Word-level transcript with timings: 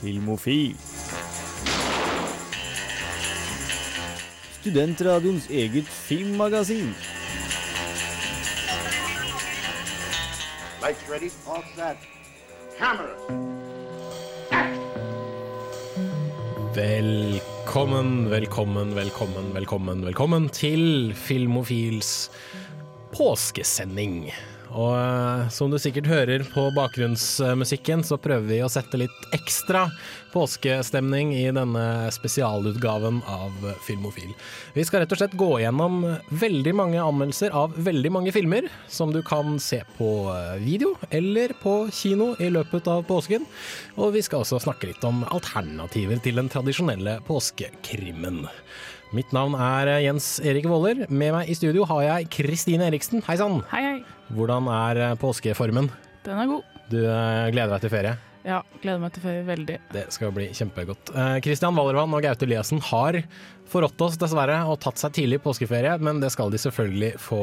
Filmofil. 0.00 0.76
Studentradioens 4.60 5.50
eget 5.50 5.88
filmmagasin. 5.88 6.94
Lights 10.80 11.04
ready, 11.10 11.30
all 11.46 11.64
set. 11.76 11.96
Camera. 12.78 13.12
Velkommen, 16.74 18.30
velkommen, 18.30 18.94
velkommen, 18.96 19.54
velkommen, 19.54 20.04
velkommen 20.06 20.48
til 20.48 21.12
Filmofils 21.14 22.30
påskesending. 23.12 24.30
Og 24.70 24.92
eh, 24.94 25.48
som 25.50 25.70
du 25.70 25.78
sikkert 25.82 26.08
hører 26.10 26.44
på 26.46 26.68
bakgrunnsmusikken, 26.76 28.04
så 28.06 28.18
prøver 28.22 28.46
vi 28.46 28.60
å 28.62 28.70
sette 28.70 29.00
litt 29.00 29.34
ekstra 29.34 29.88
påskestemning 30.30 31.32
i 31.34 31.48
denne 31.50 31.84
spesialutgaven 32.14 33.18
av 33.26 33.64
Filmofil. 33.86 34.30
Vi 34.76 34.84
skal 34.86 35.02
rett 35.02 35.14
og 35.16 35.18
slett 35.18 35.34
gå 35.38 35.50
gjennom 35.64 36.04
veldig 36.30 36.74
mange 36.78 37.02
anmeldelser 37.02 37.56
av 37.56 37.74
veldig 37.74 38.14
mange 38.14 38.34
filmer, 38.34 38.68
som 38.86 39.10
du 39.14 39.24
kan 39.26 39.58
se 39.62 39.82
på 39.96 40.10
video 40.62 40.94
eller 41.10 41.56
på 41.62 41.74
kino 41.94 42.32
i 42.38 42.52
løpet 42.52 42.86
av 42.90 43.02
påsken. 43.10 43.48
Og 43.98 44.14
vi 44.14 44.22
skal 44.22 44.44
også 44.44 44.62
snakke 44.62 44.92
litt 44.92 45.04
om 45.08 45.24
alternativer 45.26 46.22
til 46.22 46.38
den 46.38 46.52
tradisjonelle 46.52 47.18
påskekrimmen. 47.26 48.44
Mitt 49.10 49.32
navn 49.34 49.56
er 49.58 49.88
Jens 50.04 50.36
Erik 50.46 50.68
Våler. 50.70 51.00
Med 51.10 51.32
meg 51.34 51.48
i 51.50 51.54
studio 51.58 51.82
har 51.90 52.04
jeg 52.04 52.28
Kristine 52.30 52.86
Eriksen. 52.86 53.24
Hei 53.26 53.34
sann! 53.40 53.56
Hei, 53.72 53.80
hei. 53.82 53.96
Hvordan 54.36 54.68
er 54.70 55.00
påskeformen? 55.18 55.88
Den 56.22 56.38
er 56.38 56.46
god. 56.46 56.76
Du 56.92 57.00
eh, 57.02 57.48
gleder 57.50 57.74
deg 57.74 57.82
til 57.82 57.90
ferie? 57.90 58.12
Ja, 58.46 58.60
gleder 58.78 59.02
meg 59.02 59.16
til 59.16 59.24
ferie 59.24 59.42
veldig. 59.48 59.80
Det 59.96 60.04
skal 60.14 60.30
bli 60.36 60.46
kjempegodt. 60.54 61.10
Kristian 61.42 61.74
Wallervann 61.74 62.14
og 62.14 62.22
Gaute 62.22 62.46
Eliassen 62.46 62.78
har 62.86 63.18
forrådt 63.70 64.06
oss, 64.06 64.18
dessverre, 64.20 64.60
og 64.70 64.78
tatt 64.84 65.02
seg 65.02 65.16
tidlig 65.18 65.42
påskeferie, 65.42 65.96
men 65.98 66.22
det 66.22 66.30
skal 66.30 66.54
de 66.54 66.62
selvfølgelig 66.62 67.16
få 67.18 67.42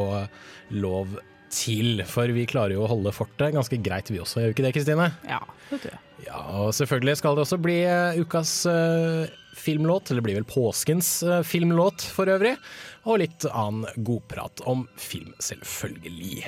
lov 0.79 1.19
til. 1.51 2.03
For 2.07 2.31
vi 2.31 2.47
klarer 2.49 2.77
jo 2.77 2.85
å 2.85 2.91
holde 2.91 3.11
fortet 3.15 3.55
ganske 3.55 3.79
greit, 3.83 4.07
vi 4.11 4.23
også. 4.23 4.41
Gjør 4.41 4.53
vi 4.53 4.55
ikke 4.55 4.65
det, 4.69 4.73
Kristine? 4.79 5.11
Ja, 5.27 5.43
det 5.67 5.81
tror 5.83 5.97
jeg. 5.97 6.03
Ja, 6.25 6.39
og 6.63 6.71
selvfølgelig 6.79 7.19
skal 7.19 7.35
det 7.37 7.43
også 7.45 7.59
bli 7.61 7.77
eh, 7.85 8.17
ukas 8.23 8.53
eh, 8.71 9.27
filmlåt, 9.57 10.11
eller 10.11 10.23
blir 10.25 10.37
vel 10.39 10.47
påskens 10.47 11.21
eh, 11.23 11.43
filmlåt 11.43 12.05
for 12.13 12.29
øvrig, 12.31 12.55
og 13.07 13.21
litt 13.23 13.45
annen 13.49 13.87
godprat 14.07 14.63
om 14.69 14.85
film, 15.01 15.33
selvfølgelig. 15.43 16.45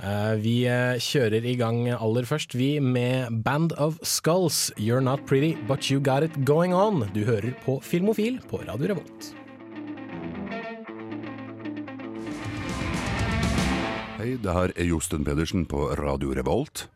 Eh, 0.00 0.34
vi 0.40 0.54
eh, 0.68 0.96
kjører 1.00 1.44
i 1.44 1.56
gang 1.60 1.82
aller 1.92 2.28
først, 2.28 2.56
vi 2.56 2.78
med 2.80 3.42
Band 3.44 3.74
of 3.78 3.98
Skulls, 4.02 4.70
You're 4.78 5.02
Not 5.04 5.26
Pretty 5.28 5.54
But 5.68 5.90
You 5.90 6.00
Got 6.00 6.24
It 6.28 6.40
Going 6.48 6.74
On. 6.76 7.04
Du 7.14 7.24
hører 7.28 7.52
på 7.66 7.80
Filmofil 7.84 8.40
på 8.48 8.62
Radio 8.66 8.94
Revolt. 8.94 9.34
Hei, 14.20 14.34
det 14.36 14.52
her 14.52 14.72
er 14.76 14.84
Josten 14.84 15.24
Pedersen 15.24 15.64
på 15.68 15.86
Radio 15.96 16.34
Revolt. 16.36 16.88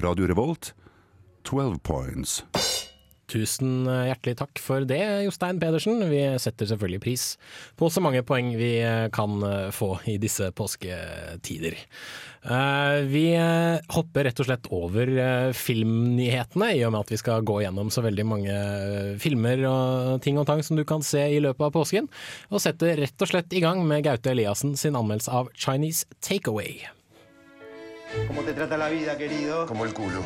Radio 0.00 0.28
Revolt, 0.30 0.72
12 1.44 1.78
points. 1.84 2.40
Tusen 3.30 3.86
eh, 3.86 4.08
hjertelig 4.08 4.38
takk 4.40 4.60
for 4.62 4.86
det, 4.88 5.00
Jostein 5.26 5.60
Pedersen. 5.62 6.02
Vi 6.10 6.22
setter 6.42 6.68
selvfølgelig 6.70 7.02
pris 7.04 7.26
på 7.78 7.90
så 7.92 8.02
mange 8.02 8.24
poeng 8.26 8.52
vi 8.58 8.72
eh, 8.82 9.06
kan 9.14 9.38
eh, 9.46 9.68
få 9.74 9.92
i 10.10 10.16
disse 10.22 10.50
påsketider. 10.56 11.78
Vi 12.40 13.24
hopper 13.92 14.24
rett 14.24 14.38
og 14.40 14.46
slett 14.48 14.68
over 14.72 15.10
filmnyhetene, 15.52 16.70
i 16.72 16.80
og 16.86 16.94
med 16.94 17.02
at 17.04 17.10
vi 17.12 17.18
skal 17.20 17.44
gå 17.44 17.58
gjennom 17.60 17.90
så 17.92 18.00
veldig 18.06 18.24
mange 18.24 18.54
filmer 19.20 19.60
og 19.68 20.22
ting 20.24 20.40
og 20.40 20.46
tang 20.48 20.64
som 20.64 20.80
du 20.80 20.86
kan 20.88 21.04
se 21.04 21.20
i 21.20 21.42
løpet 21.44 21.66
av 21.68 21.74
påsken, 21.76 22.08
og 22.48 22.64
setter 22.64 22.96
rett 23.02 23.26
og 23.26 23.28
slett 23.28 23.52
i 23.52 23.60
gang 23.60 23.84
med 23.84 24.06
Gaute 24.08 24.32
Eliassen 24.32 24.72
sin 24.72 24.96
anmeldelse 24.96 25.36
av 25.36 25.52
Chinese 25.52 26.08
Takeaway. 26.24 26.80
Como 28.26 28.40
te 28.48 28.56
trata 28.56 28.80
la 28.80 28.88
vida, 28.88 29.18
querido? 29.18 29.66
Como 29.68 29.84
el 29.84 29.92
culo. 29.92 30.24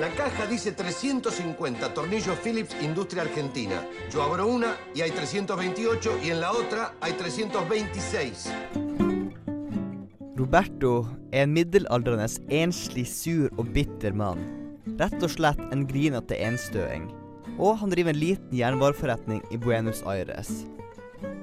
La 0.00 0.10
caja 0.10 0.46
dice 0.46 0.72
350 0.72 1.94
tornillos 1.94 2.38
Philips 2.40 2.76
Industria 2.82 3.22
Argentina. 3.22 3.82
Yo 4.12 4.22
abro 4.22 4.46
una 4.46 4.76
y 4.94 5.00
hay 5.00 5.10
328 5.10 6.18
y 6.22 6.30
en 6.30 6.40
la 6.40 6.52
otra 6.52 6.92
hay 7.00 7.14
326. 7.14 8.52
Roberto 10.36 11.08
er 11.32 11.44
en 11.44 11.54
middelaldrende, 11.54 12.28
enslig, 12.50 13.06
sur 13.08 13.48
og 13.56 13.72
bitter 13.72 14.12
mann. 14.12 14.42
Rett 15.00 15.16
og 15.24 15.32
slett 15.32 15.62
en 15.72 15.86
grinete 15.88 16.36
enstøing. 16.44 17.08
Og 17.56 17.78
han 17.80 17.88
driver 17.88 18.12
en 18.12 18.20
liten 18.20 18.52
jernvareforretning 18.52 19.40
i 19.48 19.56
Buenos 19.56 20.04
Aires. 20.04 20.66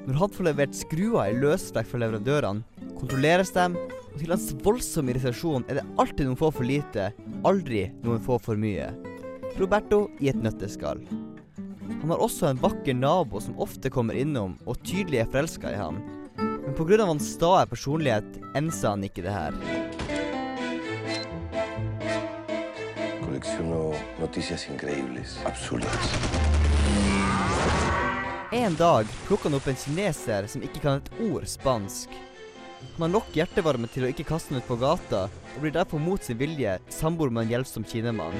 Når 0.06 0.20
han 0.20 0.38
får 0.38 0.50
levert 0.52 0.78
skruer 0.78 1.32
i 1.32 1.42
løsvekt 1.42 1.90
fra 1.90 2.06
leverandørene, 2.06 2.62
kontrolleres 3.02 3.50
dem, 3.58 3.80
og 4.14 4.20
til 4.22 4.30
hans 4.30 4.52
voldsomme 4.62 5.10
irritasjon 5.10 5.64
er 5.68 5.80
det 5.80 5.86
alltid 5.98 6.28
noen 6.28 6.38
få 6.38 6.52
for 6.54 6.68
lite, 6.68 7.10
aldri 7.50 7.88
noen 8.06 8.22
få 8.22 8.38
for 8.42 8.60
mye. 8.60 8.92
Roberto 9.58 10.06
i 10.22 10.30
et 10.30 10.38
nøtteskall. 10.38 11.02
Han 12.04 12.12
har 12.12 12.22
også 12.22 12.50
en 12.50 12.60
vakker 12.62 12.94
nabo 12.98 13.42
som 13.42 13.58
ofte 13.64 13.90
kommer 13.94 14.18
innom 14.18 14.58
og 14.70 14.78
tydelig 14.86 15.24
er 15.24 15.32
forelska 15.34 15.72
i 15.74 15.80
ham. 15.80 15.98
Men 16.38 16.76
pga. 16.78 17.06
hans 17.06 17.32
stae 17.36 17.66
personlighet 17.70 18.38
enser 18.56 18.94
han 18.94 19.04
ikke 19.08 19.26
det 19.26 19.34
her. 19.34 19.58
En 28.54 28.78
dag 28.78 29.10
plukker 29.26 29.50
han 29.50 29.58
opp 29.58 29.68
en 29.68 29.82
kineser 29.86 30.48
som 30.48 30.62
ikke 30.62 30.84
kan 30.86 31.02
et 31.02 31.12
ord 31.32 31.50
spansk. 31.50 32.14
Han 32.94 33.02
har 33.02 33.12
nok 33.14 33.30
hjertevarme 33.34 33.88
til 33.90 34.06
å 34.06 34.10
ikke 34.12 34.26
kaste 34.30 34.54
ham 34.54 34.62
ut 34.62 34.68
på 34.68 34.78
gata, 34.82 35.24
og 35.56 35.64
blir 35.64 35.74
derfor 35.74 36.02
mot 36.02 36.22
sin 36.24 36.38
vilje 36.38 36.76
samboer 36.94 37.32
med 37.34 37.48
en 37.48 37.54
hjelpsom 37.56 37.86
kinemann. 37.90 38.36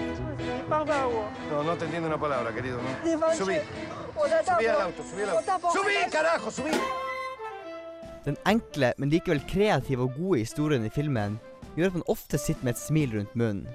Den 8.24 8.38
enkle, 8.46 8.94
men 8.98 9.12
likevel 9.12 9.42
kreative 9.50 10.06
og 10.06 10.20
gode 10.20 10.44
historien 10.44 10.86
i 10.86 10.94
filmen 10.94 11.40
gjør 11.76 11.90
at 11.90 11.98
man 11.98 12.06
ofte 12.14 12.38
sitter 12.38 12.68
med 12.68 12.76
et 12.76 12.84
smil 12.84 13.18
rundt 13.18 13.34
munnen. 13.36 13.66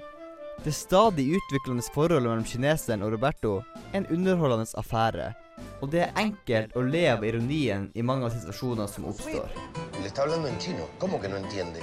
Det 0.63 0.73
stadig 0.75 1.27
utviklende 1.37 1.83
forholdet 1.93 2.27
mellom 2.27 2.47
kineseren 2.47 3.03
og 3.05 3.13
Roberto 3.13 3.59
er 3.91 4.01
en 4.01 4.09
underholdende 4.11 4.67
affære, 4.79 5.29
og 5.81 5.91
det 5.93 6.01
er 6.05 6.17
enkelt 6.19 6.75
å 6.75 6.83
le 6.83 7.05
av 7.13 7.23
ironien 7.23 7.87
i 7.95 8.03
mange 8.03 8.27
av 8.27 8.33
situasjoner 8.35 8.87
som 8.91 9.07
oppstår. 9.11 9.51
Le 9.99 10.07
está 10.07 10.23
hablando 10.23 10.47
en 10.47 10.59
chino. 10.59 10.87
¿Cómo 10.99 11.19
que 11.21 11.29
no 11.29 11.37
entiende? 11.37 11.79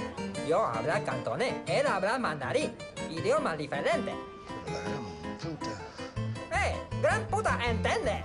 Yo 0.47 0.59
hablar 0.65 1.03
cantonés, 1.03 1.53
él 1.67 1.87
habla 1.87 2.17
mandarín, 2.19 2.71
idiomas 3.09 3.57
diferentes. 3.57 4.15
La 4.67 4.79
gran 4.81 5.05
puta. 5.41 5.73
¡Eh! 6.51 6.75
¡Gran 7.01 7.27
puta! 7.27 7.59
¿Entiende? 7.65 8.23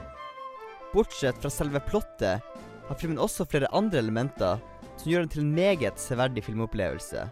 Bortsett 0.93 1.39
fra 1.41 1.51
selve 1.51 1.81
plottet 1.81 2.43
har 2.89 2.99
filmen 3.01 3.19
også 3.19 3.47
flere 3.49 3.71
andre 3.73 4.03
elementer 4.03 4.61
som 5.01 5.09
gjør 5.09 5.25
den 5.25 5.33
til 5.33 5.45
en 5.45 5.55
meget 5.57 6.01
severdig 6.01 6.45
filmopplevelse. 6.45 7.31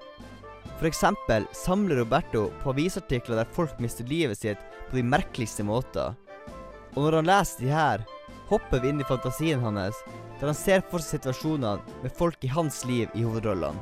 Eksempel 0.81 1.45
samler 1.53 2.01
Roberto 2.01 2.47
på 2.63 2.73
avisartikler 2.73 3.37
der 3.37 3.51
folk 3.53 3.77
mister 3.85 4.07
livet 4.09 4.41
sitt 4.41 4.63
på 4.89 4.97
de 4.97 5.05
merkeligste 5.05 5.67
måter. 5.67 6.17
Og 6.97 7.05
når 7.05 7.19
han 7.19 7.29
leser 7.29 7.61
de 7.61 7.69
her, 7.69 8.07
hopper 8.51 8.83
vi 8.83 8.91
inn 8.93 9.01
i 9.01 9.07
fantasien 9.07 9.63
hans, 9.63 9.97
der 10.41 10.51
han 10.51 10.59
ser 10.59 10.83
for 10.91 11.03
seg 11.03 11.21
situasjoner 11.21 11.81
med 12.03 12.15
folk 12.17 12.45
i 12.45 12.51
hans 12.51 12.83
liv 12.89 13.09
i 13.15 13.25
hovedrollene. 13.25 13.79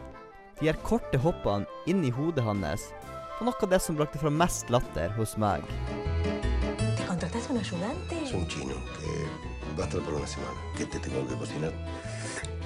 De 0.59 0.67
her 0.67 0.79
korte 0.83 1.19
hoppene 1.23 1.69
inn 1.87 2.03
i 2.05 2.11
hodet 2.15 2.45
hans 2.45 2.89
var 3.39 3.47
noe 3.47 3.63
av 3.63 3.71
det 3.71 3.79
som 3.83 3.99
brakte 3.99 4.19
fram 4.19 4.37
mest 4.41 4.71
latter 4.75 5.15
hos 5.17 5.37
meg. 5.39 5.63
¿Te 6.99 7.07
contrataste 7.07 7.53
un 7.55 7.61
ayudante? 7.63 8.19
Es 8.25 8.35
un 8.35 8.47
chino 8.49 8.75
que 8.99 9.15
va 9.79 9.85
a 9.85 9.87
estar 9.87 10.03
por 10.03 10.15
una 10.15 10.27
semana. 10.27 10.59
¿Qué 10.77 10.87
te 10.87 10.99
tengo 10.99 11.27
que 11.29 11.39
cocinar? 11.39 11.73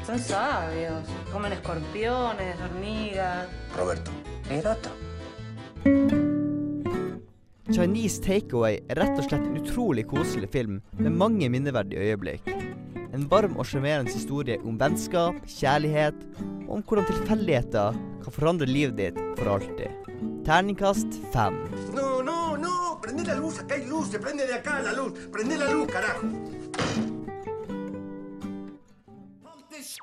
Son 0.06 0.18
sabios. 0.18 1.06
Comen 1.30 1.52
escorpiones, 1.52 2.56
hormigas. 2.60 3.48
Roberto. 3.76 4.10
Eroto. 4.50 6.21
Chinese 7.70 8.18
Takeaway 8.18 8.80
er 8.90 8.98
rett 8.98 9.18
og 9.20 9.28
slett 9.28 9.44
en 9.46 9.60
utrolig 9.60 10.02
koselig 10.10 10.48
film 10.50 10.80
med 10.98 11.14
mange 11.14 11.46
minneverdige 11.52 12.08
øyeblikk. 12.08 12.48
En 13.14 13.28
varm 13.30 13.54
og 13.60 13.68
sjarmerende 13.68 14.10
historie 14.10 14.58
om 14.66 14.80
vennskap, 14.80 15.38
kjærlighet, 15.46 16.18
og 16.66 16.80
om 16.80 16.82
hvordan 16.82 17.06
tilfeldigheter 17.06 18.00
kan 18.24 18.34
forandre 18.34 18.66
livet 18.66 18.98
ditt 18.98 19.22
for 19.38 19.54
alltid. 19.54 19.94
Terningkast 20.42 21.20
fem. 21.30 21.62
No, 21.94 22.18
no, 22.26 22.56
no. 22.58 22.74
Prende 23.04 23.28
la 23.30 23.38
luz. 23.38 23.62
Prende 23.62 24.50
la 24.50 24.58
luz. 24.98 25.16
Prende 25.30 25.62
la 25.62 25.70
luz, 25.70 25.88
carajo. 25.94 27.11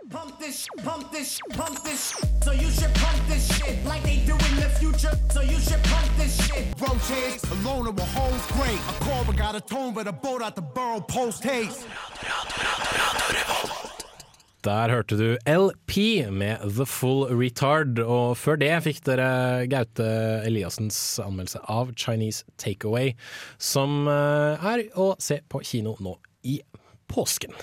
Pump 0.09 0.39
this, 0.39 0.67
pump 0.83 1.11
this, 1.11 1.39
pump 1.51 1.81
this. 1.83 2.13
So 2.43 2.51
you 2.51 2.69
should 2.69 2.93
pump 2.95 3.27
this 3.27 3.43
shit 3.57 3.83
like 3.85 4.03
they 4.03 4.17
do 4.25 4.33
in 4.33 4.55
the 4.57 4.69
future. 4.79 5.11
So 5.31 5.41
you 5.41 5.59
should 5.59 5.81
pump 5.83 6.09
this 6.17 6.33
shit. 6.45 6.65
Roaches, 6.79 7.41
loner 7.65 7.91
with 7.91 8.13
hoes 8.13 8.45
great. 8.53 8.79
A 8.91 8.93
Cobra 9.03 9.33
got 9.33 9.55
a 9.55 9.61
tone, 9.61 9.93
but 9.93 10.07
a 10.07 10.11
boat 10.11 10.41
out 10.41 10.55
the 10.55 10.61
borough 10.61 11.01
post 11.01 11.43
haste. 11.43 11.87
Der 14.61 14.89
hørte 14.89 15.17
du 15.17 15.37
LP 15.45 16.27
med 16.31 16.59
The 16.75 16.85
Full 16.85 17.29
Retard, 17.31 17.99
og 17.99 18.37
før 18.37 18.59
det 18.59 18.73
fikk 18.83 18.99
dere 19.07 19.65
Gaute 19.71 20.09
Eliassens 20.45 21.19
anmeldelse 21.23 21.63
av 21.71 21.93
Chinese 21.95 22.43
Takeaway, 22.57 23.15
som 23.57 24.03
eh, 24.11 24.69
er 24.73 24.83
å 24.99 25.13
se 25.17 25.39
på 25.47 25.63
kino 25.63 25.95
nå 26.03 26.17
i 26.43 26.59
påsken. 27.07 27.55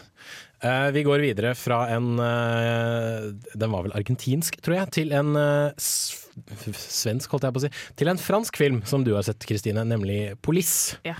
Eh, 0.65 0.91
Vi 0.93 1.03
går 1.05 1.21
videre 1.21 1.53
fra 1.59 1.83
en 1.93 2.19
eh, 2.23 3.27
Den 3.55 3.73
var 3.75 3.85
vel 3.85 3.97
argentinsk, 3.99 4.59
tror 4.65 4.79
jeg, 4.79 4.93
til 4.97 5.13
en 5.17 5.37
eh, 5.37 5.87
svensk, 6.77 7.33
holdt 7.33 7.49
jeg 7.49 7.57
på 7.57 7.63
å 7.63 7.65
si. 7.67 7.73
Til 8.01 8.13
en 8.13 8.21
fransk 8.21 8.59
film 8.61 8.83
som 8.89 9.05
du 9.05 9.15
har 9.17 9.27
sett, 9.27 9.45
Kristine, 9.49 9.85
nemlig 9.89 10.37
Police. 10.45 10.99
Ja. 11.07 11.17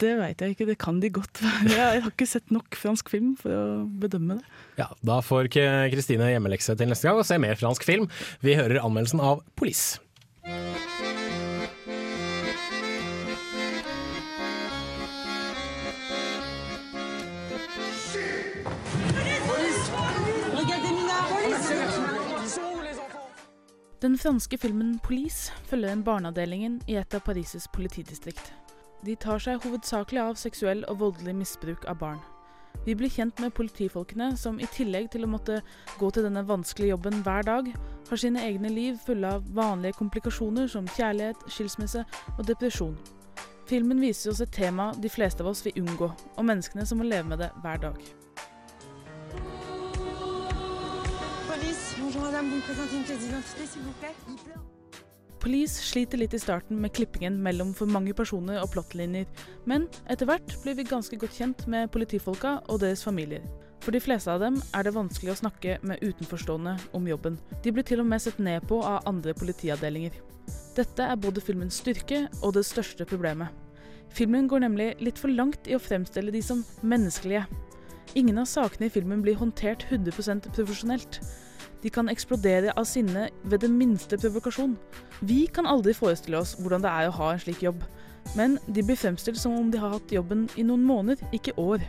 Det 0.00 0.12
veit 0.20 0.42
jeg 0.42 0.54
ikke, 0.54 0.68
det 0.68 0.78
kan 0.82 1.00
de 1.02 1.10
godt 1.10 1.42
være. 1.42 1.74
Jeg 1.74 2.02
har 2.04 2.12
ikke 2.12 2.28
sett 2.28 2.54
nok 2.54 2.78
fransk 2.78 3.10
film 3.12 3.34
for 3.40 3.52
å 3.52 3.66
bedømme 4.00 4.38
det. 4.38 4.56
ja, 4.80 4.88
da 5.06 5.20
får 5.24 5.50
Kristine 5.92 6.30
hjemmelekse 6.32 6.76
til 6.78 6.90
neste 6.90 7.08
gang 7.08 7.20
og 7.20 7.28
se 7.28 7.38
mer 7.42 7.58
fransk 7.58 7.86
film. 7.86 8.10
Vi 8.44 8.58
hører 8.58 8.82
anmeldelsen 8.84 9.22
av 9.24 9.42
Police. 9.58 9.98
Den 24.02 24.18
franske 24.18 24.58
filmen 24.58 25.00
'Police' 25.00 25.50
følger 25.66 25.90
en 25.92 26.04
barneavdelingen 26.04 26.82
i 26.86 26.94
et 26.94 27.14
av 27.14 27.24
Paris' 27.24 27.66
politidistrikt. 27.72 28.52
De 29.04 29.16
tar 29.16 29.42
seg 29.42 29.60
hovedsakelig 29.64 30.22
av 30.22 30.40
seksuell 30.40 30.84
og 30.90 31.00
voldelig 31.02 31.34
misbruk 31.36 31.84
av 31.90 32.00
barn. 32.00 32.22
Vi 32.86 32.94
blir 32.94 33.10
kjent 33.10 33.40
med 33.42 33.54
politifolkene 33.54 34.36
som 34.38 34.60
i 34.62 34.68
tillegg 34.70 35.08
til 35.10 35.26
å 35.26 35.30
måtte 35.30 35.58
gå 35.98 36.10
til 36.14 36.26
denne 36.28 36.44
vanskelige 36.46 36.92
jobben 36.94 37.22
hver 37.26 37.46
dag, 37.46 37.70
har 38.08 38.20
sine 38.22 38.44
egne 38.46 38.70
liv 38.70 39.00
fulle 39.02 39.32
av 39.38 39.48
vanlige 39.56 39.98
komplikasjoner 39.98 40.70
som 40.70 40.86
kjærlighet, 40.94 41.48
skilsmisse 41.50 42.04
og 42.36 42.44
depresjon. 42.46 42.94
Filmen 43.66 43.98
viser 43.98 44.30
oss 44.30 44.44
et 44.44 44.54
tema 44.54 44.92
de 45.02 45.10
fleste 45.10 45.42
av 45.42 45.50
oss 45.50 45.64
vil 45.66 45.80
unngå, 45.82 46.12
og 46.36 46.46
menneskene 46.46 46.86
som 46.86 47.02
må 47.02 47.08
leve 47.08 47.26
med 47.32 47.42
det 47.42 47.50
hver 47.64 47.82
dag. 47.88 47.98
Police, 51.50 51.96
bonjour 51.98 52.22
madame, 52.22 52.50
vous 52.50 52.60
présentez 52.60 52.96
une 52.96 53.04
pièce 53.04 53.18
d'identité 53.18 53.66
s'il 53.66 53.82
vous 53.82 53.98
plaît 53.98 54.75
Police 55.46 55.78
sliter 55.78 56.18
litt 56.18 56.32
i 56.34 56.40
starten 56.42 56.80
med 56.82 56.90
klippingen 56.96 57.36
mellom 57.38 57.68
for 57.78 57.86
mange 57.86 58.10
personer 58.18 58.56
og 58.58 58.72
plottlinjer, 58.72 59.28
men 59.70 59.84
etter 60.10 60.26
hvert 60.26 60.56
blir 60.64 60.74
vi 60.74 60.86
ganske 60.88 61.14
godt 61.22 61.36
kjent 61.38 61.62
med 61.70 61.92
politifolka 61.94 62.56
og 62.66 62.80
deres 62.82 63.04
familier. 63.06 63.44
For 63.84 63.94
de 63.94 64.00
fleste 64.02 64.32
av 64.32 64.42
dem 64.42 64.56
er 64.74 64.82
det 64.82 64.96
vanskelig 64.96 65.36
å 65.36 65.38
snakke 65.44 65.76
med 65.86 66.02
utenforstående 66.02 66.72
om 66.98 67.06
jobben. 67.06 67.38
De 67.62 67.70
blir 67.70 67.86
til 67.86 68.02
og 68.02 68.08
med 68.10 68.24
sett 68.24 68.42
ned 68.42 68.66
på 68.66 68.80
av 68.82 69.06
andre 69.06 69.36
politiavdelinger. 69.38 70.18
Dette 70.74 71.06
er 71.06 71.22
både 71.22 71.46
filmens 71.46 71.78
styrke 71.78 72.24
og 72.40 72.56
det 72.58 72.66
største 72.66 73.06
problemet. 73.06 73.54
Filmen 74.18 74.50
går 74.50 74.66
nemlig 74.66 74.96
litt 74.98 75.22
for 75.22 75.30
langt 75.30 75.70
i 75.70 75.78
å 75.78 75.82
fremstille 75.86 76.34
de 76.34 76.42
som 76.42 76.66
menneskelige. 76.82 77.46
Ingen 78.18 78.42
av 78.42 78.50
sakene 78.50 78.90
i 78.90 78.96
filmen 78.98 79.22
blir 79.22 79.38
håndtert 79.38 79.86
100% 79.92 80.50
profesjonelt. 80.58 81.22
De 81.82 81.92
kan 81.92 82.08
eksplodere 82.08 82.72
av 82.76 82.86
sinne 82.88 83.28
ved 83.44 83.62
den 83.62 83.76
minste 83.78 84.18
provokasjon. 84.18 84.76
Vi 85.20 85.44
kan 85.52 85.68
aldri 85.68 85.94
forestille 85.96 86.40
oss 86.40 86.56
hvordan 86.60 86.84
det 86.84 86.92
er 86.92 87.10
å 87.10 87.16
ha 87.18 87.32
en 87.32 87.42
slik 87.42 87.62
jobb, 87.66 87.84
men 88.34 88.58
de 88.66 88.82
blir 88.82 88.98
fremstilt 88.98 89.38
som 89.38 89.54
om 89.56 89.70
de 89.70 89.80
har 89.80 89.94
hatt 89.94 90.12
jobben 90.12 90.46
i 90.56 90.64
noen 90.66 90.84
måneder, 90.86 91.20
ikke 91.36 91.54
år. 91.60 91.84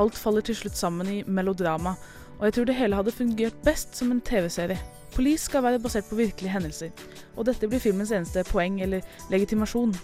Alt 0.00 0.18
faller 0.18 0.44
til 0.44 0.56
slutt 0.58 0.76
sammen 0.76 1.08
i 1.12 1.22
melodrama, 1.26 1.94
og 2.36 2.44
jeg 2.48 2.56
tror 2.56 2.68
det 2.68 2.76
hele 2.76 2.98
hadde 2.98 3.14
fungert 3.14 3.62
best 3.64 3.96
som 3.96 4.10
en 4.12 4.20
TV-serie. 4.20 4.80
Police 5.14 5.46
skal 5.48 5.64
være 5.64 5.80
basert 5.80 6.08
på 6.10 6.18
virkelige 6.18 6.52
hendelser, 6.52 6.90
og 7.36 7.46
dette 7.48 7.68
blir 7.70 7.80
filmens 7.80 8.12
eneste 8.12 8.44
poeng 8.50 8.82
eller 8.84 9.04
legitimasjon. 9.32 9.94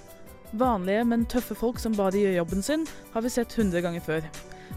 Vanlige, 0.52 1.04
men 1.08 1.24
tøffe 1.24 1.54
folk 1.56 1.78
som 1.80 1.94
bare 1.96 2.20
gjør 2.20 2.34
jobben 2.42 2.62
sin, 2.62 2.82
har 3.14 3.24
vi 3.24 3.30
sett 3.32 3.54
100 3.56 3.80
ganger 3.80 4.04
før. 4.04 4.26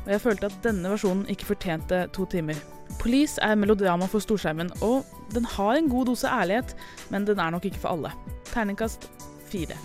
Og 0.05 0.11
jeg 0.13 0.21
følte 0.23 0.47
at 0.47 0.55
denne 0.63 0.91
versjonen 0.93 1.27
ikke 1.27 1.49
fortjente 1.51 2.05
to 2.15 2.25
timer. 2.31 2.55
Police 3.01 3.41
er 3.43 3.57
melodrama 3.59 4.07
for 4.07 4.23
storskjermen, 4.23 4.71
og 4.81 5.03
den 5.33 5.45
har 5.45 5.75
en 5.75 5.89
god 5.91 6.05
dose 6.05 6.31
ærlighet, 6.31 6.75
men 7.11 7.27
den 7.27 7.39
er 7.39 7.49
nok 7.49 7.65
ikke 7.65 7.81
for 7.83 7.89
alle. 7.89 8.11
Terningkast 8.53 9.09
fire. 9.51 9.75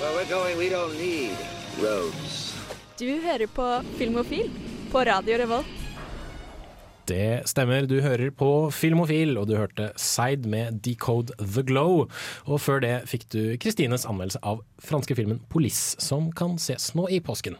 Well, 0.00 0.14
we're 0.16 0.24
going, 0.30 0.56
we 0.56 0.70
don't 0.70 0.96
need 0.96 1.36
roads. 1.82 2.29
Du 3.00 3.08
hører 3.08 3.46
på 3.46 3.64
Filmofil 3.96 4.50
på 4.92 5.04
Radio 5.08 5.38
Revolt. 5.40 5.79
Det 7.10 7.42
stemmer, 7.50 7.88
du 7.90 7.96
hører 8.04 8.30
på 8.30 8.70
Filmofil, 8.70 9.34
og 9.40 9.48
du 9.50 9.56
hørte 9.58 9.88
Seid 9.98 10.44
med 10.46 10.78
Decode 10.84 11.34
The 11.40 11.64
Glow. 11.66 12.04
Og 12.46 12.60
før 12.62 12.82
det 12.84 12.92
fikk 13.10 13.24
du 13.34 13.40
Kristines 13.58 14.04
anmeldelse 14.06 14.38
av 14.46 14.60
franske 14.80 15.16
filmen 15.18 15.40
Police, 15.50 15.98
som 16.00 16.28
kan 16.36 16.54
ses 16.62 16.92
nå 16.94 17.08
i 17.10 17.18
påsken. 17.24 17.56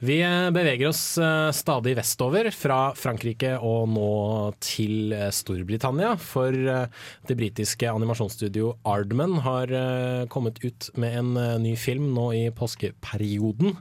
Vi 0.00 0.16
eh, 0.24 0.48
beveger 0.54 0.88
oss 0.88 1.02
eh, 1.20 1.50
stadig 1.54 1.92
vestover, 1.98 2.48
fra 2.54 2.78
Frankrike 2.96 3.52
og 3.60 3.90
nå 3.92 4.14
til 4.64 5.12
eh, 5.12 5.28
Storbritannia. 5.34 6.14
For 6.16 6.54
det 6.54 7.36
britiske 7.36 7.90
animasjonsstudio 7.90 8.72
Ardman 8.88 9.36
har 9.44 9.70
kommet 10.32 10.60
ut 10.64 10.88
med 11.00 11.18
en 11.18 11.30
ny 11.62 11.74
film 11.78 12.10
nå 12.16 12.26
i 12.36 12.42
påskeperioden. 12.54 13.76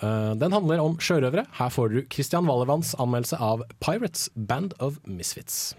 Den 0.00 0.54
handler 0.54 0.82
om 0.82 0.96
sjørøvere. 1.02 1.46
Her 1.58 1.72
får 1.72 1.92
du 1.92 1.98
Christian 2.12 2.48
Wallervanns 2.48 2.94
anmeldelse 3.00 3.38
av 3.42 3.64
Pirates 3.84 4.28
Band 4.34 4.57
of 4.80 4.98
Misfits. 5.06 5.74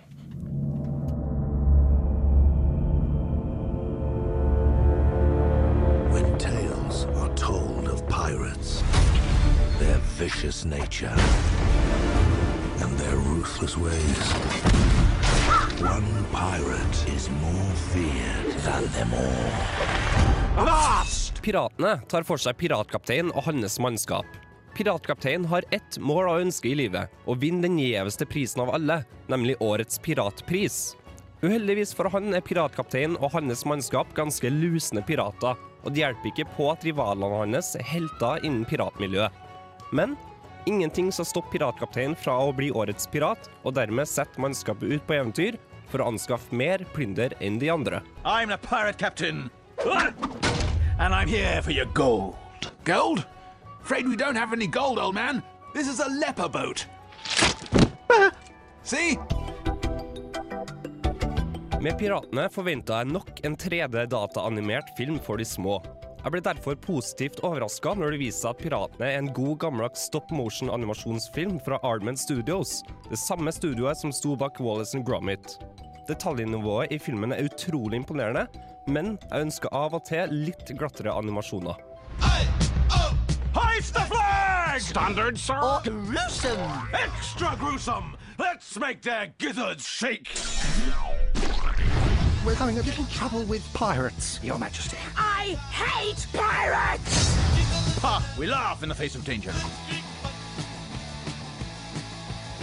When 6.13 6.37
tales 6.37 7.05
are 7.19 7.33
told 7.35 7.87
of 7.89 8.07
pirates, 8.07 8.83
their 9.79 9.97
vicious 10.17 10.65
nature, 10.65 11.13
and 12.81 12.97
their 12.97 13.17
ruthless 13.17 13.75
ways, 13.77 14.31
one 15.81 16.25
pirate 16.31 17.07
is 17.15 17.29
more 17.29 17.71
feared 17.91 18.53
than 18.63 18.83
them 18.95 19.13
all. 19.13 19.49
Piratene 21.41 21.99
tar 22.07 22.23
for 22.23 22.37
seg 22.37 22.55
piratkapteinen 22.59 23.31
og 23.35 23.43
hans 23.43 23.79
mannskap. 23.79 24.25
Piratkapteinen 24.79 25.45
har 25.45 25.63
ett 25.75 25.97
mål 25.97 26.29
og 26.31 26.41
ønske 26.45 26.69
i 26.69 26.75
livet, 26.79 27.11
å 27.27 27.33
vinne 27.35 27.65
den 27.65 27.75
gjeveste 27.81 28.23
prisen 28.23 28.61
av 28.63 28.69
alle, 28.77 29.01
nemlig 29.27 29.57
årets 29.59 29.99
piratpris. 29.99 30.77
Uheldigvis 31.41 31.91
for 31.91 32.07
han 32.13 32.31
er 32.31 32.45
piratkapteinen 32.47 33.17
og 33.19 33.33
hans 33.33 33.65
mannskap 33.67 34.13
ganske 34.15 34.47
lusne 34.47 35.01
pirater, 35.03 35.59
og 35.83 35.91
det 35.91 35.99
hjelper 35.99 36.31
ikke 36.31 36.45
på 36.55 36.69
at 36.71 36.85
rivalene 36.87 37.41
hans 37.41 37.73
er 37.75 37.83
helter 37.89 38.39
innen 38.47 38.63
piratmiljøet. 38.69 39.35
Men 39.91 40.13
ingenting 40.63 41.09
skal 41.11 41.27
stoppe 41.27 41.57
piratkapteinen 41.57 42.15
fra 42.15 42.37
å 42.39 42.53
bli 42.55 42.69
årets 42.71 43.09
pirat, 43.11 43.49
og 43.67 43.75
dermed 43.75 44.07
sette 44.07 44.39
mannskapet 44.39 44.95
ut 44.95 45.03
på 45.03 45.17
eventyr 45.17 45.57
for 45.91 45.99
å 45.99 46.07
anskaffe 46.13 46.55
mer 46.55 46.85
plynder 46.95 47.35
enn 47.43 47.59
de 47.59 47.67
andre. 47.75 47.99
I'm 48.23 48.47
the 48.47 48.61
pirate 48.63 48.95
captain. 48.95 49.49
And 51.03 51.11
I'm 51.11 51.27
here 51.27 51.59
for 51.61 51.75
your 51.75 51.91
gold. 51.91 52.39
Gold? 52.87 53.27
Afraid 53.89 54.07
we 54.07 54.15
don't 54.15 54.35
have 54.35 54.53
any 54.53 54.67
gold, 54.67 54.99
old 54.99 55.15
man. 55.15 55.41
This 55.73 55.87
is 55.87 55.99
a 55.99 56.07
leper 56.07 56.47
boat. 56.47 56.85
See? 58.83 59.17
Med 61.81 61.97
Piratene 61.97 62.43
forventa 62.53 62.99
jeg 62.99 63.09
nok 63.09 63.41
en 63.41 63.57
3D-dataanimert 63.57 64.93
film 64.97 65.17
for 65.25 65.41
de 65.41 65.47
små. 65.49 65.79
Jeg 66.19 66.35
ble 66.35 66.43
derfor 66.45 66.77
positivt 66.83 67.41
overraska 67.41 67.95
når 67.97 68.13
det 68.13 68.21
viser 68.27 68.43
seg 68.43 68.51
at 68.51 68.61
Piratene 68.61 69.09
er 69.09 69.23
en 69.23 69.33
god 69.33 69.57
gammeldags 69.65 70.05
stop 70.11 70.29
motion-animasjonsfilm 70.37 71.57
fra 71.65 71.81
Ardman 71.81 72.21
Studios, 72.27 72.83
det 73.09 73.17
samme 73.17 73.49
studioet 73.57 73.97
som 73.97 74.13
sto 74.13 74.37
bak 74.37 74.61
Wallace 74.61 75.01
and 75.01 75.09
Gromit. 75.09 75.57
Detaljnivået 76.05 76.93
i 76.93 77.01
filmen 77.01 77.33
er 77.33 77.49
utrolig 77.49 78.03
imponerende, 78.03 78.45
men 78.85 79.15
jeg 79.31 79.49
ønsker 79.49 79.73
av 79.73 79.97
og 79.97 80.05
til 80.13 80.41
litt 80.45 80.77
glattere 80.77 81.17
animasjoner. 81.17 81.87
The 82.19 82.58
flag! 84.79 85.05
Standard, 85.05 85.37
sir. 85.37 85.59
Or 85.61 85.81
gruesome. 85.83 86.59
Extra 86.93 87.55
gruesome. 87.59 88.17
Let's 88.37 88.77
make 88.79 89.01
their 89.01 89.33
gizzards 89.37 89.85
shake. 89.85 90.29
We're 92.45 92.55
having 92.55 92.79
a 92.79 92.81
little 92.81 93.05
trouble 93.05 93.43
with 93.43 93.63
pirates, 93.73 94.39
Your 94.43 94.57
Majesty. 94.57 94.97
I 95.17 95.57
hate 95.71 96.25
pirates! 96.33 97.35
Ha! 98.01 98.23
We 98.39 98.47
laugh 98.47 98.81
in 98.81 98.89
the 98.89 98.95
face 98.95 99.15
of 99.15 99.25
danger. 99.25 99.53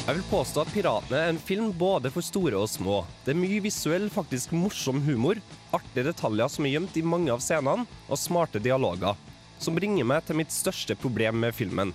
Jeg 0.07 0.15
vil 0.15 0.27
påstå 0.31 0.63
at 0.63 0.69
Piratene 0.71 1.19
er 1.19 1.33
en 1.33 1.39
film 1.39 1.73
både 1.75 2.13
for 2.15 2.23
store 2.23 2.55
og 2.55 2.69
små. 2.71 3.01
Det 3.25 3.33
er 3.35 3.41
mye 3.41 3.59
visuell, 3.65 4.07
faktisk 4.07 4.53
morsom 4.55 5.01
humor, 5.03 5.41
artige 5.75 6.07
detaljer 6.07 6.53
som 6.53 6.65
er 6.65 6.77
gjemt 6.77 6.95
i 6.97 7.03
mange 7.03 7.33
av 7.35 7.43
scenene, 7.43 7.83
og 8.07 8.21
smarte 8.21 8.63
dialoger. 8.63 9.19
Som 9.59 9.77
bringer 9.79 10.07
meg 10.09 10.27
til 10.27 10.39
mitt 10.39 10.53
største 10.55 10.97
problem 10.99 11.41
med 11.45 11.57
filmen 11.57 11.95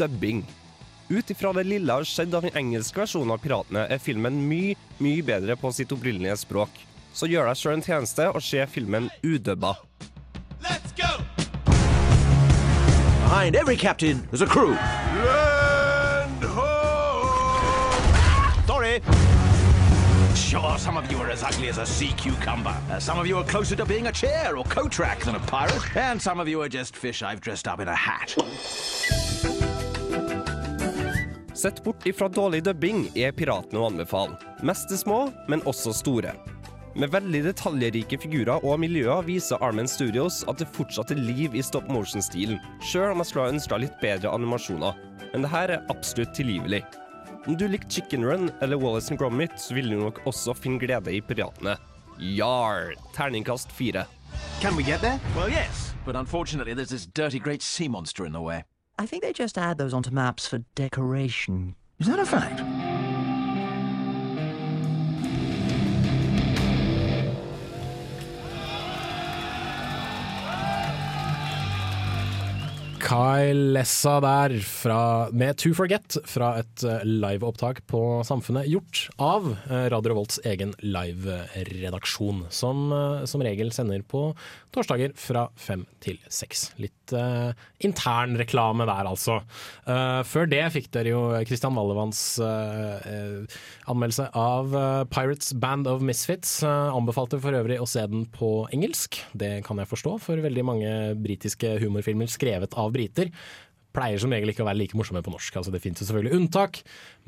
dubbing. 0.00 0.44
Ut 1.10 1.30
ifra 1.30 1.52
det 1.52 1.66
lille 1.66 1.92
har 1.92 2.06
skjedd 2.06 2.34
av 2.34 2.46
den 2.46 2.56
engelske 2.56 3.02
versjonen 3.02 3.34
av 3.34 3.42
Piratene, 3.42 3.86
er 3.90 3.98
filmen 3.98 4.38
mye, 4.46 4.76
mye 5.02 5.24
bedre 5.26 5.56
på 5.58 5.72
sitt 5.74 5.92
opprinnelige 5.92 6.38
språk. 6.44 6.82
Så 7.12 7.26
gjør 7.26 7.50
deg 7.50 7.58
sjøl 7.58 7.78
en 7.78 7.84
tjeneste 7.84 8.28
og 8.30 8.42
se 8.46 8.62
filmen 8.70 9.10
udubba. 9.26 9.74
Behind 13.30 13.56
every 13.56 13.76
captain 13.76 14.28
is 14.32 14.42
a 14.42 14.46
crew. 14.46 14.74
Land 14.74 15.49
Sure, 20.50 20.78
some 20.78 20.96
of 20.96 21.08
you 21.12 21.18
are 21.18 21.30
as 21.30 21.44
ugly 21.44 21.68
as 21.68 21.78
a 21.78 21.86
sea 21.86 22.12
cucumber. 22.16 22.76
Uh, 22.90 22.98
some 22.98 23.20
of 23.20 23.26
you 23.28 23.38
are 23.38 23.44
closer 23.44 23.76
to 23.76 23.86
being 23.86 24.08
a 24.08 24.12
chair 24.12 24.56
or 24.56 24.64
coat 24.64 24.98
rack 24.98 25.20
than 25.20 25.36
a 25.36 25.38
pirate. 25.38 25.96
And 25.96 26.20
some 26.20 26.40
of 26.40 26.48
you 26.48 26.60
are 26.60 26.68
just 26.68 26.96
fish 26.96 27.22
I've 27.22 27.40
dressed 27.40 27.68
up 27.68 27.78
in 27.78 27.86
a 27.86 27.94
hat. 27.94 28.34
Sett 31.54 31.84
bort 31.84 32.04
ifra 32.04 32.28
dårlig 32.28 32.64
dubbing 32.66 33.04
er 33.14 33.30
Piratene 33.30 33.78
å 33.78 33.84
anbefale. 33.92 34.34
Mest 34.66 34.90
er 34.90 34.98
små, 34.98 35.18
men 35.46 35.62
også 35.70 35.92
store. 35.94 36.32
Med 36.98 37.12
veldig 37.14 37.44
detaljrike 37.44 38.18
figurer 38.18 38.66
og 38.66 38.80
miljøer 38.82 39.22
viser 39.28 39.62
Armen 39.62 39.86
Studios 39.86 40.40
at 40.50 40.58
det 40.58 40.66
fortsatt 40.74 41.12
er 41.14 41.22
liv 41.28 41.54
i 41.54 41.62
stop 41.62 41.86
motion-stilen, 41.86 42.58
sjøl 42.82 43.12
om 43.12 43.22
jeg 43.22 43.30
skulle 43.30 43.46
ha 43.46 43.54
ønska 43.54 43.78
litt 43.84 44.02
bedre 44.02 44.34
animasjoner. 44.34 44.98
Men 45.30 45.46
det 45.46 45.52
her 45.54 45.76
er 45.76 45.86
absolutt 45.94 46.34
tilgivelig. 46.34 46.82
Om 47.46 47.56
du 47.56 47.68
likte 47.68 47.90
Chicken 47.90 48.24
Run 48.24 48.50
eller 48.60 48.76
Wallace 48.76 49.10
and 49.10 49.18
Gromit, 49.18 49.50
så 49.60 49.74
vil 49.74 49.90
du 49.90 49.96
nok 49.96 50.20
også 50.26 50.52
finne 50.54 50.78
glede 50.78 51.14
i 51.16 51.20
Piratene. 51.20 51.76
Yar! 52.18 52.92
Terningkast 53.16 53.72
fire. 53.72 54.04
Can 54.60 54.76
we 54.76 54.82
get 54.82 55.00
there? 55.00 55.18
Well, 55.36 55.48
yes. 55.48 55.94
But 56.04 56.16
unfortunately, 56.16 56.74
there's 56.74 56.90
this 56.90 57.06
dirty 57.06 57.38
great 57.38 57.62
sea 57.62 57.88
monster 57.88 58.26
in 58.26 58.32
the 58.32 58.40
way. 58.42 58.64
I 58.98 59.06
think 59.06 59.22
they 59.22 59.32
just 59.32 59.56
add 59.56 59.78
those 59.78 59.94
onto 59.94 60.10
maps 60.10 60.46
for 60.46 60.58
decoration. 60.74 61.74
Is 61.98 62.06
that 62.06 62.18
a 62.18 62.26
fact? 62.26 62.60
Kyle 73.00 73.72
Lessa 73.74 74.18
der 74.22 74.54
fra, 74.64 75.30
med 75.32 75.56
To 75.62 75.72
Forget 75.76 76.18
fra 76.28 76.52
et 76.60 76.84
eh, 76.84 77.04
liveopptak 77.06 77.82
på 77.90 78.20
Samfunnet 78.26 78.68
gjort 78.70 79.06
av 79.20 79.48
eh, 79.70 79.86
Radio 79.92 80.18
Volts 80.18 80.40
egen 80.48 80.74
live-redaksjon, 80.84 82.44
som 82.52 82.90
eh, 82.92 83.24
som 83.30 83.44
regel 83.44 83.72
sender 83.74 84.02
på 84.06 84.30
torsdager 84.74 85.14
fra 85.18 85.48
fem 85.58 85.82
til 86.02 86.18
seks. 86.30 86.70
Litt 86.80 87.14
uh, 87.16 87.50
intern 87.82 88.36
reklame 88.38 88.86
der, 88.88 89.08
altså. 89.08 89.40
Uh, 89.82 90.22
før 90.26 90.46
det 90.50 90.62
fikk 90.74 90.90
dere 90.94 91.12
jo 91.12 91.22
Christian 91.48 91.74
Wallevans 91.76 92.20
uh, 92.38 93.42
anmeldelse 93.90 94.28
av 94.38 94.70
Pirates 95.10 95.52
Band 95.58 95.88
of 95.90 96.04
Misfits. 96.06 96.60
anbefalte 96.62 97.40
for 97.42 97.56
øvrig 97.56 97.80
å 97.82 97.88
se 97.88 98.04
den 98.10 98.26
på 98.30 98.68
engelsk. 98.74 99.18
Det 99.34 99.64
kan 99.66 99.80
jeg 99.82 99.90
forstå, 99.90 100.16
for 100.22 100.44
veldig 100.44 100.64
mange 100.66 100.92
britiske 101.18 101.76
humorfilmer 101.82 102.30
skrevet 102.30 102.76
av 102.78 102.89
briter 102.94 103.32
pleier 103.94 104.20
som 104.22 104.32
regel 104.32 104.52
ikke 104.52 104.64
å 104.64 104.68
være 104.68 104.80
like 104.80 104.98
morsomme 104.98 105.22
på 105.24 105.32
norsk. 105.32 105.56
Altså, 105.58 105.72
det 105.74 105.82
finnes 105.82 106.00
jo 106.02 106.06
selvfølgelig 106.08 106.38
unntak, 106.38 106.80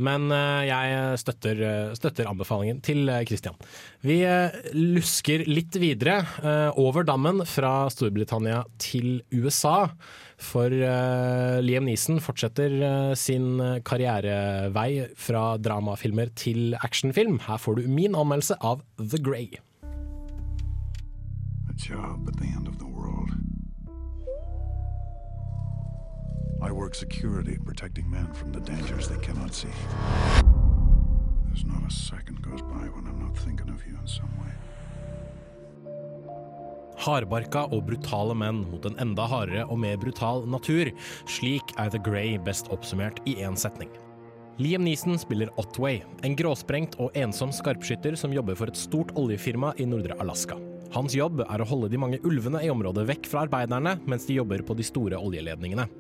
men 0.02 0.28
uh, 0.33 0.62
jeg 0.66 1.21
støtter, 1.23 1.62
uh, 1.62 1.95
støtter, 1.99 2.28
anbefalingen 2.31 2.83
til 2.85 3.11
uh, 3.11 3.23
Christian. 3.28 3.57
Vi 4.07 4.21
lusker 4.76 5.45
litt 5.49 5.76
videre 5.81 6.21
over 6.78 7.04
dammen 7.07 7.42
fra 7.49 7.88
Storbritannia 7.92 8.62
til 8.83 9.23
USA. 9.35 9.90
For 10.42 10.73
Liam 11.62 11.87
Neeson 11.87 12.19
fortsetter 12.23 13.14
sin 13.19 13.61
karrierevei 13.87 15.07
fra 15.14 15.45
dramafilmer 15.62 16.33
til 16.38 16.75
actionfilm. 16.83 17.38
Her 17.47 17.62
får 17.62 17.78
du 17.78 17.87
min 17.90 18.19
anmeldelse 18.19 18.59
av 18.59 18.83
The 18.99 19.23
Grey. 19.23 19.62
A 21.71 21.75
job 21.78 22.26
at 22.28 22.38
the 22.42 22.50
end 22.50 22.66
of 22.66 22.78
the 22.78 22.90
world. 22.90 23.51
I 26.72 26.74
work 26.74 26.94
security, 26.94 27.58
protecting 27.66 28.10
men 28.10 28.32
from 28.32 28.50
the 28.50 28.60
dangers 28.60 29.06
they 29.06 29.18
cannot 29.18 29.52
see. 29.52 29.68
There's 31.48 31.66
not 31.66 31.82
a 31.86 31.92
second 31.92 32.40
goes 32.40 32.62
by 32.62 32.88
when 32.94 33.04
I'm 33.06 33.20
not 33.20 33.36
thinking 33.36 33.68
of 33.68 33.84
you 33.86 33.94
in 34.00 34.06
some 34.06 34.32
way. 34.40 34.52
Hardbarka 36.96 37.66
og 37.74 37.84
brutale 37.90 38.32
menn 38.32 38.62
mot 38.70 38.88
en 38.88 38.96
enda 39.04 39.26
hardere 39.28 39.66
og 39.66 39.82
mer 39.84 39.98
brutal 40.00 40.46
natur. 40.48 40.88
Slik 41.28 41.74
er 41.76 41.92
The 41.92 42.00
Grey 42.00 42.38
best 42.40 42.72
oppsummert 42.72 43.20
i 43.28 43.34
én 43.44 43.58
setning. 43.58 43.92
Liam 44.56 44.86
Neeson 44.88 45.20
spiller 45.20 45.52
Otway, 45.60 46.00
en 46.24 46.36
gråsprengt 46.40 46.96
og 46.96 47.12
ensom 47.12 47.52
skarpskytter 47.52 48.16
som 48.16 48.32
jobber 48.32 48.56
for 48.56 48.72
et 48.72 48.80
stort 48.80 49.12
oljefirma 49.20 49.74
i 49.76 49.84
nordre 49.84 50.16
Alaska. 50.24 50.56
Hans 50.96 51.12
jobb 51.16 51.44
er 51.44 51.60
å 51.60 51.68
holde 51.68 51.92
de 51.92 52.00
mange 52.00 52.22
ulvene 52.24 52.64
i 52.64 52.72
området 52.72 53.04
vekk 53.12 53.28
fra 53.28 53.44
arbeiderne, 53.44 53.98
mens 54.08 54.24
de 54.24 54.40
jobber 54.40 54.64
på 54.64 54.78
de 54.78 54.88
store 54.88 55.20
oljeledningene. 55.20 55.90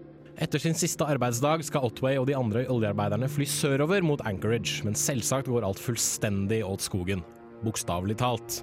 Etter 0.40 0.58
sin 0.58 0.74
siste 0.74 1.04
arbeidsdag 1.04 1.60
skal 1.66 1.84
Otway 1.84 2.16
og 2.16 2.26
de 2.30 2.36
andre 2.36 2.64
oljearbeiderne 2.72 3.28
fly 3.28 3.44
sørover 3.44 4.04
mot 4.06 4.22
Anchorage, 4.24 4.80
men 4.86 4.96
selvsagt 4.96 5.50
går 5.52 5.66
alt 5.66 5.82
fullstendig 5.82 6.62
åt 6.64 6.84
skogen. 6.88 7.20
Bokstavelig 7.62 8.16
talt. 8.22 8.62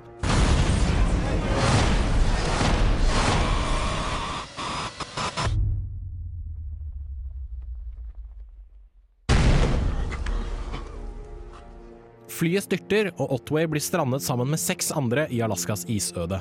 Flyet 12.40 12.64
styrter, 12.64 13.12
og 13.20 13.34
Otway 13.36 13.68
blir 13.68 13.84
strandet 13.84 14.24
sammen 14.24 14.48
med 14.50 14.62
seks 14.62 14.94
andre 14.96 15.28
i 15.30 15.42
Alaskas 15.44 15.84
isøde. 15.92 16.40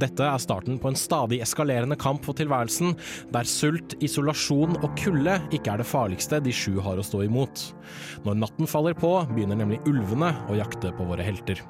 Dette 0.00 0.24
er 0.24 0.40
starten 0.40 0.78
på 0.80 0.88
en 0.88 0.96
stadig 0.96 1.42
eskalerende 1.44 1.96
kamp 2.00 2.24
for 2.24 2.36
tilværelsen, 2.38 2.94
der 3.34 3.48
sult, 3.48 3.96
isolasjon 4.00 4.78
og 4.80 4.94
kulde 4.96 5.36
ikke 5.52 5.74
er 5.74 5.82
det 5.82 5.88
farligste 5.88 6.40
de 6.40 6.54
sju 6.54 6.78
har 6.80 7.00
å 7.00 7.04
stå 7.04 7.26
imot. 7.26 7.66
Når 8.24 8.38
natten 8.40 8.70
faller 8.70 8.96
på, 8.96 9.12
begynner 9.34 9.60
nemlig 9.60 9.82
ulvene 9.90 10.32
å 10.48 10.56
jakte 10.56 10.94
på 10.96 11.08
våre 11.10 11.26
helter. 11.26 11.60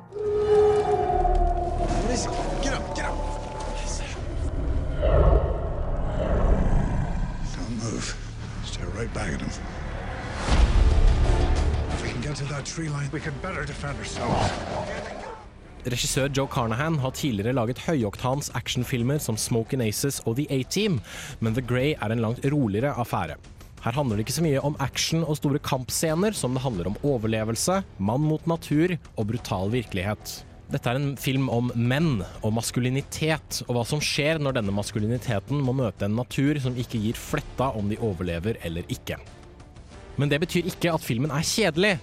Right 9.00 9.14
back 9.14 9.32
at 9.32 9.40
him. 9.40 9.48
If 11.88 12.02
we 12.02 12.10
can 12.10 12.20
get 12.20 12.36
to 12.36 12.44
that 12.52 12.66
tree 12.66 12.90
line, 12.90 13.08
we 13.12 13.20
can 13.20 13.32
better 13.40 13.64
defend 13.64 13.96
ourselves. 13.96 14.79
Regissør 15.88 16.28
Joe 16.36 16.48
Carnahan 16.52 16.98
har 17.00 17.14
tidligere 17.16 17.56
laget 17.56 17.78
høyoktans 17.86 18.50
actionfilmer 18.58 19.20
som 19.22 19.38
Smokin' 19.40 19.80
Aces 19.86 20.18
og 20.28 20.36
The 20.36 20.44
A-Team, 20.52 20.98
men 21.40 21.56
The 21.56 21.64
Grey 21.64 21.94
er 21.94 22.12
en 22.12 22.20
langt 22.20 22.44
roligere 22.52 22.92
affære. 23.00 23.38
Her 23.80 23.96
handler 23.96 24.18
det 24.18 24.26
ikke 24.26 24.36
så 24.36 24.44
mye 24.44 24.60
om 24.60 24.76
action 24.84 25.24
og 25.24 25.38
store 25.38 25.62
kampscener 25.64 26.36
som 26.36 26.52
det 26.52 26.66
handler 26.66 26.90
om 26.90 27.00
overlevelse, 27.00 27.78
mann 27.96 28.28
mot 28.28 28.44
natur 28.50 28.92
og 29.16 29.30
brutal 29.30 29.72
virkelighet. 29.72 30.34
Dette 30.70 30.92
er 30.92 31.00
en 31.00 31.16
film 31.18 31.48
om 31.50 31.72
menn 31.74 32.20
og 32.44 32.52
maskulinitet, 32.54 33.62
og 33.66 33.78
hva 33.78 33.86
som 33.88 34.04
skjer 34.04 34.38
når 34.38 34.60
denne 34.60 34.74
maskuliniteten 34.76 35.64
må 35.64 35.72
møte 35.80 36.04
en 36.06 36.18
natur 36.20 36.60
som 36.60 36.76
ikke 36.76 37.00
gir 37.00 37.16
fletta 37.18 37.72
om 37.72 37.88
de 37.88 37.98
overlever 38.04 38.60
eller 38.68 38.84
ikke. 38.92 39.16
Men 40.20 40.28
det 40.28 40.42
betyr 40.44 40.68
ikke 40.68 40.92
at 40.92 41.02
filmen 41.02 41.32
er 41.32 41.46
kjedelig. 41.46 41.96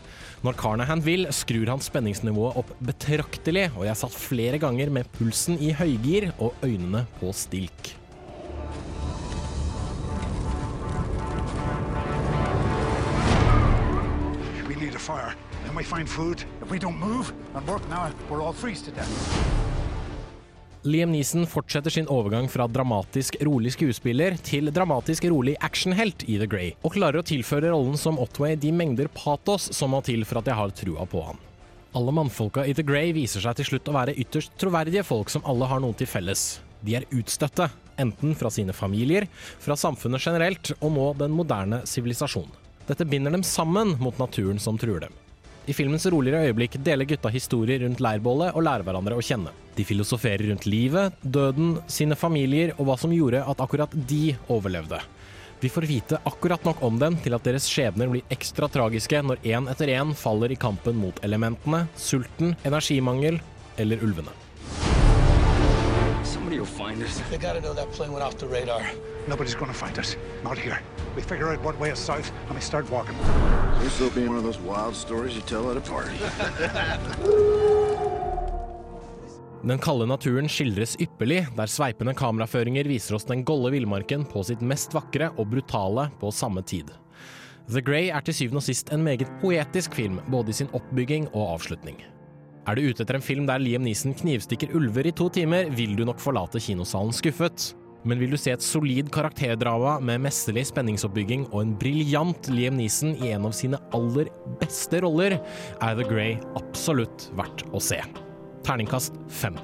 Når 0.45 0.53
Carnahan 0.53 1.01
vil, 1.01 1.25
skrur 1.33 1.65
han 1.71 1.81
spenningsnivået 1.81 2.59
opp 2.61 2.69
betraktelig, 2.85 3.71
og 3.73 3.87
jeg 3.87 3.97
satt 3.97 4.13
flere 4.13 4.59
ganger 4.61 4.91
med 4.93 5.09
pulsen 5.17 5.57
i 5.57 5.71
høygir 5.73 6.29
og 6.37 6.53
øynene 6.61 7.07
på 7.17 7.31
stilk. 7.33 7.95
We 14.69 14.75
need 14.75 14.93
a 14.93 14.99
fire. 14.99 15.33
Then 15.65 15.75
we 15.75 15.83
find 15.83 16.07
food. 16.07 16.45
If 16.61 16.69
we 16.69 16.77
don't 16.77 16.99
move 16.99 17.33
and 17.55 17.67
work 17.67 17.81
now, 17.89 18.11
we're 18.29 18.43
all 18.43 18.53
freeze 18.53 18.83
to 18.83 18.91
death. 18.91 19.76
Liam 20.87 21.11
Neeson 21.11 21.43
fortsetter 21.47 21.89
sin 21.89 22.07
overgang 22.07 22.45
fra 22.47 22.63
dramatisk 22.71 23.35
rolig 23.43 23.73
skuespiller 23.75 24.37
til 24.39 24.69
dramatisk 24.71 25.25
rolig 25.27 25.57
actionhelt 25.59 26.23
i 26.31 26.37
The 26.39 26.47
Grey, 26.47 26.69
og 26.79 26.93
klarer 26.95 27.19
å 27.19 27.25
tilføre 27.27 27.73
rollen 27.73 27.99
som 27.99 28.19
Otway 28.23 28.55
de 28.55 28.71
mengder 28.71 29.09
patos 29.11 29.65
som 29.75 29.91
må 29.91 29.99
til 30.07 30.23
for 30.23 30.39
at 30.39 30.47
jeg 30.47 30.55
har 30.55 30.71
trua 30.79 31.03
på 31.11 31.25
han. 31.27 31.43
Alle 31.97 32.15
mannfolka 32.15 32.63
i 32.63 32.77
The 32.77 32.87
Grey 32.87 33.11
viser 33.17 33.43
seg 33.43 33.59
til 33.59 33.67
slutt 33.73 33.91
å 33.91 33.97
være 33.97 34.15
ytterst 34.15 34.55
troverdige 34.61 35.03
folk 35.03 35.33
som 35.33 35.43
alle 35.43 35.67
har 35.67 35.83
noe 35.83 35.97
til 35.97 36.07
felles. 36.07 36.61
De 36.79 36.95
er 37.01 37.09
utstøtte, 37.11 37.67
enten 37.99 38.37
fra 38.39 38.53
sine 38.53 38.71
familier, 38.71 39.27
fra 39.59 39.75
samfunnet 39.75 40.23
generelt 40.23 40.71
og 40.77 40.93
nå 40.95 41.11
den 41.19 41.35
moderne 41.35 41.83
sivilisasjon. 41.83 42.47
Dette 42.87 43.03
binder 43.03 43.35
dem 43.35 43.43
sammen 43.43 43.97
mot 43.99 44.23
naturen 44.23 44.61
som 44.63 44.79
truer 44.79 45.09
dem. 45.09 45.23
I 45.67 45.73
filmens 45.75 46.05
roligere 46.07 46.47
øyeblikk 46.47 46.77
deler 46.79 47.03
gutta 47.03 47.27
historier 47.27 47.81
rundt 47.83 47.99
leirbålet 47.99 48.55
og 48.55 48.63
lærer 48.63 48.87
hverandre 48.87 49.17
å 49.19 49.23
kjenne. 49.23 49.51
De 49.75 49.83
filosoferer 49.83 50.45
rundt 50.47 50.63
livet, 50.63 51.17
døden, 51.21 51.73
sine 51.91 52.15
familier 52.15 52.71
og 52.77 52.87
hva 52.87 52.95
som 53.01 53.11
gjorde 53.11 53.41
at 53.43 53.63
akkurat 53.65 53.91
de 54.07 54.37
overlevde. 54.47 55.01
Vi 55.59 55.67
får 55.73 55.87
vite 55.89 56.21
akkurat 56.29 56.63
nok 56.63 56.79
om 56.87 56.99
dem 57.01 57.17
til 57.19 57.35
at 57.35 57.43
deres 57.43 57.67
skjebner 57.67 58.07
blir 58.13 58.31
ekstra 58.31 58.69
tragiske 58.71 59.19
når 59.25 59.43
én 59.43 59.67
etter 59.67 59.91
én 59.91 60.15
faller 60.15 60.55
i 60.55 60.59
kampen 60.61 60.95
mot 61.01 61.19
elementene, 61.27 61.83
sulten, 61.99 62.55
energimangel 62.63 63.41
eller 63.77 64.07
ulvene. 64.07 64.31
Somebody 66.23 66.59
will 66.59 66.73
find 66.79 67.03
us. 67.03 67.19
They 67.29 67.37
gotta 67.37 67.59
know 67.59 67.73
that 67.73 67.91
plane 67.91 68.13
went 68.13 68.23
off 68.23 68.37
the 68.37 68.47
radar. 68.47 68.87
Nobody's 69.27 69.55
gonna 69.55 69.73
find 69.73 69.99
us. 69.99 70.17
Not 70.43 70.57
here. 70.57 70.79
We 71.15 71.21
figure 71.21 71.51
out 71.51 71.63
what 71.63 71.79
way 71.79 71.91
is 71.91 71.99
south 71.99 72.31
and 72.47 72.55
we 72.55 72.61
start 72.61 72.89
walking. 72.91 73.15
This 73.83 73.99
will 73.99 74.11
be 74.11 74.27
one 74.27 74.37
of 74.37 74.43
those 74.43 74.59
wild 74.59 74.95
stories 74.95 75.35
you 75.35 75.41
tell 75.41 75.71
at 75.71 75.77
a 75.77 75.81
party. 75.81 76.17
Den 79.67 79.79
kalde 79.83 80.05
naturen 80.07 80.47
skildres 80.47 80.93
ypperlig, 81.01 81.41
der 81.57 81.67
sveipende 81.67 82.13
kameraføringer 82.15 82.87
viser 82.87 83.17
oss 83.17 83.25
den 83.27 83.41
golde 83.43 83.73
villmarken 83.73 84.23
på 84.29 84.43
sitt 84.47 84.61
mest 84.63 84.93
vakre 84.95 85.27
og 85.35 85.49
brutale 85.51 86.05
på 86.21 86.31
samme 86.31 86.61
tid. 86.63 86.93
The 87.67 87.81
Grey 87.83 88.07
er 88.13 88.23
til 88.23 88.37
syvende 88.37 88.61
og 88.61 88.67
sist 88.69 88.93
en 88.95 89.03
meget 89.03 89.27
poetisk 89.41 89.97
film, 89.97 90.21
både 90.31 90.53
i 90.53 90.59
sin 90.61 90.71
oppbygging 90.77 91.27
og 91.33 91.57
avslutning. 91.57 91.99
Er 92.67 92.77
du 92.77 92.85
ute 92.85 93.03
etter 93.03 93.17
en 93.17 93.25
film 93.25 93.49
der 93.49 93.59
Liam 93.59 93.83
Neeson 93.83 94.15
knivstikker 94.15 94.71
ulver 94.77 95.09
i 95.09 95.11
to 95.11 95.27
timer, 95.35 95.67
vil 95.73 95.97
du 95.97 96.05
nok 96.07 96.23
forlate 96.23 96.63
kinosalen 96.63 97.11
skuffet. 97.15 97.73
Men 98.07 98.21
vil 98.21 98.31
du 98.31 98.37
se 98.39 98.53
et 98.55 98.63
solid 98.63 99.09
karakterdrama 99.11 99.97
med 99.99 100.21
mesterlig 100.23 100.61
spenningsoppbygging 100.69 101.41
og 101.49 101.59
en 101.59 101.73
briljant 101.75 102.47
Liam 102.53 102.77
Neeson 102.79 103.17
i 103.19 103.33
en 103.35 103.49
av 103.49 103.55
sine 103.57 103.81
aller 103.91 104.29
beste 104.61 105.01
roller, 105.03 105.35
er 105.83 105.97
The 105.99 106.05
Grey 106.07 106.37
absolutt 106.55 107.27
verdt 107.35 107.65
å 107.75 107.83
se. 107.83 107.99
Terningkast 108.63 109.19
fem. 109.27 109.59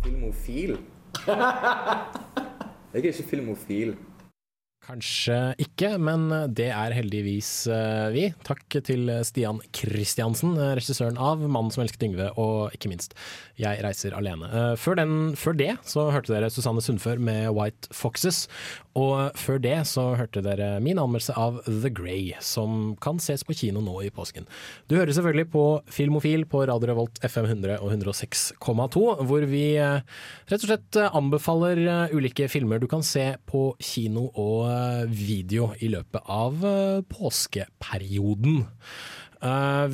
Filmofil? 0.00 0.78
Jeg 2.90 3.04
er 3.04 3.12
ikke 3.12 3.32
filmofil. 3.36 3.98
Kanskje 4.90 5.36
ikke, 5.62 5.92
men 6.02 6.24
det 6.56 6.70
er 6.74 6.94
heldigvis 6.96 7.50
eh, 7.70 8.08
vi. 8.10 8.24
Takk 8.46 8.80
til 8.86 9.06
Stian 9.26 9.60
Kristiansen, 9.76 10.56
eh, 10.58 10.72
regissøren 10.78 11.20
av 11.20 11.44
'Mannen 11.44 11.70
som 11.70 11.84
elsket 11.84 12.08
Yngve', 12.08 12.32
og 12.34 12.74
ikke 12.74 12.90
minst 12.90 13.14
'Jeg 13.60 13.84
reiser 13.84 14.16
alene'. 14.18 14.50
Eh, 14.50 14.74
Før, 14.74 14.96
den, 14.98 15.36
før 15.36 15.54
det 15.54 15.78
så 15.86 16.10
hørte 16.10 16.34
dere 16.34 16.50
Susanne 16.50 16.82
Sundfør 16.82 17.20
med 17.22 17.54
'White 17.54 17.86
Foxes'. 17.94 18.48
Og 18.98 19.36
før 19.38 19.60
det 19.62 19.76
så 19.86 20.02
hørte 20.18 20.42
dere 20.42 20.80
min 20.82 20.98
anmeldelse 20.98 21.34
av 21.38 21.60
The 21.66 21.92
Grey, 21.94 22.32
som 22.42 22.96
kan 23.02 23.20
ses 23.22 23.44
på 23.46 23.54
kino 23.54 23.82
nå 23.84 24.00
i 24.02 24.10
påsken. 24.14 24.48
Du 24.90 24.96
hører 24.96 25.14
selvfølgelig 25.14 25.46
på 25.52 25.64
Filmofil 25.94 26.42
på 26.50 26.64
Radio 26.66 26.90
Revolt 26.90 27.20
FM 27.22 27.46
100 27.52 27.78
og 27.78 27.92
106,2, 27.94 29.04
hvor 29.28 29.46
vi 29.50 29.64
eh, 29.78 30.02
rett 30.50 30.64
og 30.64 30.72
slett 30.72 30.98
eh, 30.98 31.14
anbefaler 31.20 31.82
eh, 31.84 32.16
ulike 32.16 32.48
filmer 32.50 32.82
du 32.82 32.88
kan 32.90 33.04
se 33.06 33.28
på 33.46 33.68
kino 33.78 34.26
og 34.34 34.66
video 35.14 35.70
i 35.78 35.92
løpet 35.92 36.26
av 36.26 36.58
påskeperioden. 37.10 38.64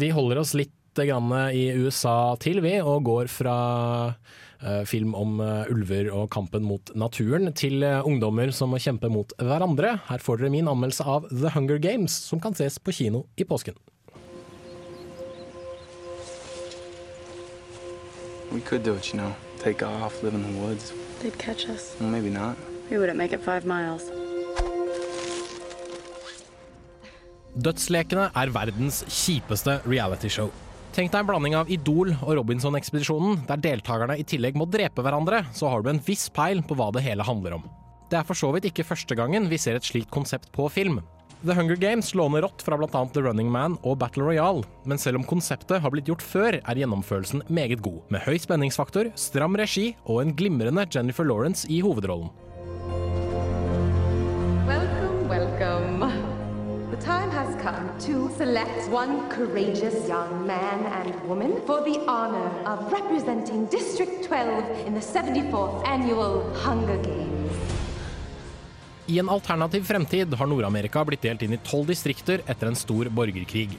Vi 0.00 0.08
holder 0.10 0.40
oss 0.40 0.56
litt 0.58 0.72
i 0.96 1.64
USA 1.76 2.32
til, 2.40 2.62
vi, 2.64 2.78
og 2.80 3.04
går 3.04 3.28
fra 3.28 3.56
film 4.88 5.14
om 5.14 5.40
eh, 5.40 5.70
ulver 5.72 6.08
og 6.14 6.30
kampen 6.34 6.64
mot 6.66 6.92
naturen 6.96 7.52
til 7.56 7.82
eh, 7.86 8.00
ungdommer 8.06 8.52
som 8.54 8.72
må 8.72 8.80
kjempe 8.82 9.10
mot 9.12 9.32
hverandre. 9.40 9.96
Her 10.08 10.22
får 10.22 10.40
dere 10.40 10.52
min 10.54 10.70
anmeldelse 10.70 11.04
av 11.04 11.28
The 11.30 11.52
Hunger 11.54 11.78
Games, 11.82 12.14
som 12.30 12.40
kan 12.40 12.56
ses 12.56 12.78
på 12.78 12.94
kino 12.96 13.26
i 13.36 13.44
påsken. 13.44 13.76
We 18.52 18.60
could 18.60 18.84
do 18.84 18.94
it, 18.94 19.12
you 19.12 19.18
know. 19.18 19.34
Take 19.58 19.82
off, 19.82 20.22
live 20.22 20.34
in 20.34 20.42
the 20.42 20.60
woods. 20.60 20.92
They'd 21.20 21.36
catch 21.38 21.68
us. 21.68 21.96
Well, 22.00 22.10
maybe 22.10 22.30
not. 22.30 22.56
We 22.90 22.98
wouldn't 22.98 23.18
make 23.18 23.32
it 23.32 23.42
five 23.42 23.66
miles. 23.66 24.08
Dødslekene 27.56 28.28
er 28.36 28.52
verdens 28.52 29.00
kjipeste 29.08 29.80
realityshow. 29.88 30.50
Tenk 30.94 31.12
deg 31.12 31.18
en 31.20 31.28
blanding 31.28 31.56
av 31.58 31.70
Idol 31.72 32.12
og 32.14 32.30
Robinson-ekspedisjonen, 32.38 33.42
der 33.48 33.60
deltakerne 33.60 34.16
i 34.20 34.24
tillegg 34.28 34.56
må 34.56 34.68
drepe 34.70 35.02
hverandre, 35.04 35.42
så 35.56 35.68
har 35.72 35.82
du 35.82 35.90
en 35.92 36.00
viss 36.06 36.28
peil 36.32 36.62
på 36.64 36.76
hva 36.78 36.88
det 36.94 37.04
hele 37.04 37.26
handler 37.26 37.58
om. 37.58 37.66
Det 38.10 38.20
er 38.20 38.26
for 38.28 38.38
så 38.38 38.52
vidt 38.54 38.68
ikke 38.70 38.86
første 38.86 39.16
gangen 39.18 39.50
vi 39.50 39.58
ser 39.60 39.76
et 39.76 39.86
slikt 39.86 40.12
konsept 40.14 40.52
på 40.54 40.68
film. 40.72 41.02
The 41.42 41.54
Hunger 41.54 41.76
Games 41.76 42.14
låner 42.16 42.46
rått 42.46 42.62
fra 42.64 42.78
bl.a. 42.80 43.02
The 43.12 43.22
Running 43.26 43.50
Man 43.52 43.76
og 43.84 43.98
Battle 44.00 44.24
Royale, 44.24 44.64
men 44.88 44.98
selv 44.98 45.20
om 45.20 45.26
konseptet 45.28 45.82
har 45.82 45.92
blitt 45.92 46.08
gjort 46.08 46.24
før, 46.24 46.56
er 46.62 46.80
gjennomførelsen 46.80 47.44
meget 47.52 47.84
god, 47.84 48.00
med 48.08 48.24
høy 48.24 48.38
spenningsfaktor, 48.40 49.12
stram 49.20 49.58
regi 49.60 49.90
og 50.06 50.22
en 50.22 50.34
glimrende 50.38 50.86
Jennifer 50.94 51.28
Lawrence 51.28 51.68
i 51.68 51.82
hovedrollen. 51.84 52.32
To 58.06 58.30
select 58.38 58.88
one 58.92 59.28
courageous 59.30 60.08
young 60.08 60.46
man 60.46 60.84
and 60.98 61.28
woman 61.28 61.52
for 61.66 61.80
the 61.82 61.98
honor 62.06 62.50
of 62.64 62.92
representing 62.92 63.66
District 63.66 64.24
12 64.24 64.86
in 64.86 64.94
the 64.94 65.00
74th 65.00 65.86
annual 65.88 66.54
Hunger 66.54 67.02
Games. 67.02 67.50
I 69.06 69.18
en 69.18 69.28
alternativ 69.28 69.86
fremtid 69.86 70.34
har 70.34 70.46
Nord-Amerika 70.46 71.04
blitt 71.04 71.26
delt 71.26 71.42
inn 71.42 71.58
i 71.58 71.60
tolv 71.66 71.90
distrikter 71.90 72.46
etter 72.46 72.70
en 72.70 72.78
stor 72.78 73.10
borgerkrig. 73.10 73.74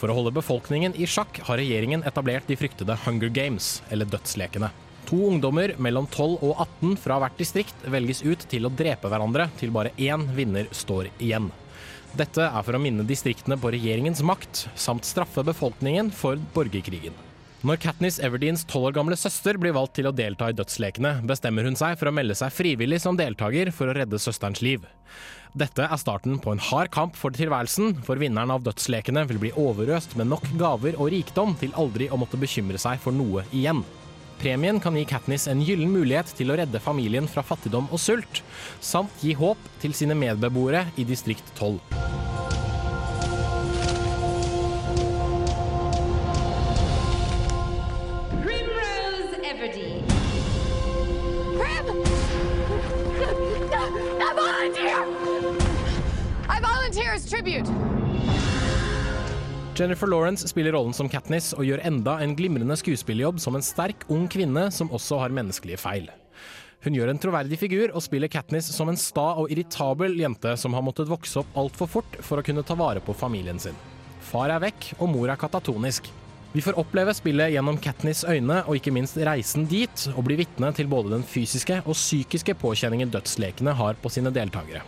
For 0.00 0.08
å 0.08 0.16
holde 0.16 0.32
befolkningen 0.40 0.96
i 0.96 1.04
sjakk 1.04 1.42
har 1.44 1.60
regjeringen 1.60 2.06
etablert 2.08 2.48
de 2.48 2.56
fryktede 2.56 2.96
Hunger 3.04 3.28
Games, 3.28 3.82
eller 3.92 4.08
dødslekene. 4.08 4.72
To 5.12 5.22
ungdommer 5.28 5.76
mellom 5.76 6.08
12 6.08 6.40
og 6.40 6.56
18 6.56 6.96
fra 7.04 7.20
hvert 7.20 7.40
distrikt 7.40 7.84
velges 7.84 8.24
ut 8.24 8.48
til 8.48 8.64
å 8.64 8.72
drepe 8.72 9.12
hverandre 9.12 9.50
til 9.60 9.72
bare 9.76 9.92
én 9.96 10.24
vinner 10.36 10.72
står 10.72 11.12
igjen. 11.18 11.52
Dette 12.16 12.46
er 12.48 12.64
for 12.64 12.76
å 12.76 12.80
minne 12.80 13.04
distriktene 13.06 13.58
på 13.60 13.72
regjeringens 13.74 14.22
makt, 14.24 14.66
samt 14.78 15.04
straffe 15.04 15.44
befolkningen 15.44 16.08
for 16.14 16.40
borgerkrigen. 16.54 17.16
Når 17.66 17.80
Katniss 17.82 18.20
Everdeens 18.22 18.62
tolv 18.70 18.92
år 18.92 18.94
gamle 19.00 19.16
søster 19.18 19.58
blir 19.58 19.74
valgt 19.74 19.96
til 19.98 20.06
å 20.06 20.14
delta 20.14 20.46
i 20.48 20.54
dødslekene, 20.54 21.16
bestemmer 21.26 21.66
hun 21.66 21.76
seg 21.76 21.96
for 21.98 22.06
å 22.06 22.14
melde 22.14 22.36
seg 22.38 22.54
frivillig 22.54 23.00
som 23.02 23.18
deltaker 23.18 23.72
for 23.74 23.90
å 23.90 23.96
redde 23.98 24.20
søsterens 24.22 24.62
liv. 24.62 24.86
Dette 25.58 25.82
er 25.82 25.98
starten 25.98 26.38
på 26.38 26.52
en 26.54 26.62
hard 26.62 26.92
kamp 26.94 27.18
for 27.18 27.34
tilværelsen, 27.34 27.96
for 28.06 28.20
vinneren 28.20 28.52
av 28.54 28.62
dødslekene 28.62 29.24
vil 29.26 29.42
bli 29.42 29.50
overøst 29.58 30.14
med 30.20 30.30
nok 30.30 30.46
gaver 30.60 31.00
og 31.00 31.10
rikdom 31.14 31.56
til 31.58 31.74
aldri 31.74 32.06
å 32.12 32.20
måtte 32.20 32.38
bekymre 32.38 32.78
seg 32.78 33.02
for 33.02 33.16
noe 33.16 33.42
igjen. 33.50 33.82
Premien 34.38 34.78
kan 34.80 34.94
gi 34.94 35.04
Katniss 35.04 35.48
en 35.50 35.58
gyllen 35.66 35.90
mulighet 35.90 36.30
til 36.38 36.52
å 36.52 36.56
redde 36.60 36.78
familien 36.78 37.26
fra 37.26 37.42
fattigdom 37.42 37.88
og 37.90 37.98
sult, 37.98 38.42
samt 38.78 39.10
gi 39.24 39.32
håp 39.34 39.58
til 39.82 39.90
sine 39.98 40.14
medbeboere 40.14 40.84
i 40.94 41.02
distrikt 41.08 41.50
12. 41.58 41.80
Primrose 48.46 49.42
Everdeen. 49.42 50.06
Prim! 51.58 51.86
I 54.22 54.30
volunteer! 54.38 55.02
I 56.46 56.62
volunteer 56.62 57.10
as 57.16 57.26
tribute! 57.26 57.66
Jennifer 59.78 60.06
Lawrence 60.06 60.48
spiller 60.48 60.72
rollen 60.74 60.94
som 60.96 61.06
Katniss 61.06 61.52
og 61.54 61.62
gjør 61.62 61.84
enda 61.86 62.16
en 62.18 62.32
glimrende 62.34 62.74
skuespillerjobb 62.80 63.36
som 63.38 63.54
en 63.54 63.62
sterk, 63.62 64.02
ung 64.10 64.24
kvinne 64.26 64.64
som 64.74 64.88
også 64.90 65.20
har 65.20 65.34
menneskelige 65.34 65.78
feil. 65.78 66.08
Hun 66.82 66.96
gjør 66.96 67.12
en 67.12 67.20
troverdig 67.22 67.60
figur 67.60 67.92
og 67.92 68.02
spiller 68.02 68.30
Katniss 68.32 68.72
som 68.74 68.90
en 68.90 68.98
sta 68.98 69.28
og 69.38 69.52
irritabel 69.54 70.16
jente 70.18 70.56
som 70.58 70.74
har 70.74 70.82
måttet 70.82 71.10
vokse 71.10 71.38
opp 71.44 71.54
altfor 71.62 71.90
fort 71.92 72.18
for 72.26 72.40
å 72.40 72.46
kunne 72.46 72.64
ta 72.66 72.74
vare 72.78 73.02
på 73.04 73.14
familien 73.14 73.60
sin. 73.62 73.76
Far 74.28 74.50
er 74.50 74.64
vekk, 74.66 74.96
og 74.98 75.12
mor 75.12 75.30
er 75.30 75.38
katatonisk. 75.38 76.08
Vi 76.56 76.64
får 76.64 76.78
oppleve 76.80 77.14
spillet 77.14 77.52
gjennom 77.54 77.78
Katniss' 77.78 78.24
øyne, 78.26 78.64
og 78.66 78.80
ikke 78.80 78.94
minst 78.96 79.20
reisen 79.30 79.68
dit, 79.70 80.06
og 80.16 80.26
bli 80.26 80.40
vitne 80.40 80.72
til 80.74 80.90
både 80.90 81.12
den 81.12 81.22
fysiske 81.22 81.84
og 81.84 81.94
psykiske 81.94 82.56
påkjenningen 82.58 83.14
dødslekene 83.14 83.76
har 83.78 84.00
på 84.02 84.10
sine 84.10 84.34
deltakere. 84.34 84.82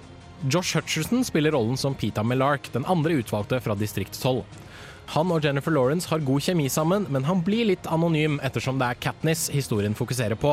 Josh 0.51 0.75
Hutcherson 0.75 1.23
spiller 1.23 1.55
rollen 1.55 1.79
som 1.79 1.95
Pita 1.95 2.25
Millark, 2.27 2.73
den 2.75 2.89
andre 2.91 3.21
utvalgte 3.21 3.61
fra 3.63 3.79
Distrikt 3.79 4.19
12. 4.19 4.43
Han 5.11 5.33
og 5.35 5.43
Jennifer 5.43 5.75
Lawrence 5.75 6.07
har 6.07 6.23
god 6.23 6.45
kjemi 6.45 6.69
sammen, 6.71 7.09
men 7.11 7.25
han 7.27 7.41
blir 7.43 7.67
litt 7.67 7.87
anonym 7.91 8.37
ettersom 8.47 8.79
det 8.79 8.93
er 8.93 9.01
Katniss 9.03 9.49
historien 9.51 9.97
fokuserer 9.99 10.39
på. 10.39 10.53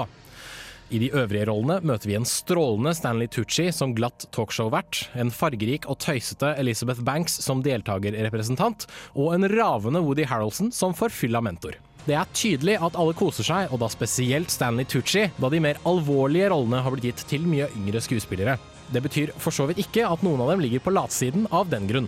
I 0.89 1.01
de 1.03 1.11
øvrige 1.11 1.45
rollene 1.49 1.81
møter 1.85 2.09
vi 2.09 2.15
en 2.17 2.25
strålende 2.25 2.95
Stanley 2.97 3.29
Tucci 3.29 3.67
som 3.75 3.93
glatt 3.93 4.25
talkshow-vert, 4.33 5.03
en 5.19 5.29
fargerik 5.35 5.85
og 5.91 5.99
tøysete 6.01 6.55
Elizabeth 6.57 7.03
Banks 7.05 7.37
som 7.43 7.61
deltakerrepresentant, 7.61 8.87
og 9.13 9.35
en 9.35 9.45
ravende 9.51 10.01
Woody 10.01 10.25
Harroldson 10.25 10.71
som 10.73 10.95
forfylla 10.97 11.43
mentor. 11.43 11.77
Det 12.07 12.15
er 12.15 12.33
tydelig 12.33 12.79
at 12.81 12.97
alle 12.97 13.13
koser 13.19 13.45
seg, 13.45 13.69
og 13.69 13.83
da 13.83 13.91
spesielt 13.93 14.49
Stanley 14.49 14.87
Tucci, 14.89 15.27
da 15.37 15.51
de 15.53 15.61
mer 15.61 15.77
alvorlige 15.85 16.49
rollene 16.49 16.81
har 16.81 16.95
blitt 16.95 17.11
gitt 17.11 17.27
til 17.29 17.45
mye 17.45 17.67
yngre 17.77 18.01
skuespillere. 18.01 18.57
Det 18.89 19.03
betyr 19.03 19.35
for 19.37 19.53
så 19.53 19.67
vidt 19.69 19.83
ikke 19.83 20.07
at 20.07 20.23
noen 20.25 20.41
av 20.41 20.55
dem 20.55 20.63
ligger 20.63 20.81
på 20.81 20.95
latsiden 20.95 21.45
av 21.51 21.67
den 21.69 21.85
grunn. 21.91 22.07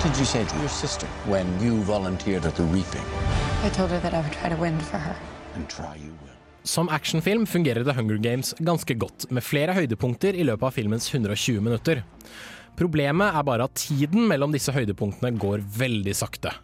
What 0.00 0.12
did 0.12 0.20
you 0.20 0.26
say 0.26 0.44
to 0.46 0.56
your 0.56 0.68
sister 0.68 1.06
when 1.28 1.46
you 1.60 1.82
volunteered 1.84 2.46
at 2.46 2.54
the 2.56 2.62
reaping? 2.62 3.04
I 3.62 3.68
told 3.68 3.90
her 3.90 4.00
that 4.00 4.14
I 4.14 4.20
would 4.22 4.32
try 4.32 4.48
to 4.48 4.56
win 4.56 4.80
for 4.80 4.96
her. 4.96 5.14
And 5.54 5.68
try 5.68 5.96
you 5.96 6.12
will. 6.22 6.32
Som 6.62 6.88
actionfilm 6.88 7.46
fungerer 7.46 7.84
The 7.84 7.92
Hunger 7.92 8.16
Games 8.16 8.54
ganske 8.58 8.94
godt, 8.94 9.30
med 9.30 9.44
flere 9.44 9.74
høydepunkter 9.76 10.32
i 10.32 10.46
løpet 10.48 10.62
av 10.62 10.72
filmens 10.72 11.10
120 11.14 11.60
minutter. 11.60 12.00
Problemet 12.80 13.36
er 13.36 13.44
bare 13.44 13.66
at 13.68 13.76
tiden 13.76 14.24
mellom 14.30 14.56
disse 14.56 14.72
høydepunktene 14.72 15.34
går 15.36 15.66
veldig 15.76 16.16
sakte. 16.16 16.54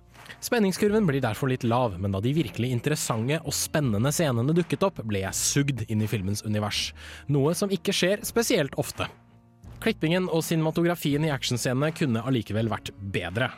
Spenningskurven 0.40 1.04
blir 1.04 1.20
derfor 1.20 1.52
litt 1.52 1.68
lav, 1.68 2.00
men 2.00 2.16
da 2.16 2.24
de 2.24 2.32
virkelig 2.32 2.72
interessante 2.72 3.42
og 3.44 3.52
spennende 3.52 4.16
scenene 4.16 4.56
dukket 4.56 4.88
opp, 4.88 5.04
ble 5.04 5.26
jeg 5.26 5.36
sugd 5.36 5.84
inn 5.90 6.00
i 6.00 6.08
filmens 6.08 6.40
univers. 6.48 6.94
Noe 7.28 7.52
som 7.52 7.68
ikke 7.68 7.92
skjer 7.92 8.24
spesielt 8.24 8.80
ofte. 8.80 9.10
Klippingen 9.82 10.30
og 10.32 10.44
cinematografien 10.46 11.26
i 11.26 11.32
actionscenene 11.34 11.92
kunne 11.96 12.24
allikevel 12.26 12.70
vært 12.72 12.92
bedre. 13.14 13.50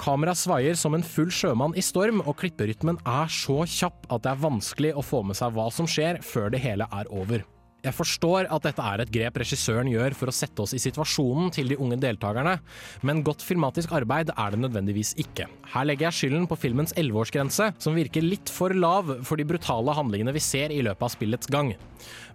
Kamera 0.00 0.32
svaier 0.38 0.78
som 0.80 0.94
en 0.96 1.04
full 1.04 1.28
sjømann 1.34 1.76
i 1.76 1.84
storm, 1.84 2.22
og 2.24 2.38
klipperytmen 2.40 3.00
er 3.04 3.28
så 3.28 3.62
kjapp 3.68 4.08
at 4.08 4.24
det 4.24 4.32
er 4.32 4.44
vanskelig 4.46 4.94
å 4.96 5.04
få 5.04 5.20
med 5.28 5.36
seg 5.36 5.52
hva 5.56 5.68
som 5.74 5.88
skjer 5.90 6.22
før 6.24 6.48
det 6.54 6.62
hele 6.64 6.88
er 6.88 7.10
over. 7.12 7.44
Jeg 7.80 7.96
forstår 7.96 8.48
at 8.52 8.64
dette 8.66 8.84
er 8.84 9.00
et 9.00 9.12
grep 9.12 9.38
regissøren 9.40 9.88
gjør 9.88 10.12
for 10.18 10.28
å 10.28 10.34
sette 10.36 10.60
oss 10.60 10.74
i 10.76 10.80
situasjonen 10.82 11.48
til 11.54 11.70
de 11.72 11.78
unge 11.80 11.96
deltakerne, 12.02 12.58
men 13.06 13.22
godt 13.24 13.40
filmatisk 13.46 13.94
arbeid 13.96 14.34
er 14.34 14.52
det 14.52 14.60
nødvendigvis 14.60 15.14
ikke. 15.22 15.46
Her 15.72 15.88
legger 15.88 16.10
jeg 16.10 16.18
skylden 16.18 16.44
på 16.50 16.58
filmens 16.60 16.92
elleveårsgrense, 17.00 17.70
som 17.80 17.96
virker 17.96 18.26
litt 18.26 18.52
for 18.52 18.76
lav 18.76 19.14
for 19.24 19.40
de 19.40 19.48
brutale 19.48 19.96
handlingene 19.96 20.36
vi 20.36 20.44
ser 20.44 20.74
i 20.74 20.82
løpet 20.84 21.08
av 21.08 21.14
spillets 21.14 21.48
gang. 21.48 21.72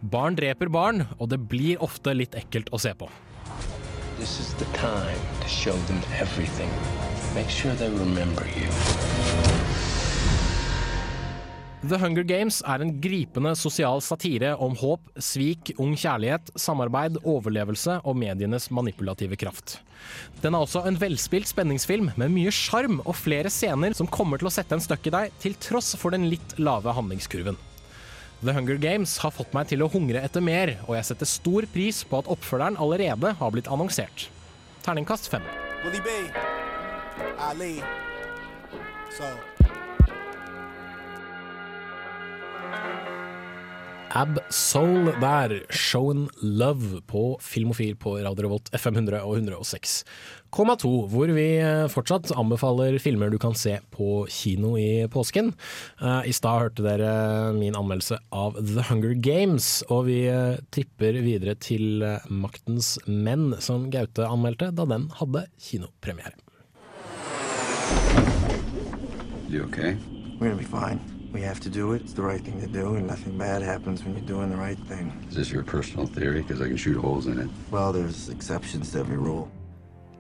Barn 0.02 0.38
dreper 0.40 0.74
barn, 0.74 1.06
og 1.20 1.30
det 1.30 1.44
blir 1.46 1.82
ofte 1.86 2.18
litt 2.18 2.34
ekkelt 2.38 2.74
å 2.74 2.82
se 2.82 2.96
på. 2.98 3.12
This 4.18 4.40
is 4.40 4.54
the 4.58 4.70
time 4.74 5.22
to 5.42 5.48
show 5.48 5.78
them 5.86 6.02
everything. 6.18 6.72
Make 7.36 7.52
sure 7.52 7.76
they 7.76 7.90
remember 7.90 8.48
you. 8.58 8.70
The 11.86 12.00
Hunger 12.02 12.24
Games 12.26 12.64
er 12.66 12.82
en 12.82 12.96
gripende 12.98 13.52
sosial 13.60 14.00
satire 14.02 14.56
om 14.64 14.74
håp, 14.80 15.04
svik, 15.22 15.70
ung 15.78 15.92
kjærlighet, 15.94 16.48
samarbeid, 16.58 17.20
overlevelse 17.22 18.00
og 18.02 18.18
medienes 18.18 18.72
manipulative 18.74 19.38
kraft. 19.38 19.76
Den 20.42 20.56
er 20.56 20.66
også 20.66 20.82
en 20.90 20.98
velspilt 20.98 21.52
spenningsfilm 21.52 22.10
med 22.18 22.34
mye 22.34 22.54
sjarm 22.56 23.04
og 23.04 23.14
flere 23.20 23.52
scener 23.54 23.94
som 23.94 24.10
kommer 24.10 24.42
til 24.42 24.50
å 24.50 24.56
sette 24.56 24.74
en 24.74 24.82
støkk 24.82 25.12
i 25.12 25.14
deg, 25.14 25.38
til 25.44 25.58
tross 25.62 25.94
for 26.02 26.16
den 26.16 26.26
litt 26.32 26.58
lave 26.58 26.96
handlingskurven. 26.98 27.60
The 28.42 28.56
Hunger 28.56 28.82
Games 28.82 29.20
har 29.22 29.36
fått 29.36 29.54
meg 29.54 29.70
til 29.70 29.86
å 29.86 29.90
hungre 29.92 30.24
etter 30.26 30.42
mer, 30.42 30.78
og 30.88 30.96
jeg 30.98 31.10
setter 31.12 31.30
stor 31.30 31.70
pris 31.76 32.02
på 32.08 32.24
at 32.24 32.32
oppfølgeren 32.34 32.80
allerede 32.82 33.36
har 33.38 33.54
blitt 33.54 33.70
annonsert. 33.70 34.30
Terningkast 34.88 35.30
fem. 35.30 35.46
Willie 35.86 36.02
B. 36.02 36.18
Ali. 37.38 37.76
So. 39.14 39.30
Ab 44.16 44.38
Soul 44.48 45.10
der, 45.20 45.58
Shown 45.70 46.30
Love 46.40 47.02
på 47.04 47.36
Filmofil 47.44 47.98
på 48.00 48.14
Radio 48.24 48.46
Revolt 48.46 48.70
FM 48.72 48.96
100 48.96 49.20
og 49.28 49.42
106,2, 49.42 50.92
hvor 51.12 51.34
vi 51.36 51.44
eh, 51.60 51.90
fortsatt 51.92 52.32
anbefaler 52.32 52.96
filmer 53.04 53.34
du 53.34 53.36
kan 53.44 53.58
se 53.60 53.74
på 53.92 54.24
kino 54.32 54.78
i 54.80 55.04
påsken. 55.12 55.52
Eh, 56.00 56.30
I 56.32 56.36
stad 56.38 56.62
hørte 56.64 56.86
dere 56.86 57.52
min 57.58 57.76
anmeldelse 57.76 58.22
av 58.32 58.56
The 58.62 58.86
Hunger 58.88 59.18
Games, 59.20 59.84
og 59.92 60.08
vi 60.08 60.22
eh, 60.32 60.64
tripper 60.72 61.20
videre 61.20 61.58
til 61.60 62.06
Maktens 62.32 62.96
menn, 63.12 63.52
som 63.60 63.90
Gaute 63.92 64.30
anmeldte 64.32 64.72
da 64.72 64.88
den 64.96 65.10
hadde 65.20 65.44
kinopremiere. 65.60 66.40
You 69.52 69.68
okay? 69.68 69.98
We're 70.40 70.48
gonna 70.48 70.56
be 70.56 70.64
fine. 70.64 71.15
We 71.36 71.42
have 71.42 71.60
to 71.68 71.70
do 71.70 71.92
it. 71.92 72.02
It's 72.02 72.14
the 72.14 72.22
right 72.22 72.42
thing 72.48 72.62
to 72.62 72.68
do, 72.68 72.96
and 72.96 73.06
nothing 73.08 73.38
bad 73.38 73.62
happens 73.62 74.06
when 74.06 74.14
you're 74.16 74.30
doing 74.36 74.50
the 74.50 74.62
right 74.68 74.80
thing. 74.88 75.12
Is 75.30 75.36
this 75.36 75.52
your 75.52 75.64
personal 75.64 76.08
theory? 76.08 76.42
Because 76.42 76.62
I 76.62 76.68
can 76.70 76.78
shoot 76.78 76.98
holes 76.98 77.28
in 77.28 77.38
it. 77.40 77.50
Well, 77.72 77.92
there's 77.92 78.30
exceptions 78.30 78.94
to 78.94 79.00
every 79.00 79.18
rule. 79.18 79.50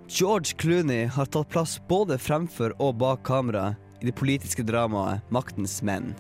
George 0.07 0.57
Clooney 0.57 1.07
har 1.07 1.25
tatt 1.25 1.49
plass 1.49 1.77
både 1.87 2.17
fremfor 2.19 2.75
og 2.83 2.97
bak 2.99 3.23
kamera 3.23 3.77
i 4.01 4.09
det 4.09 4.15
politiske 4.19 4.67
dramaet 4.67 5.23
Maktens 5.31 5.79
menn. 5.87 6.11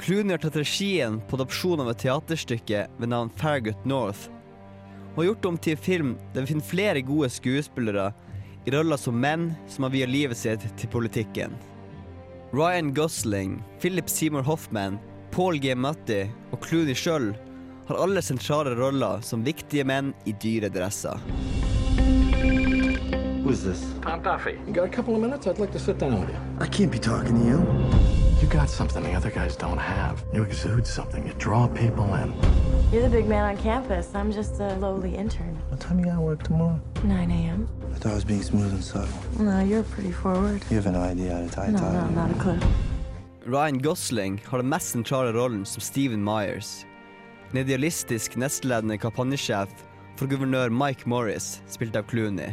Clooney 0.00 0.32
har 0.32 0.40
tatt 0.46 0.56
regien 0.56 1.20
på 1.28 1.36
adopsjon 1.36 1.84
av 1.84 1.92
et 1.92 2.00
teaterstykke 2.06 2.86
ved 2.96 3.12
navn 3.12 3.28
Fargut 3.36 3.84
North, 3.84 4.30
og 5.12 5.20
har 5.20 5.30
gjort 5.30 5.44
det 5.44 5.52
om 5.52 5.60
til 5.60 5.76
en 5.76 5.86
film 5.92 6.18
der 6.32 6.40
vi 6.40 6.54
finner 6.54 6.72
flere 6.72 7.04
gode 7.04 7.28
skuespillere 7.36 8.10
i 8.64 8.72
roller 8.72 8.96
som 8.96 9.20
menn 9.20 9.50
som 9.68 9.84
har 9.84 9.92
viet 9.92 10.08
livet 10.08 10.40
sitt 10.40 10.64
til 10.80 10.88
politikken. 10.88 11.52
Ryan 12.52 12.94
Gosling, 12.94 13.64
Philip 13.80 14.08
Seymour 14.08 14.42
Hoffman, 14.42 14.98
Paul 15.30 15.58
G. 15.58 15.74
Matti 15.74 16.30
og 16.54 16.62
Clooney 16.62 16.94
sjøl 16.94 17.32
har 17.88 17.98
alle 17.98 18.22
sentrale 18.22 18.76
roller 18.78 19.18
som 19.26 19.42
viktige 19.46 19.84
menn 19.84 20.12
i 20.30 20.34
dyre 20.42 20.70
dresser. 20.70 21.18
Hvem 21.96 23.50
er 23.50 23.58
this? 23.62 23.82
Tom 24.02 24.22
Duffy. 24.22 24.54
You 24.66 24.72
got 24.72 24.84
a 24.84 24.88
couple 24.88 25.14
of 25.14 25.20
minutes? 25.20 25.46
I'd 25.46 25.58
like 25.58 25.72
to 25.72 25.78
sit 25.78 25.98
down 25.98 26.20
with 26.20 26.30
you. 26.30 26.38
I 26.60 26.68
can't 26.68 26.90
be 26.90 26.98
talking 26.98 27.38
to 27.40 27.46
you. 27.46 28.25
You 28.40 28.48
got 28.48 28.68
something 28.68 29.02
the 29.02 29.12
other 29.14 29.30
guys 29.30 29.56
don't 29.56 29.78
have. 29.78 30.24
You 30.32 30.42
exude 30.42 30.86
something. 30.86 31.26
You 31.26 31.32
draw 31.38 31.66
people 31.68 32.14
in. 32.16 32.34
You're 32.92 33.02
the 33.02 33.08
big 33.08 33.26
man 33.26 33.44
on 33.44 33.56
campus. 33.62 34.14
I'm 34.14 34.30
just 34.30 34.60
a 34.60 34.76
lowly 34.76 35.14
intern. 35.16 35.54
What 35.70 35.80
time 35.80 35.98
you 35.98 36.04
gotta 36.04 36.20
work 36.20 36.42
tomorrow? 36.42 36.78
9 37.02 37.30
a.m. 37.30 37.68
I 37.94 37.98
thought 37.98 38.12
I 38.12 38.14
was 38.14 38.24
being 38.24 38.42
smooth 38.42 38.72
and 38.72 38.84
subtle. 38.84 39.08
No, 39.40 39.60
you're 39.60 39.82
pretty 39.84 40.12
forward. 40.12 40.62
You 40.70 40.76
have 40.76 40.86
an 40.86 40.96
idea 40.96 41.32
how 41.34 41.40
to 41.42 41.48
tie 41.48 41.64
a 41.66 41.70
No, 41.72 41.78
tie. 41.78 41.92
no, 41.92 42.08
not 42.10 42.30
a 42.30 42.34
clue. 42.34 42.60
Ryan 43.46 43.78
Gosling 43.82 44.40
har 44.46 44.58
den 44.58 44.68
mest 44.68 44.90
sentrale 44.90 45.32
rollen 45.32 45.64
som 45.64 45.80
Stephen 45.80 46.22
Myers. 46.24 46.84
En 47.52 47.58
idealistisk 47.58 48.36
nestledende 48.36 48.98
kampanjesjef 48.98 49.68
for 50.16 50.26
guvernør 50.26 50.68
Mike 50.70 51.08
Morris, 51.08 51.62
spilt 51.68 51.96
av 51.96 52.02
Clooney. 52.10 52.52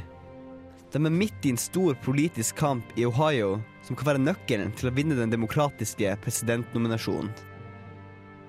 De 0.94 1.00
er 1.06 1.10
midt 1.10 1.46
i 1.46 1.50
en 1.50 1.58
stor 1.58 1.94
politisk 2.06 2.56
kamp 2.56 2.84
i 2.96 3.06
Ohio 3.06 3.60
som 3.84 3.98
kan 3.98 4.14
være 4.14 4.24
nøkkelen 4.24 4.72
til 4.80 4.90
å 4.90 4.94
vinne 4.96 5.18
den 5.18 5.34
demokratiske 5.34 6.16
presidentnominasjonen. 6.24 7.32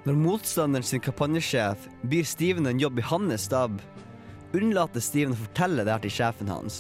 Når 0.05 0.19
motstanderen 0.21 0.85
sin 0.85 1.01
kampanjesjef 1.01 1.87
byr 2.11 2.27
Steven 2.29 2.69
en 2.69 2.81
jobb 2.83 3.01
i 3.01 3.07
hans 3.09 3.47
stab, 3.49 3.79
unnlater 4.55 5.03
Steven 5.03 5.33
å 5.33 5.41
fortelle 5.47 5.87
det 5.87 5.95
her 5.95 6.05
til 6.05 6.13
sjefen 6.13 6.53
hans. 6.53 6.77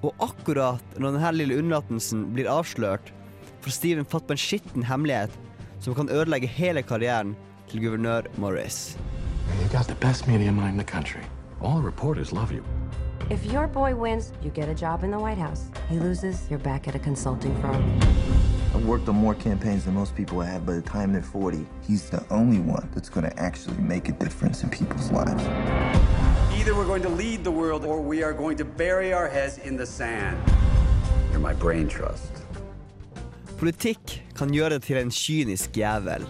Og 0.00 0.14
akkurat 0.22 0.96
når 0.96 1.18
denne 1.18 1.34
lille 1.36 1.58
unnlatelsen 1.60 2.28
blir 2.32 2.48
avslørt, 2.50 3.12
får 3.60 3.76
Steven 3.76 4.08
fatt 4.08 4.26
på 4.26 4.36
en 4.36 4.40
skitten 4.40 4.86
hemmelighet 4.88 5.34
som 5.84 5.94
kan 5.98 6.10
ødelegge 6.10 6.50
hele 6.50 6.82
karrieren 6.82 7.36
til 7.68 7.84
guvernør 7.84 8.30
Morris. 8.40 8.96
You 9.60 9.68
got 9.68 9.86
the 9.86 9.94
best 10.00 10.26
media 10.26 10.48
in 10.48 10.76
the 10.76 10.84
country. 10.84 11.22
All 11.60 11.82
reporters 11.82 12.32
love 12.32 12.52
you. 12.52 12.64
If 13.30 13.44
your 13.52 13.66
boy 13.66 13.94
wins, 13.94 14.32
you 14.42 14.50
get 14.50 14.68
a 14.68 14.74
job 14.74 15.04
in 15.04 15.10
the 15.10 15.18
White 15.18 15.36
House. 15.36 15.68
He 15.90 15.98
loses, 15.98 16.46
you're 16.48 16.58
back 16.58 16.88
at 16.88 16.94
a 16.94 16.98
consulting 16.98 17.54
firm. 17.60 17.82
I've 18.74 18.86
worked 18.86 19.08
on 19.08 19.16
more 19.16 19.34
campaigns 19.34 19.84
than 19.84 19.94
most 19.94 20.14
people 20.14 20.40
have. 20.40 20.64
By 20.64 20.74
the 20.74 20.82
time 20.82 21.12
they're 21.12 21.22
40, 21.22 21.66
he's 21.86 22.08
the 22.08 22.24
only 22.30 22.58
one 22.58 22.88
that's 22.94 23.10
gonna 23.10 23.32
actually 23.36 23.76
make 23.78 24.08
a 24.08 24.12
difference 24.12 24.62
in 24.62 24.70
people's 24.70 25.10
lives. 25.10 25.44
Either 26.58 26.74
we're 26.74 26.86
going 26.86 27.02
to 27.02 27.08
lead 27.08 27.44
the 27.44 27.50
world 27.50 27.84
or 27.84 28.00
we 28.00 28.22
are 28.22 28.32
going 28.32 28.56
to 28.56 28.64
bury 28.64 29.12
our 29.12 29.28
heads 29.28 29.58
in 29.58 29.76
the 29.76 29.86
sand. 29.86 30.38
You're 31.30 31.40
my 31.40 31.54
brain 31.54 31.88
trust. 31.88 32.32
Politikk 33.58 34.22
kan 34.38 34.52
gjøre 34.54 34.76
det 34.76 34.84
til 34.86 35.00
en 35.00 35.10
kynisk 35.10 35.76
jævel. 35.76 36.24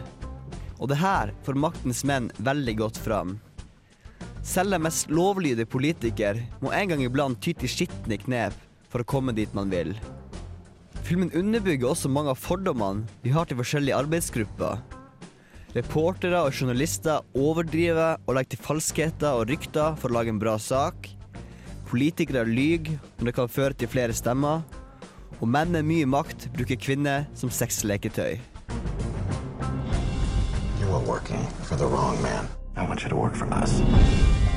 Og 0.80 0.88
det 0.88 0.96
her 0.96 1.34
får 1.44 1.58
maktens 1.60 2.04
menn 2.04 2.30
veldig 2.38 2.76
godt 2.78 2.98
fram. 2.98 3.38
Selv 4.48 4.72
den 4.72 4.86
mest 4.86 5.10
lovlydige 5.12 5.68
politiker 5.68 6.38
må 6.62 6.70
en 6.72 6.88
gang 6.88 7.02
iblant 7.04 7.36
ty 7.44 7.52
til 7.52 7.68
skitne 7.68 8.16
knep 8.22 8.54
for 8.88 9.04
å 9.04 9.08
komme 9.08 9.34
dit 9.36 9.52
man 9.56 9.68
vil. 9.68 9.92
Filmen 11.04 11.32
underbygger 11.36 11.90
også 11.90 12.08
mange 12.08 12.32
av 12.32 12.40
fordommene 12.40 13.04
vi 13.20 13.34
har 13.34 13.48
til 13.48 13.60
forskjellige 13.60 13.98
arbeidsgrupper. 13.98 14.80
Reportere 15.76 16.40
og 16.40 16.56
journalister 16.56 17.20
overdriver 17.36 18.16
og 18.24 18.38
legger 18.38 18.54
til 18.54 18.64
falskheter 18.64 19.36
og 19.36 19.52
rykter 19.52 19.98
for 20.00 20.08
å 20.08 20.16
lage 20.16 20.32
en 20.32 20.40
bra 20.40 20.56
sak. 20.56 21.10
Politikere 21.88 22.48
lyver 22.48 22.96
når 23.18 23.30
det 23.30 23.36
kan 23.36 23.52
føre 23.52 23.76
til 23.76 23.92
flere 23.92 24.16
stemmer. 24.16 24.64
Og 25.42 25.48
menn 25.48 25.76
med 25.76 25.84
mye 25.88 26.08
makt 26.08 26.48
bruker 26.56 26.80
kvinner 26.80 27.28
som 27.36 27.52
sexleketøy. 27.52 28.40
You 30.80 30.94
are 30.94 31.20
for 31.68 31.76
the 31.76 31.84
wrong 31.84 32.16
man. 32.22 32.57
I 32.78 32.84
want 32.86 33.02
you 33.02 33.08
to 33.08 33.16
work 33.16 33.34
for 33.34 33.52
us. 33.52 33.82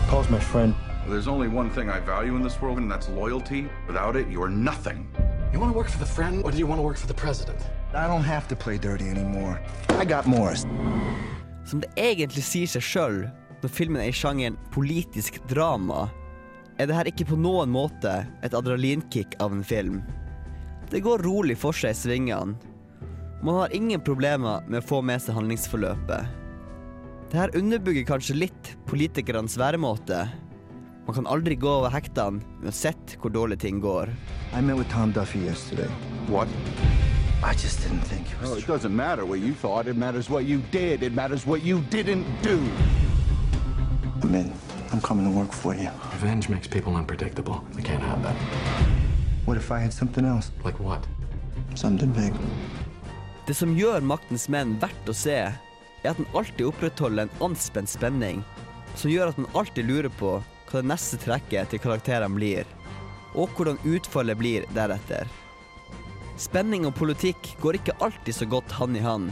Paul's 0.07 0.29
my 0.29 0.39
friend. 0.39 0.75
There's 1.07 1.27
only 1.27 1.47
one 1.47 1.69
thing 1.71 1.89
I 1.89 1.99
value 1.99 2.36
in 2.36 2.43
this 2.43 2.62
world, 2.62 2.77
and 2.77 2.89
that's 2.89 3.10
loyalty. 3.10 3.67
Without 3.88 4.15
it, 4.15 4.27
you're 4.29 4.49
nothing. 4.49 5.07
You 5.51 5.60
want 5.60 5.73
to 5.73 5.77
work 5.77 5.89
for 5.89 5.97
the 5.97 6.05
friend, 6.05 6.43
or 6.43 6.51
do 6.51 6.57
you 6.57 6.67
want 6.67 6.79
to 6.79 6.84
work 6.84 6.97
for 6.97 7.07
the 7.07 7.13
president? 7.13 7.60
I 7.93 8.07
don't 8.07 8.23
have 8.23 8.47
to 8.49 8.55
play 8.55 8.77
dirty 8.77 9.10
anymore. 9.10 9.60
I 9.89 10.05
got 10.05 10.27
Morris. 10.27 10.65
Som 11.65 11.81
det 11.81 11.89
egentlig 11.97 12.43
sier 12.45 12.69
seg 12.69 12.86
sjøl 12.86 13.17
når 13.62 13.73
filmen 13.73 14.01
er 14.01 14.10
i 14.10 14.15
sjangeren 14.15 14.57
politisk 14.73 15.41
drama, 15.49 16.07
er 16.77 16.88
det 16.89 16.95
her 16.95 17.10
ikke 17.10 17.27
på 17.34 17.38
noen 17.38 17.69
måte 17.73 18.21
et 18.45 18.53
adrenalinkick 18.57 19.36
av 19.41 19.53
en 19.53 19.65
film. 19.65 20.01
Det 20.89 21.01
går 21.01 21.25
rolig 21.25 21.57
for 21.57 21.73
seg 21.75 21.93
i 21.93 21.99
svingene. 21.99 22.57
Man 23.41 23.57
har 23.57 23.73
ingen 23.73 24.01
problemer 24.05 24.62
med 24.67 24.81
å 24.81 24.88
få 24.88 25.01
med 25.05 25.21
seg 25.21 25.38
handlingsforløpet. 25.38 26.40
Det 27.32 27.39
her 27.39 27.54
underbygger 27.56 28.04
kanskje 28.04 28.34
litt 28.36 28.70
politikernes 28.89 29.54
væremåte. 29.56 30.26
Man 31.06 31.15
kan 31.15 31.28
aldri 31.32 31.56
gå 31.56 31.70
over 31.80 31.94
hektene 31.94 32.44
uansett 32.60 33.13
hvor 33.22 33.32
dårlig 33.32 33.58
ting 33.63 33.80
går. 33.80 34.12
I 34.52 34.60
met 34.62 34.76
with 34.76 34.91
Tom 34.91 35.13
Duffy 35.15 35.39
yesterday. 35.39 35.88
What? 36.28 36.52
I 37.41 37.54
just 37.54 37.80
didn't 37.84 38.04
think 38.04 38.28
it 38.28 38.41
was 38.41 38.52
Oh, 38.52 38.58
it 38.58 38.67
doesn't 38.67 38.94
matter 38.94 39.24
what 39.26 39.39
you 39.39 39.54
thought. 39.54 39.88
It 39.88 39.96
matters 39.96 40.30
what 40.30 40.44
you 40.44 40.60
did. 40.72 41.04
It 41.04 41.13
matters 41.13 41.48
what 41.48 41.63
you 41.63 41.80
didn't 41.89 42.26
do. 42.44 42.60
I'm 44.22 44.36
in. 44.36 44.52
I'm 44.91 45.00
coming 45.00 45.24
to 45.24 45.32
work 45.32 45.54
for 45.54 45.74
you. 45.74 45.89
Revenge 46.12 46.50
makes 46.50 46.67
people 46.67 46.98
unpredictable. 46.98 47.63
We 47.78 47.82
can't 47.82 48.04
have 48.04 48.22
that. 48.24 48.36
What 49.46 49.56
if 49.56 49.72
I 49.72 49.80
had 49.80 49.94
something 49.94 50.26
else? 50.26 50.52
Like 50.65 50.80
what? 50.84 51.08
Something 51.76 52.12
big. 52.12 52.34
Det 53.48 53.56
som 53.56 53.72
gjør 53.76 54.04
Maktens 54.04 54.50
menn 54.52 54.76
verdt 54.84 55.08
å 55.08 55.15
se, 55.15 55.39
er 56.03 56.11
at 56.11 56.19
den 56.21 56.29
alltid 56.33 56.65
opprettholder 56.69 57.27
en 57.27 57.45
anspent 57.49 57.89
spenning, 57.89 58.41
som 58.95 59.11
gjør 59.11 59.31
at 59.31 59.39
man 59.39 59.51
alltid 59.57 59.87
lurer 59.87 60.11
på 60.19 60.37
hva 60.41 60.81
det 60.81 60.89
neste 60.91 61.19
trekket 61.21 61.71
til 61.71 61.81
karakterene 61.83 62.35
blir, 62.35 62.67
og 63.35 63.51
hvordan 63.55 63.79
utfallet 63.87 64.39
blir 64.39 64.67
deretter. 64.75 65.29
Spenning 66.41 66.87
og 66.89 66.95
politikk 66.97 67.53
går 67.61 67.79
ikke 67.79 67.97
alltid 68.01 68.35
så 68.35 68.47
godt 68.49 68.71
hand 68.79 68.97
i 68.97 69.05
hand, 69.05 69.31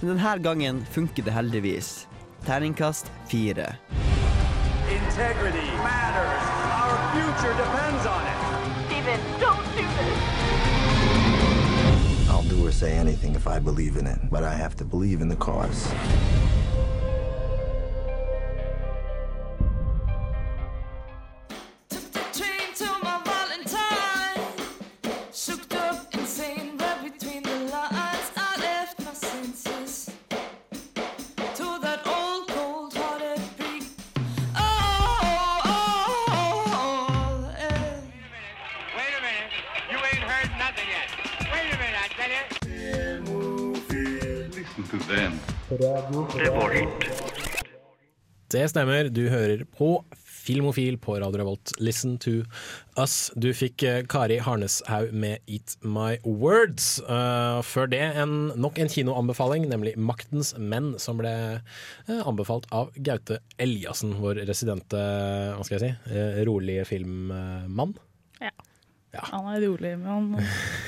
men 0.00 0.14
denne 0.14 0.36
gangen 0.44 0.84
funker 0.92 1.24
det 1.26 1.34
heldigvis. 1.36 2.06
Terningkast 2.46 3.10
fire. 3.28 3.74
Integrity 4.90 5.68
matters. 5.84 6.46
Our 6.80 6.98
future 7.12 7.54
depends 7.58 8.06
on 8.06 8.19
Or 12.70 12.72
say 12.72 12.92
anything 12.92 13.34
if 13.34 13.48
I 13.48 13.58
believe 13.58 13.96
in 13.96 14.06
it, 14.06 14.20
but 14.30 14.44
I 14.44 14.54
have 14.54 14.76
to 14.76 14.84
believe 14.84 15.22
in 15.22 15.28
the 15.28 15.34
cause. 15.34 15.92
Det 48.50 48.64
stemmer, 48.72 49.06
du 49.06 49.28
hører 49.30 49.60
på 49.70 50.00
Filmofil 50.18 50.96
på 50.98 51.14
Radio 51.22 51.38
Revolt. 51.38 51.70
Listen 51.78 52.16
to 52.18 52.40
us. 52.98 53.30
Du 53.38 53.52
fikk 53.54 53.84
eh, 53.86 54.00
Kari 54.10 54.40
Harneshaug 54.42 55.12
med 55.14 55.38
Eat 55.46 55.76
My 55.86 56.16
Words. 56.24 56.98
Uh, 57.06 57.62
før 57.62 57.86
det 57.92 58.02
en, 58.18 58.50
nok 58.58 58.80
en 58.82 58.90
kinoanbefaling, 58.90 59.68
nemlig 59.70 59.94
Maktens 59.94 60.56
menn, 60.58 60.96
som 60.98 61.22
ble 61.22 61.34
uh, 61.60 62.20
anbefalt 62.24 62.66
av 62.74 62.90
Gaute 62.98 63.38
Eliassen, 63.62 64.16
vår 64.18 64.42
residente, 64.50 64.98
hva 64.98 65.62
skal 65.68 65.78
jeg 65.78 65.84
si, 65.86 66.16
uh, 66.16 66.42
rolige 66.50 66.88
filmmann. 66.90 67.94
Ja. 68.42 69.22
Han 69.30 69.46
er 69.54 69.62
rolig, 69.68 69.94
men 69.98 70.10
han, 70.10 70.34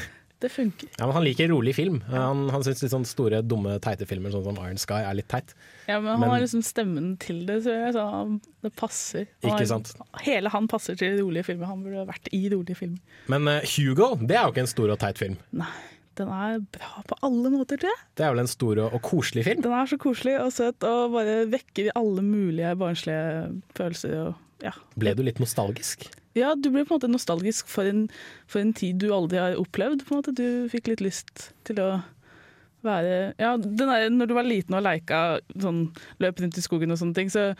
det 0.42 0.50
funker. 0.52 0.88
Ja, 0.98 1.06
men 1.06 1.14
han 1.16 1.24
liker 1.24 1.48
rolig 1.52 1.72
film. 1.78 2.00
Han, 2.10 2.48
han 2.52 2.64
syns 2.66 2.82
sånn 2.92 3.06
store, 3.08 3.40
dumme, 3.46 3.76
teite 3.84 4.06
filmer 4.10 4.34
sånn 4.34 4.44
som 4.48 4.58
Iron 4.64 4.80
Sky 4.82 5.00
er 5.06 5.14
litt 5.18 5.28
teit. 5.32 5.54
Ja, 5.88 6.00
men 6.00 6.10
han 6.12 6.20
Men- 6.24 6.30
har 6.34 6.42
liksom 6.44 6.62
stemmen 6.66 7.12
til 7.22 7.44
det, 7.48 7.60
tror 7.64 7.78
jeg. 7.78 7.94
Så 7.96 8.04
han, 8.10 8.36
det 8.66 8.72
passer. 8.78 9.26
Han 9.42 9.50
Ikke 9.54 9.62
har- 9.62 9.70
sant? 9.72 9.94
Hele 10.26 10.52
han 10.54 10.68
passer 10.70 10.98
til 10.98 11.16
rolige 11.22 11.46
filmer. 11.48 11.66
Han 11.70 11.82
burde 11.86 12.04
vært 12.10 12.28
i 12.34 12.42
rolige 12.52 12.76
filmer. 12.82 13.00
Men 13.32 13.48
uh, 13.48 13.60
Hugo, 13.76 14.12
det 14.20 14.36
er 14.36 14.44
jo 14.46 14.52
ikke 14.54 14.66
en 14.66 14.72
stor 14.74 14.90
og 14.94 14.98
teit 15.02 15.18
film. 15.22 15.36
Nei, 15.52 15.70
den 16.20 16.28
er 16.28 16.58
bra 16.74 17.02
på 17.08 17.16
alle 17.24 17.50
måter, 17.54 17.78
tror 17.80 17.88
jeg. 17.94 18.02
Det 18.18 18.26
er 18.26 18.34
vel 18.34 18.42
en 18.44 18.50
stor 18.52 18.78
og, 18.84 18.94
og 18.98 19.02
koselig 19.06 19.46
film? 19.46 19.62
Den 19.64 19.72
er 19.72 19.86
så 19.88 19.96
koselig 20.02 20.34
og 20.42 20.50
søt 20.52 20.84
og 20.84 21.14
bare 21.14 21.38
vekker 21.52 21.92
alle 21.96 22.22
mulige 22.26 22.74
barnslige 22.76 23.62
følelser. 23.78 24.18
Og, 24.26 24.34
ja. 24.66 24.74
Ble 24.98 25.14
du 25.16 25.22
litt 25.24 25.40
nostalgisk? 25.42 26.10
Ja, 26.38 26.54
du 26.56 26.70
ble 26.70 26.84
på 26.86 26.94
en 26.94 26.98
måte 27.00 27.12
nostalgisk 27.12 27.68
for 27.70 27.88
en, 27.88 28.06
for 28.50 28.62
en 28.62 28.72
tid 28.76 29.00
du 29.02 29.10
aldri 29.12 29.40
har 29.40 29.58
opplevd. 29.60 30.06
På 30.06 30.14
en 30.16 30.22
måte. 30.22 30.34
Du 30.36 30.68
fikk 30.72 30.88
litt 30.92 31.04
lyst 31.04 31.50
til 31.68 31.80
å 31.82 31.92
være 32.82 33.32
Ja, 33.38 33.54
der, 33.56 34.08
når 34.10 34.30
du 34.30 34.34
var 34.34 34.46
liten 34.46 34.74
og 34.74 34.82
leika 34.82 35.38
sånn, 35.54 35.84
løp 36.22 36.40
rundt 36.42 36.58
i 36.58 36.64
skogen 36.64 36.90
og 36.90 36.98
sånne 36.98 37.14
ting, 37.14 37.30
så 37.30 37.52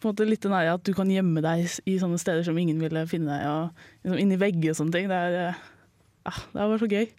på 0.00 0.08
en 0.08 0.14
måte 0.14 0.24
litt 0.24 0.40
den 0.40 0.54
at 0.56 0.84
du 0.88 0.94
kan 0.96 1.10
gjemme 1.12 1.42
deg 1.44 1.66
i 1.84 1.98
sånne 2.00 2.16
steder 2.20 2.46
som 2.46 2.56
ingen 2.56 2.80
ville 2.80 3.04
finne 3.10 3.34
deg, 3.34 3.44
og 3.44 4.06
liksom 4.06 4.22
inni 4.22 4.40
vegger 4.40 4.72
og 4.72 4.78
sånne 4.78 4.96
ting. 4.96 5.10
Det 5.12 5.18
er, 5.18 5.36
eh, 5.50 5.58
ah, 6.30 6.38
det 6.54 6.68
bare 6.72 6.80
så 6.80 6.88
gøy. 6.88 7.10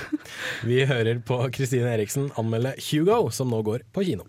Vi 0.72 0.80
hører 0.90 1.22
på 1.28 1.38
Kristine 1.54 1.94
Eriksen 1.94 2.32
anmelde 2.34 2.74
Hugo, 2.88 3.28
som 3.30 3.54
nå 3.54 3.62
går 3.66 3.86
på 3.94 4.08
kino. 4.08 4.26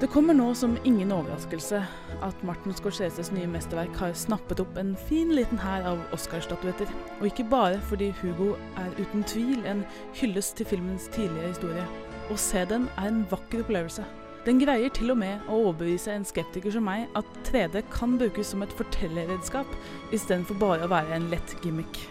Det 0.00 0.10
kommer 0.12 0.34
nå 0.36 0.50
som 0.54 0.74
ingen 0.84 1.08
overraskelse 1.12 1.78
at 2.20 2.42
Martin 2.44 2.74
Scorseses 2.76 3.30
nye 3.32 3.46
mesterverk 3.48 3.94
har 3.96 4.12
snappet 4.12 4.60
opp 4.60 4.76
en 4.76 4.90
fin 5.08 5.30
liten 5.32 5.56
hær 5.56 5.86
av 5.88 6.02
Oscar-statuetter. 6.12 6.92
Og 7.16 7.30
ikke 7.30 7.46
bare 7.48 7.78
fordi 7.88 8.10
Hugo 8.18 8.50
er 8.76 8.92
uten 9.00 9.24
tvil 9.24 9.64
en 9.64 9.80
hyllest 10.20 10.58
til 10.60 10.68
filmens 10.68 11.08
tidligere 11.16 11.48
historie. 11.54 11.88
Å 12.28 12.36
se 12.36 12.66
den 12.68 12.90
er 12.98 13.08
en 13.08 13.24
vakker 13.32 13.64
opplevelse. 13.64 14.04
Den 14.44 14.60
greier 14.60 14.92
til 14.92 15.16
og 15.16 15.22
med 15.24 15.48
å 15.48 15.62
overbevise 15.70 16.12
en 16.12 16.28
skeptiker 16.28 16.76
som 16.76 16.84
meg 16.84 17.08
at 17.16 17.32
3D 17.48 17.86
kan 17.88 18.20
brukes 18.20 18.52
som 18.52 18.68
et 18.68 18.76
fortellerredskap, 18.76 19.80
istedenfor 20.12 20.60
bare 20.60 20.84
å 20.84 20.92
være 20.92 21.16
en 21.16 21.32
lett 21.32 21.56
gimmick. 21.64 22.04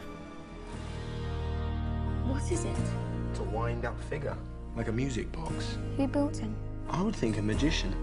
What 2.25 2.49
is 2.49 2.65
it? 2.65 2.85
It's 3.29 3.45
a 3.45 3.49
wind-up 3.53 4.01
figure, 4.09 4.39
like 4.75 4.89
a 4.89 5.01
music 5.03 5.31
box. 5.37 5.77
Who 5.99 6.07
built 6.07 6.41
him? 6.41 6.57
I 6.89 7.01
would 7.01 7.15
think 7.15 7.37
a 7.37 7.41
magician. 7.41 7.93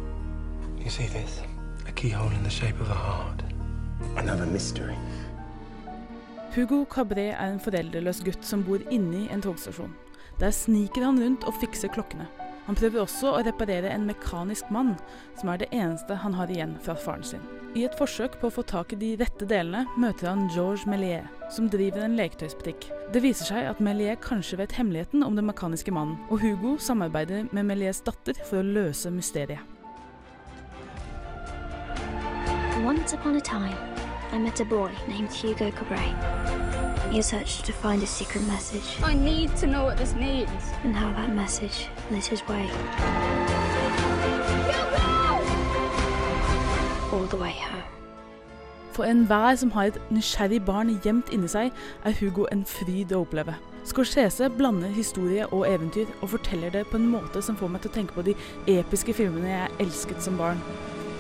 You 0.79 0.91
see 0.91 1.07
this? 1.07 1.43
A 1.89 1.93
keyhole 1.93 2.31
in 2.31 2.43
the 2.43 2.51
shape 2.51 2.81
of 2.81 2.91
a 2.91 2.95
heart. 2.95 3.43
Another 4.17 4.47
mystery. 4.47 4.97
Hugo 6.55 6.85
Cabret 6.85 7.33
er 7.33 7.53
en 7.53 7.61
foreldreløs 7.61 8.21
gutt 8.25 8.45
som 8.45 8.65
bor 8.67 8.83
inni 8.91 9.29
en 9.33 9.43
togstasjon. 9.43 9.95
Der 10.41 10.51
sniker 10.51 11.07
han 11.07 11.21
rundt 11.23 11.45
og 11.49 11.55
fikser 11.63 11.89
klokkene. 11.95 12.27
Han 12.67 12.77
prøver 12.79 13.03
også 13.03 13.33
å 13.33 13.43
reparere 13.47 13.91
en 13.91 14.05
mekanisk 14.07 14.69
mann, 14.71 14.97
som 15.41 15.49
er 15.49 15.63
det 15.63 15.73
eneste 15.73 16.19
han 16.23 16.35
har 16.37 16.53
igjen 16.53 16.77
fra 16.83 16.95
faren 16.99 17.25
sin. 17.27 17.62
I 17.73 17.87
et 17.87 17.95
forsøk 17.97 18.35
på 18.37 18.51
å 18.51 18.53
få 18.53 18.63
tak 18.69 18.91
i 18.93 18.97
de 19.01 19.15
rette 19.17 19.47
delene 19.49 19.87
møter 19.97 20.29
han 20.29 20.43
George 20.53 20.85
Melier, 20.93 21.25
som 21.49 21.71
driver 21.73 22.05
en 22.05 22.19
leketøysbutikk. 22.19 22.85
Det 23.15 23.23
viser 23.25 23.49
seg 23.49 23.69
at 23.71 23.81
Melier 23.81 24.19
kanskje 24.21 24.59
vet 24.61 24.75
hemmeligheten 24.77 25.25
om 25.25 25.39
den 25.39 25.49
mekaniske 25.49 25.95
mannen, 25.97 26.19
og 26.29 26.43
Hugo 26.45 26.75
samarbeider 26.77 27.47
med 27.49 27.71
Meliers 27.71 28.03
datter 28.05 28.37
for 28.45 28.61
å 28.61 28.67
løse 28.77 29.09
mysteriet. 29.15 29.65
Once 32.85 33.17
upon 33.17 33.37
a 33.37 33.41
time, 33.41 33.79
I 34.33 34.39
met 34.39 34.61
a 34.61 34.65
boy 34.65 34.91
named 35.09 35.33
Hugo 35.33 35.71
Cabray. 35.71 36.13
He 37.11 37.23
searched 37.23 37.65
to 37.65 37.73
find 37.73 38.03
a 38.03 38.07
secret 38.07 38.47
message. 38.49 39.01
I 39.03 39.15
need 39.15 39.57
to 39.57 39.67
know 39.67 39.85
what 39.85 39.97
this 39.97 40.15
means. 40.15 40.73
And 40.85 40.95
how 40.97 41.13
that 41.13 41.35
message 41.35 41.89
lit 42.11 42.27
his 42.27 42.47
way. 42.49 43.62
For 48.93 49.09
enhver 49.09 49.57
som 49.57 49.71
har 49.73 49.89
et 49.89 50.01
nysgjerrig 50.13 50.61
barn 50.69 50.93
gjemt 51.05 51.33
inni 51.33 51.49
seg, 51.49 51.73
er 52.05 52.17
Hugo 52.21 52.45
en 52.53 52.65
fryd 52.69 53.15
å 53.17 53.23
oppleve. 53.25 53.57
Scorsese 53.89 54.51
blander 54.53 54.93
historie 54.95 55.49
og 55.49 55.65
eventyr, 55.67 56.07
og 56.21 56.35
forteller 56.37 56.71
det 56.71 56.87
på 56.91 57.01
en 57.01 57.09
måte 57.11 57.43
som 57.43 57.57
får 57.59 57.73
meg 57.73 57.83
til 57.83 57.91
å 57.93 57.99
tenke 57.99 58.19
på 58.19 58.27
de 58.29 58.37
episke 58.79 59.17
filmene 59.17 59.55
jeg 59.55 59.79
elsket 59.87 60.23
som 60.23 60.37
barn 60.39 60.61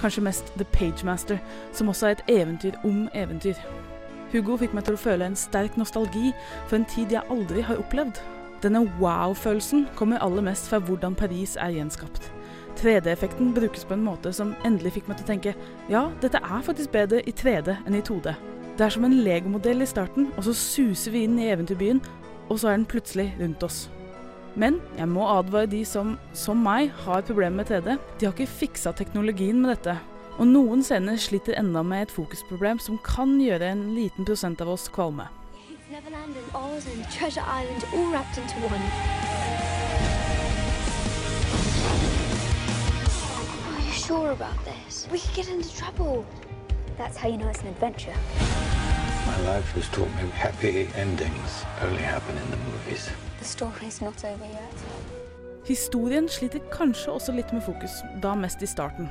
kanskje 0.02 0.22
mest 0.26 0.52
The 0.58 0.64
Pagemaster, 0.64 1.38
som 1.72 1.88
også 1.88 2.06
er 2.06 2.16
et 2.16 2.22
eventyr 2.28 2.78
om 2.84 3.08
eventyr. 3.14 3.58
Hugo 4.32 4.56
fikk 4.58 4.74
meg 4.74 4.86
til 4.86 4.96
å 4.96 5.02
føle 5.02 5.28
en 5.28 5.38
sterk 5.38 5.76
nostalgi 5.78 6.32
for 6.66 6.78
en 6.78 6.88
tid 6.88 7.12
jeg 7.14 7.22
aldri 7.30 7.62
har 7.62 7.80
opplevd. 7.82 8.18
Denne 8.62 8.84
wow-følelsen 9.00 9.86
kommer 9.98 10.22
aller 10.22 10.42
mest 10.46 10.70
fra 10.70 10.80
hvordan 10.82 11.14
Paris 11.18 11.56
er 11.60 11.74
gjenskapt. 11.76 12.30
3D-effekten 12.80 13.52
brukes 13.56 13.84
på 13.88 13.96
en 13.96 14.04
måte 14.06 14.32
som 14.34 14.54
endelig 14.66 14.96
fikk 14.96 15.10
meg 15.10 15.18
til 15.18 15.26
å 15.26 15.30
tenke 15.32 15.54
ja, 15.92 16.06
dette 16.22 16.40
er 16.42 16.66
faktisk 16.66 16.92
bedre 16.94 17.22
i 17.26 17.34
3D 17.36 17.76
enn 17.86 17.98
i 17.98 18.04
2D. 18.04 18.34
Det 18.78 18.86
er 18.86 18.94
som 18.94 19.04
en 19.04 19.18
legomodell 19.24 19.84
i 19.84 19.88
starten, 19.88 20.30
og 20.36 20.46
så 20.46 20.54
suser 20.56 21.12
vi 21.12 21.26
inn 21.26 21.36
i 21.40 21.50
eventyrbyen, 21.52 22.00
og 22.48 22.60
så 22.60 22.70
er 22.70 22.78
den 22.78 22.88
plutselig 22.88 23.28
rundt 23.40 23.64
oss. 23.66 23.84
Men 24.54 24.78
jeg 24.98 25.08
må 25.08 25.24
advare 25.32 25.70
de 25.70 25.82
som, 25.88 26.16
som 26.36 26.60
meg, 26.60 26.90
har 27.04 27.24
problemer 27.28 27.62
med 27.62 27.70
3D. 27.70 27.98
De 28.20 28.26
har 28.26 28.34
ikke 28.34 28.48
fiksa 28.50 28.92
teknologien 28.96 29.60
med 29.60 29.74
dette. 29.74 29.96
Og 30.40 30.48
noen 30.48 30.84
scener 30.84 31.20
sliter 31.20 31.56
enda 31.60 31.84
med 31.84 32.06
et 32.06 32.14
fokusproblem 32.14 32.80
som 32.80 33.00
kan 33.04 33.36
gjøre 33.40 33.72
en 33.72 33.86
liten 33.96 34.28
prosent 34.28 34.64
av 34.64 34.72
oss 34.72 34.88
kvalme. 34.92 35.28
Neverland 35.92 36.36
and 36.36 36.56
Oz 36.56 36.86
and 36.86 37.04
Treasure 37.12 37.44
Island 37.44 37.84
all 37.92 38.10
wrapped 38.12 38.38
into 38.38 38.56
one. 38.66 39.71
Sure 44.12 44.32
about 44.32 44.58
this? 44.64 45.08
We 45.12 45.18
could 45.18 45.34
get 45.34 45.48
into 45.48 45.70
trouble. 45.82 46.24
That's 46.98 47.16
how 47.16 47.28
you 47.28 47.38
know 47.38 47.48
it's 47.48 47.62
an 47.62 47.68
adventure. 47.68 48.16
My 49.30 49.38
life 49.50 49.68
has 49.76 49.88
taught 49.88 50.12
me 50.18 50.28
happy 50.46 50.88
endings 50.94 51.64
only 51.82 52.02
happen 52.02 52.36
in 52.42 52.50
the 52.50 52.60
movies. 52.70 53.10
The 53.38 53.44
story's 53.44 54.02
not 54.02 54.24
over 54.24 54.48
yet. 54.58 54.76
Historien 55.64 56.28
sliter 56.28 56.60
kanskje 56.72 57.12
også 57.12 57.32
litt 57.32 57.52
med 57.52 57.62
fokus, 57.62 58.02
da 58.22 58.34
mest 58.34 58.62
i 58.62 58.66
starten. 58.66 59.08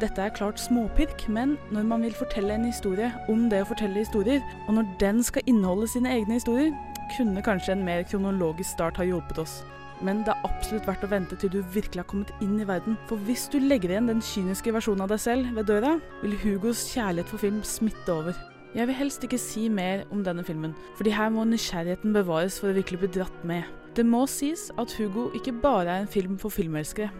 Dette 0.00 0.22
er 0.22 0.34
klart 0.34 0.60
småpirk, 0.60 1.28
men 1.28 1.56
når 1.70 1.82
man 1.82 2.02
vil 2.02 2.14
fortelle 2.14 2.54
en 2.54 2.64
historie 2.64 3.12
om 3.28 3.48
det 3.50 3.62
å 3.62 3.68
fortelle 3.70 4.02
historier, 4.04 4.42
og 4.66 4.74
når 4.74 4.96
den 5.00 5.22
skal 5.22 5.46
inneholde 5.46 5.88
sine 5.88 6.12
egne 6.18 6.40
historier, 6.40 6.74
kunne 7.16 7.42
kanskje 7.42 7.76
en 7.76 7.86
mer 7.86 8.02
kronologisk 8.02 8.70
start 8.74 8.98
ha 9.00 9.06
hjulpet 9.06 9.38
oss. 9.46 9.62
Men 10.02 10.24
det 10.26 10.34
er 10.34 10.46
absolutt 10.48 10.86
verdt 10.88 11.04
å 11.06 11.10
vente 11.12 11.36
til 11.38 11.52
du 11.52 11.60
virkelig 11.74 12.02
har 12.02 12.08
kommet 12.10 12.32
inn 12.42 12.56
i 12.60 12.66
verden. 12.66 12.96
For 13.10 13.20
hvis 13.28 13.46
du 13.52 13.60
legger 13.62 13.94
igjen 13.94 14.10
den 14.10 14.22
kyniske 14.24 14.74
versjonen 14.74 15.04
av 15.04 15.12
deg 15.14 15.22
selv 15.22 15.52
ved 15.56 15.68
døra, 15.70 15.92
vil 16.24 16.34
Hugos 16.42 16.88
kjærlighet 16.90 17.30
for 17.30 17.42
film 17.42 17.62
smitte 17.66 18.14
over. 18.14 18.38
Jeg 18.72 18.88
vil 18.88 18.96
helst 18.96 19.24
ikke 19.26 19.38
si 19.38 19.66
mer 19.68 20.06
om 20.10 20.22
denne 20.24 20.42
filmen, 20.44 20.72
fordi 20.96 21.12
her 21.12 21.28
må 21.30 21.44
nysgjerrigheten 21.44 22.14
bevares 22.16 22.56
for 22.58 22.72
å 22.72 22.76
virkelig 22.78 23.02
bli 23.02 23.10
dratt 23.18 23.44
med. 23.46 23.68
Det 23.92 24.06
må 24.08 24.24
sies 24.30 24.70
at 24.80 24.94
Hugo 24.96 25.28
ikke 25.36 25.52
bare 25.60 25.92
er 25.92 26.06
en 26.06 26.08
film 26.08 26.38
for 26.40 26.54
filmelskere. 26.54 27.10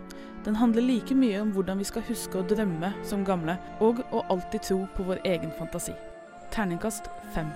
Den 0.47 0.57
handler 0.57 0.83
like 0.83 1.15
mye 1.15 1.43
om 1.43 1.53
hvordan 1.55 1.79
vi 1.79 1.87
skal 1.87 2.07
huske 2.09 2.41
å 2.41 2.47
drømme 2.49 2.95
som 3.07 3.27
gamle, 3.29 3.59
og 3.85 4.01
å 4.11 4.25
alltid 4.33 4.65
tro 4.65 4.81
på 4.97 5.07
vår 5.13 5.21
egen 5.29 5.53
fantasi. 5.61 5.95
Terningkast 6.51 7.13
fem. 7.37 7.53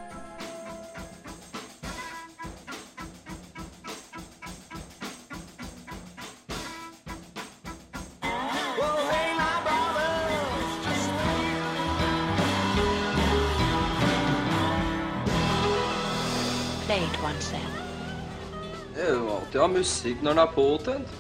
Musikk 19.77 20.23
når 20.23 20.37
den 20.37 20.43
er 20.43 20.53
påtent. 20.55 21.17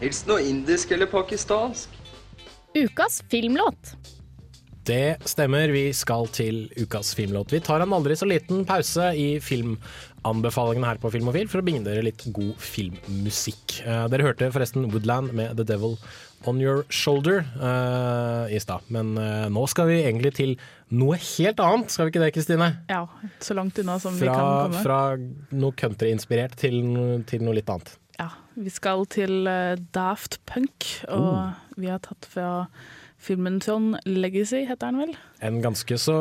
Helst 0.00 0.28
noe 0.28 0.42
indisk 0.44 0.92
eller 0.92 1.08
pakistansk. 1.10 1.92
Ukas 2.74 3.22
filmlåt. 3.30 3.94
Det 4.84 5.16
stemmer, 5.24 5.70
vi 5.72 5.86
skal 5.96 6.26
til 6.34 6.66
ukas 6.76 7.14
filmlåt. 7.16 7.54
Vi 7.54 7.62
tar 7.64 7.80
en 7.80 7.92
aldri 7.96 8.16
så 8.20 8.26
liten 8.28 8.66
pause 8.68 9.06
i 9.16 9.38
filmanbefalingene 9.40 10.90
her 10.90 10.98
på 11.00 11.08
Filmofil 11.14 11.48
for 11.48 11.62
å 11.62 11.64
bringe 11.64 11.86
dere 11.86 12.02
litt 12.04 12.20
god 12.36 12.58
filmmusikk. 12.60 13.78
Eh, 13.80 14.02
dere 14.12 14.26
hørte 14.26 14.50
forresten 14.52 14.90
Woodland 14.92 15.32
med 15.36 15.56
The 15.56 15.64
Devil 15.70 15.96
On 16.44 16.60
Your 16.60 16.82
Shoulder 16.92 17.46
uh, 17.56 18.44
i 18.52 18.58
stad, 18.60 18.84
men 18.92 19.14
uh, 19.16 19.46
nå 19.48 19.62
skal 19.72 19.88
vi 19.88 20.02
egentlig 20.02 20.34
til 20.36 20.50
noe 20.92 21.16
helt 21.16 21.62
annet, 21.64 21.94
skal 21.94 22.04
vi 22.04 22.12
ikke 22.12 22.20
det 22.26 22.34
Kristine? 22.36 22.68
Ja, 22.90 23.06
så 23.40 23.56
langt 23.56 23.80
unna 23.80 23.96
som 24.02 24.18
vi 24.20 24.28
kan 24.28 24.68
komme. 24.68 24.82
fra 24.84 24.98
noe 25.56 25.72
countryinspirert 25.80 26.58
til, 26.60 26.76
til 27.24 27.46
noe 27.46 27.56
litt 27.56 27.72
annet. 27.72 27.94
Ja, 28.18 28.28
vi 28.60 28.68
skal 28.70 29.08
til 29.08 29.48
Daft 29.96 30.36
Punk, 30.44 30.90
og 31.08 31.32
Oh. 31.32 31.56
vi 31.80 31.88
har 31.88 32.04
tatt 32.04 32.28
fra 32.28 32.66
filmen 33.24 33.56
Tron 33.64 33.94
Legacy, 34.06 34.62
heter 34.68 34.90
den 34.92 35.00
vel? 35.02 35.14
En 35.44 35.62
ganske 35.64 35.96
så 36.00 36.16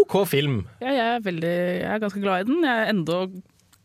OK 0.00 0.16
film. 0.30 0.64
Ja, 0.82 0.90
jeg 0.92 1.06
er, 1.16 1.22
veldig, 1.24 1.52
jeg 1.78 1.88
er 1.94 2.02
ganske 2.02 2.20
glad 2.24 2.42
i 2.44 2.48
den. 2.50 2.64
Jeg 2.66 2.82
er 2.84 2.92
enda 2.92 3.20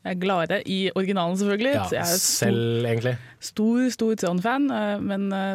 jeg 0.04 0.18
er 0.18 0.20
gladere 0.20 0.58
i 0.68 0.78
originalen, 1.00 1.38
selvfølgelig. 1.40 1.74
Ja, 1.78 1.84
jeg 1.96 2.02
er 2.02 2.10
stor, 2.20 2.48
selv, 2.50 2.86
egentlig. 2.90 3.14
stor, 3.40 3.78
stor 3.96 4.16
Tron-fan, 4.20 4.66
eh, 4.76 4.98
men 5.00 5.30
eh, 5.32 5.54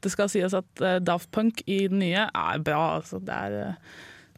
det 0.00 0.12
skal 0.14 0.30
sies 0.32 0.54
at 0.56 0.80
eh, 0.80 0.94
Daft 1.04 1.28
Punk 1.36 1.60
i 1.68 1.82
den 1.90 1.98
nye 2.00 2.22
er 2.32 2.62
bra. 2.64 2.94
Altså. 2.96 3.18
Det 3.20 3.34
er 3.36 3.74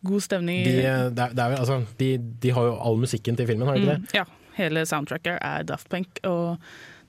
god 0.02 0.24
stemning. 0.24 0.64
De, 0.66 0.72
det 0.80 0.88
er, 0.90 1.10
det 1.14 1.38
er, 1.44 1.54
altså, 1.60 1.76
de, 2.00 2.08
de 2.42 2.50
har 2.56 2.72
jo 2.72 2.74
all 2.82 2.98
musikken 3.04 3.38
til 3.38 3.46
filmen, 3.46 3.68
har 3.70 3.78
de 3.78 3.84
ikke 3.84 3.98
Mm, 4.00 4.08
det? 4.08 4.18
ja, 4.18 4.24
hele 4.58 4.82
soundtracket 4.90 5.38
er 5.38 5.62
Daft 5.70 5.86
Punk. 5.94 6.18
Og 6.26 6.56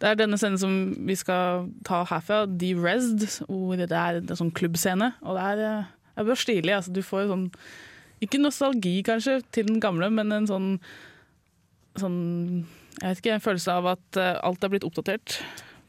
det 0.04 0.10
er 0.10 0.18
denne 0.20 0.36
scenen 0.36 0.60
som 0.60 0.72
vi 1.08 1.16
skal 1.16 1.70
ta 1.88 2.02
herfra, 2.10 2.42
De-Resed, 2.60 3.24
hvor 3.48 3.80
det 3.80 3.88
er 3.88 4.20
en 4.20 4.36
sånn 4.36 4.52
klubbscene. 4.52 5.14
Og 5.24 5.38
det 5.38 5.46
er, 5.48 5.62
eh, 5.64 5.94
det 6.12 6.20
er 6.20 6.28
bare 6.28 6.42
stilig. 6.42 6.74
Altså, 6.76 6.92
du 6.92 7.00
får 7.06 7.32
sånn 7.32 7.48
Ikke 8.24 8.40
nostalgi, 8.40 9.02
kanskje, 9.04 9.42
til 9.52 9.68
den 9.68 9.80
gamle, 9.84 10.10
men 10.12 10.32
en 10.32 10.48
sånn 10.48 10.68
sånn 12.00 12.20
Jeg 13.00 13.08
vet 13.08 13.22
ikke, 13.24 13.34
en 13.38 13.48
følelse 13.48 13.72
av 13.72 13.90
at 13.96 14.20
eh, 14.20 14.36
alt 14.44 14.64
er 14.64 14.76
blitt 14.76 14.84
oppdatert. 14.84 15.40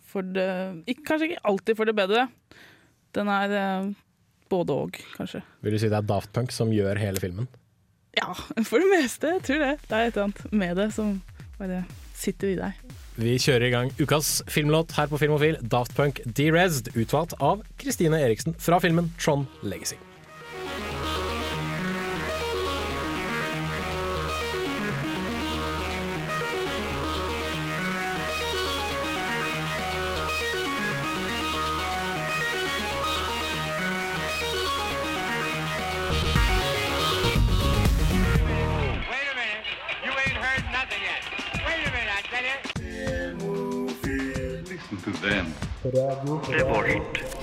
For 0.06 0.22
det, 0.22 0.46
ikke, 0.86 1.08
kanskje 1.10 1.32
ikke 1.32 1.46
alltid 1.50 1.76
for 1.76 1.90
det 1.90 1.98
bedre. 1.98 2.28
Den 3.18 3.28
er 3.28 3.58
eh, 3.58 3.92
både 4.48 4.78
og, 4.78 5.04
kanskje. 5.18 5.42
Vil 5.66 5.74
du 5.74 5.82
si 5.82 5.90
det 5.90 5.98
er 5.98 6.06
Daft 6.06 6.30
Punk 6.32 6.54
som 6.54 6.70
gjør 6.70 7.02
hele 7.02 7.18
filmen? 7.18 7.50
Ja, 8.14 8.30
for 8.70 8.78
det 8.78 8.94
meste. 8.94 9.34
Jeg 9.40 9.48
tror 9.50 9.64
det. 9.66 9.78
Det 9.88 9.96
er 9.98 10.06
et 10.06 10.14
eller 10.14 10.28
annet 10.30 10.52
med 10.54 10.76
det 10.78 10.92
som 10.94 11.16
bare 11.58 11.82
sitter 12.14 12.54
i 12.54 12.60
deg. 12.62 13.02
Vi 13.14 13.36
kjører 13.38 13.68
i 13.68 13.74
gang 13.74 13.92
ukas 14.00 14.40
filmlåt 14.50 14.96
her 14.96 15.06
på 15.10 15.20
Filmofil. 15.22 15.60
Daft 15.70 15.94
Punk 15.94 16.18
D-Rezd, 16.26 16.90
utvalgt 16.98 17.36
av 17.38 17.62
Kristine 17.78 18.18
Eriksen 18.18 18.58
fra 18.58 18.80
filmen 18.82 19.12
Tron 19.22 19.46
Legacy. 19.62 20.00
You. 45.06 45.12
Listen 45.12 45.22
to 45.22 46.64
them. 46.64 47.33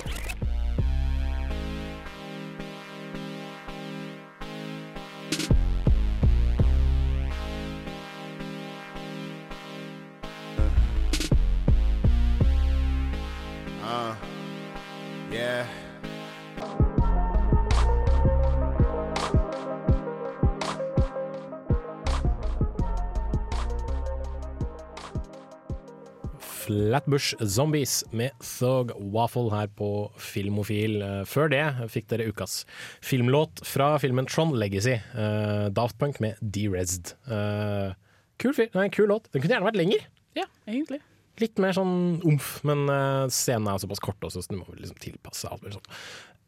Flatbush 27.12 27.34
Zombies 27.46 28.04
med 28.10 28.30
Thug 28.40 28.92
Waffle 29.12 29.50
her 29.52 29.66
på 29.76 30.10
Filmofil. 30.16 31.02
Eh, 31.02 31.24
Før 31.28 31.50
det 31.52 31.64
fikk 31.92 32.08
dere 32.08 32.30
ukas 32.32 32.62
filmlåt 33.04 33.60
fra 33.68 33.98
filmen 34.00 34.24
Tron 34.24 34.54
Legacy. 34.56 34.96
uh, 35.12 35.68
Daft 35.68 35.98
Punk 35.98 36.20
med 36.20 36.40
Derezed. 36.40 37.12
Uh, 37.28 37.92
kul, 38.40 38.56
nei, 38.56 38.88
kul 38.88 39.10
låt. 39.12 39.28
Den 39.28 39.42
kunne 39.42 39.58
gjerne 39.58 39.68
vært 39.68 39.76
lenger. 39.76 40.08
Ja, 40.38 40.46
egentlig. 40.64 41.02
Litt 41.42 41.60
mer 41.60 41.76
sånn 41.76 42.22
omf, 42.24 42.62
men 42.64 42.88
uh, 42.88 43.28
scenen 43.28 43.68
er 43.68 43.82
såpass 43.82 44.00
kort 44.00 44.24
også, 44.24 44.40
så 44.40 44.54
du 44.54 44.62
må 44.62 44.72
liksom 44.72 44.96
tilpasse 45.02 45.52
alt 45.52 45.68
sånn. 45.68 45.92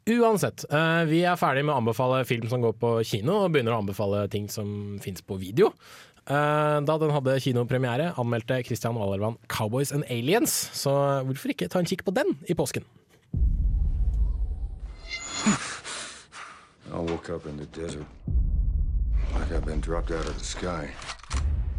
Uansett, 0.05 0.67
eh, 0.69 1.03
vi 1.09 1.23
er 1.25 1.33
ferdig 1.33 1.63
med 1.65 1.73
å 1.73 1.79
anbefale 1.81 2.19
film 2.29 2.45
som 2.45 2.61
går 2.61 2.75
på 2.77 2.89
kino, 3.09 3.39
og 3.41 3.55
begynner 3.55 3.73
å 3.73 3.79
anbefale 3.81 4.27
ting 4.29 4.45
som 4.53 4.99
fins 5.01 5.23
på 5.25 5.39
video. 5.41 5.71
Eh, 6.25 6.77
da 6.81 6.97
den 6.97 7.11
hadde 7.13 7.37
kinopremiere, 7.37 8.13
anmeldte 8.17 8.63
Christian 8.65 8.95
Valervann 8.97 9.37
'Cowboys 9.47 9.91
and 9.93 10.03
Aliens', 10.09 10.69
så 10.73 11.21
hvorfor 11.21 11.53
ikke 11.53 11.69
ta 11.69 11.79
en 11.79 11.85
kikk 11.85 12.01
på 12.05 12.13
den 12.15 12.33
i 12.49 12.53
påsken? 12.57 12.83
I 16.89 16.97
woke 16.97 17.29
up 17.29 17.45
in 17.45 17.57
the 17.57 17.65
desert. 17.65 18.07
Like 19.37 19.51
I've 19.51 19.65
been 19.65 19.81
dropped 19.81 20.11
out 20.11 20.25
of 20.25 20.37
the 20.37 20.45
sky. 20.45 20.89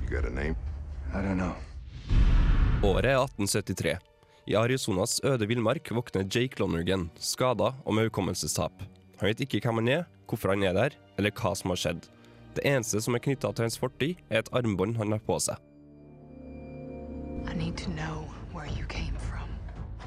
You 0.02 0.08
got 0.10 0.24
a 0.24 0.30
name? 0.30 0.54
I 1.12 1.18
don't 1.22 1.38
know. 1.38 1.54
Året 2.84 3.04
er 3.04 3.18
1873. 3.18 3.98
I 4.46 4.54
Arizonas 4.54 5.20
øde 5.24 5.46
villmark 5.48 5.90
våkner 5.90 6.22
Jake 6.22 6.60
Lonergan, 6.60 7.10
skada 7.18 7.72
og 7.84 7.94
med 7.94 8.04
hukommelsestap. 8.04 8.72
Han 9.18 9.26
vet 9.28 9.40
ikke 9.40 9.60
hvem 9.64 9.74
han 9.82 9.88
er, 9.88 10.04
hvorfor 10.28 10.54
han 10.54 10.62
er 10.62 10.72
der, 10.72 10.90
eller 11.18 11.30
hva 11.34 11.54
som 11.56 11.70
har 11.70 11.80
skjedd. 11.80 12.06
Det 12.56 12.64
eneste 12.64 13.02
som 13.04 13.12
er 13.12 13.20
knytta 13.20 13.50
til 13.52 13.66
hans 13.66 13.76
fortid, 13.76 14.20
er 14.32 14.40
et 14.40 14.52
armbånd 14.56 14.96
han 14.96 15.12
har 15.12 15.20
på 15.26 15.36
seg. 15.44 15.60
I 17.44 17.52
need 17.52 17.76
to 17.76 17.90
know 17.92 18.24
where 18.54 18.66
you 18.78 18.86
came 18.88 19.12
from. 19.28 19.50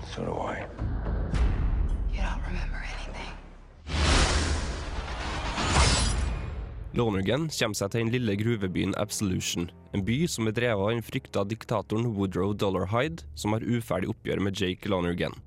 So 0.09 0.25
do 0.25 0.33
I. 0.33 0.65
You 2.09 2.21
don't 2.25 2.41
remember 2.47 2.81
anything. 2.81 3.35
Lonergan 6.97 7.45
kommer 7.53 7.77
seg 7.77 7.93
til 7.93 8.01
den 8.01 8.13
lille 8.15 8.33
gruvebyen 8.41 8.97
Absolution, 8.97 9.69
en 9.93 10.01
by 10.05 10.25
som 10.25 10.49
er 10.49 10.57
drevet 10.57 10.81
av 10.81 10.89
den 10.95 11.05
frykta 11.05 11.45
diktatoren 11.45 12.09
Woodrow 12.17 12.57
Dollarhide, 12.57 13.21
som 13.37 13.53
har 13.53 13.61
uferdig 13.61 14.09
oppgjør 14.09 14.41
med 14.41 14.57
Jake 14.57 14.89
Lonergan. 14.89 15.37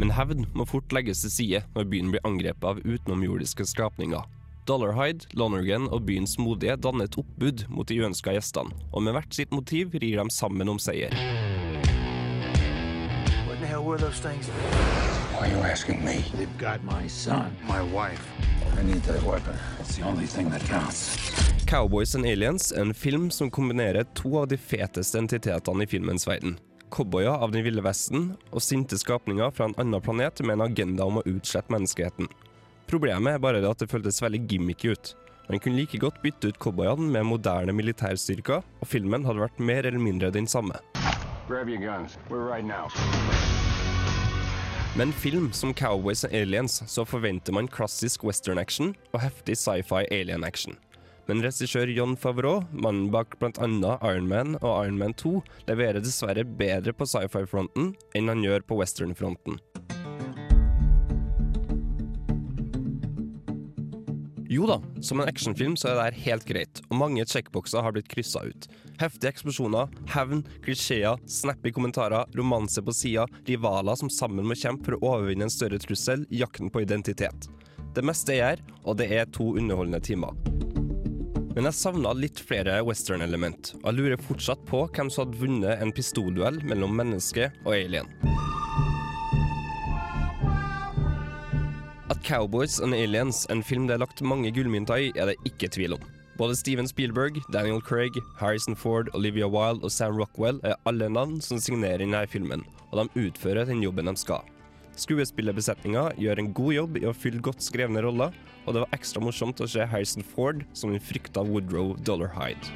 Men 0.00 0.16
hevn 0.16 0.48
må 0.56 0.64
fort 0.64 0.88
legges 0.96 1.20
til 1.26 1.36
side 1.36 1.62
når 1.76 1.92
byen 1.92 2.16
blir 2.16 2.24
angrepet 2.24 2.64
av 2.64 2.80
utenomjordiske 2.80 3.68
skrapninger. 3.68 4.24
Dollarhide, 4.68 5.24
Lonergan 5.32 5.86
og 5.88 6.02
byens 6.04 6.34
modige 6.38 6.76
danner 6.76 7.08
et 7.08 7.16
oppbud 7.16 7.64
mot 7.72 7.88
de 7.88 7.96
uønska 8.02 8.34
gjestene, 8.36 8.74
og 8.92 9.02
med 9.02 9.14
hvert 9.16 9.32
sitt 9.32 9.54
motiv 9.54 9.94
rir 9.96 10.20
de 10.20 10.30
sammen 10.34 10.68
om 10.68 10.78
seier. 10.78 11.14
What 13.46 13.56
in 13.56 13.62
the 13.62 13.70
hell 13.70 13.80
were 13.80 13.96
those 13.96 14.20
things? 14.20 14.50
Why 15.32 15.46
are 15.46 15.52
you 15.54 15.62
asking 15.64 16.04
me? 16.04 16.20
They've 16.36 16.58
got 16.58 16.84
my 16.84 17.08
son. 17.08 17.56
My 17.66 17.80
wife. 17.80 18.28
I 18.76 18.82
need 18.82 19.02
that 19.04 19.22
weapon. 19.22 19.54
It's 19.80 19.96
the 19.96 20.04
only 20.04 20.26
thing 20.26 20.50
that 20.50 20.62
counts. 20.68 21.16
Cowboys 21.66 22.14
and 22.14 22.26
Aliens 22.26 22.72
er 22.72 22.80
en 22.80 22.94
film 22.94 23.30
som 23.30 23.50
kombinerer 23.50 24.04
to 24.14 24.38
av 24.38 24.48
de 24.48 24.56
feteste 24.56 25.18
entitetene 25.18 25.84
i 25.84 25.86
filmens 25.86 26.28
verden. 26.28 26.58
Cowboyer 26.90 27.40
av 27.44 27.52
den 27.52 27.64
ville 27.64 27.84
vesten 27.84 28.34
og 28.50 28.62
sinte 28.64 28.98
skapninger 28.98 29.50
fra 29.50 29.68
en 29.68 29.76
annen 29.80 30.04
planet 30.04 30.40
med 30.44 30.58
en 30.58 30.66
agenda 30.68 31.08
om 31.08 31.20
å 31.20 31.26
utslette 31.28 31.72
menneskeheten. 31.72 32.28
Problemet 32.88 33.36
er 33.36 33.40
bare 33.42 33.60
det 33.60 33.68
at 33.68 33.82
det 33.82 33.90
føltes 33.90 34.22
veldig 34.24 34.46
gimmicky 34.48 34.94
ut. 34.96 35.14
Man 35.48 35.60
kunne 35.60 35.76
like 35.76 35.98
godt 36.00 36.22
bytte 36.22 36.48
ut 36.48 36.58
cowboyene 36.60 37.10
med 37.12 37.26
moderne 37.28 37.72
militærstyrker, 37.76 38.64
og 38.64 38.88
filmen 38.88 39.24
hadde 39.28 39.44
vært 39.44 39.60
mer 39.60 39.84
eller 39.84 40.00
mindre 40.00 40.30
den 40.32 40.48
samme. 40.48 40.76
Grab 41.48 41.68
your 41.68 41.80
guns. 41.80 42.16
We're 42.28 42.44
right 42.44 42.64
now. 42.64 42.88
Med 44.96 45.06
en 45.06 45.12
film 45.12 45.52
som 45.52 45.74
Cowboys 45.74 46.24
and 46.24 46.34
Aliens 46.34 46.82
så 46.86 47.04
forventer 47.04 47.52
man 47.52 47.68
klassisk 47.68 48.24
western 48.24 48.58
action 48.58 48.94
og 49.12 49.20
heftig 49.20 49.56
sci-fi 49.60 50.06
alien 50.10 50.44
action. 50.44 50.76
Men 51.28 51.44
regissør 51.44 51.92
John 51.92 52.16
Favreau, 52.16 52.64
mannen 52.72 53.10
bak 53.12 53.36
bl.a. 53.38 53.68
Iron 54.08 54.28
Man 54.28 54.56
og 54.62 54.86
Iron 54.86 54.96
Man 54.98 55.12
2, 55.12 55.42
leverer 55.68 56.00
dessverre 56.00 56.44
bedre 56.44 56.96
på 56.96 57.04
sci-fi-fronten 57.04 57.92
enn 58.16 58.32
han 58.32 58.44
gjør 58.44 58.64
på 58.64 58.80
western-fronten. 58.80 59.60
Jo 64.58 64.66
da, 64.66 64.80
som 65.00 65.20
en 65.20 65.28
actionfilm 65.28 65.76
så 65.78 65.92
er 65.92 65.94
det 65.94 66.04
her 66.08 66.16
helt 66.24 66.46
greit, 66.48 66.80
og 66.88 66.98
mange 66.98 67.22
checkboxer 67.30 67.84
har 67.84 67.92
blitt 67.94 68.08
kryssa 68.10 68.40
ut. 68.42 68.64
Heftige 68.98 69.30
eksplosjoner, 69.30 69.92
hevn, 70.10 70.40
klisjeer, 70.64 71.20
snappy 71.30 71.70
kommentarer, 71.76 72.26
romanse 72.34 72.82
på 72.82 72.90
sida, 72.90 73.28
rivaler 73.46 73.94
som 74.00 74.10
sammen 74.10 74.48
må 74.50 74.56
kjempe 74.58 74.88
for 74.88 74.98
å 74.98 75.12
overvinne 75.12 75.46
en 75.46 75.54
større 75.54 75.78
trussel 75.78 76.26
i 76.26 76.42
jakten 76.42 76.72
på 76.74 76.82
identitet. 76.82 77.46
Det 77.94 78.02
meste 78.02 78.34
er 78.34 78.42
her, 78.48 78.64
og 78.82 78.98
det 78.98 79.06
er 79.14 79.30
to 79.30 79.52
underholdende 79.54 80.02
timer. 80.02 80.34
Men 81.54 81.70
jeg 81.70 81.78
savna 81.78 82.18
litt 82.18 82.42
flere 82.42 82.80
western-element, 82.82 83.76
og 83.78 83.92
jeg 83.92 84.00
lurer 84.00 84.26
fortsatt 84.26 84.66
på 84.66 84.88
hvem 84.90 85.06
som 85.06 85.28
hadde 85.28 85.38
vunnet 85.38 85.86
en 85.86 85.94
pistolduell 85.94 86.58
mellom 86.66 86.98
menneske 86.98 87.52
og 87.62 87.76
alien. 87.78 88.10
At 92.08 92.22
Cowboys 92.24 92.80
and 92.80 92.94
Aliens, 92.94 93.46
en 93.52 93.60
film 93.62 93.84
det 93.84 93.98
er 93.98 94.00
lagt 94.00 94.22
mange 94.24 94.48
gullmynter 94.56 94.96
i, 94.96 95.08
er 95.12 95.28
det 95.28 95.34
ikke 95.44 95.68
tvil 95.68 95.98
om. 95.98 96.04
Både 96.40 96.54
Steven 96.56 96.86
Spielberg, 96.88 97.36
Daniel 97.52 97.82
Craig, 97.84 98.16
Harrison 98.38 98.76
Ford, 98.76 99.10
Olivia 99.12 99.44
Wilde 99.44 99.84
og 99.84 99.92
Sam 99.92 100.16
Rockwell 100.16 100.60
er 100.64 100.78
alle 100.88 101.10
navn 101.12 101.42
som 101.44 101.60
signerer 101.60 102.00
denne 102.00 102.22
filmen, 102.30 102.62
og 102.88 103.02
de 103.02 103.26
utfører 103.26 103.68
den 103.68 103.82
jobben 103.84 104.08
de 104.08 104.14
skal. 104.16 104.40
Skuespillerbesetninga 104.96 106.06
gjør 106.16 106.40
en 106.40 106.48
god 106.56 106.72
jobb 106.78 106.96
i 107.02 107.04
å 107.10 107.12
fylle 107.12 107.44
godt 107.44 107.60
skrevne 107.66 108.00
roller, 108.06 108.32
og 108.64 108.72
det 108.72 108.86
var 108.86 108.96
ekstra 108.96 109.20
morsomt 109.20 109.60
å 109.60 109.68
se 109.68 109.84
Harrison 109.84 110.24
Ford 110.24 110.64
som 110.72 110.94
den 110.94 111.04
frykta 111.04 111.44
Woodrow 111.44 111.92
Dollarhide. 112.08 112.72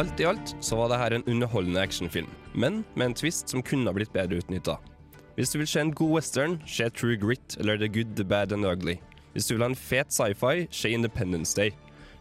Alt 0.00 0.24
i 0.24 0.30
alt 0.32 0.56
så 0.64 0.80
var 0.80 0.88
dette 0.90 1.20
en 1.20 1.28
underholdende 1.36 1.84
actionfilm, 1.84 2.32
men 2.56 2.80
med 2.96 3.10
en 3.10 3.20
twist 3.20 3.52
som 3.52 3.62
kunne 3.62 3.92
ha 3.92 3.94
blitt 3.94 4.16
bedre 4.16 4.40
utnytta. 4.40 4.80
Hvis 5.34 5.50
du 5.50 5.58
vil 5.58 5.66
se 5.66 5.80
en 5.80 5.94
god 5.94 6.10
western, 6.14 6.60
se 6.66 6.88
True 6.94 7.16
Grit 7.18 7.56
eller 7.58 7.76
The 7.76 7.88
Good, 7.88 8.14
The 8.16 8.24
Bad 8.24 8.52
and 8.52 8.66
Ugly. 8.66 8.94
Hvis 9.32 9.46
du 9.46 9.54
vil 9.54 9.64
ha 9.64 9.68
en 9.72 9.74
fet 9.74 10.12
sci-fi, 10.14 10.68
se 10.70 10.90
Independence 10.90 11.56
Day. 11.56 11.72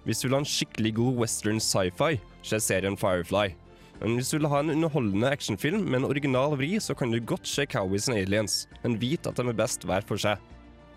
Hvis 0.04 0.20
du 0.20 0.28
vil 0.28 0.34
ha 0.34 0.40
en 0.42 0.50
skikkelig 0.50 0.96
god 0.96 1.20
western 1.22 1.60
sci-fi, 1.62 2.18
se 2.42 2.60
serien 2.60 2.98
Firefly. 2.98 3.54
Men 4.02 4.18
hvis 4.18 4.34
du 4.34 4.40
vil 4.40 4.50
ha 4.50 4.64
en 4.64 4.74
underholdende 4.74 5.30
actionfilm 5.30 5.86
med 5.86 6.00
en 6.00 6.10
original 6.10 6.58
vri, 6.58 6.80
så 6.80 6.98
kan 6.98 7.12
du 7.12 7.20
godt 7.22 7.48
se 7.48 7.66
Cowboys 7.70 8.10
and 8.10 8.18
Aliens, 8.18 8.68
men 8.84 8.98
vit 9.02 9.28
at 9.28 9.38
de 9.38 9.46
er 9.48 9.62
best 9.62 9.86
hver 9.86 10.02
for 10.10 10.18
seg. 10.18 10.42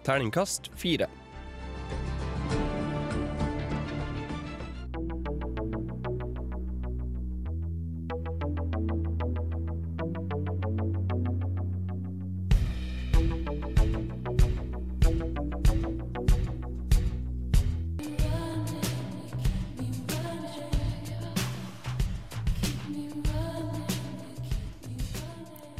Terningkast 0.08 0.70
fire. 0.74 1.10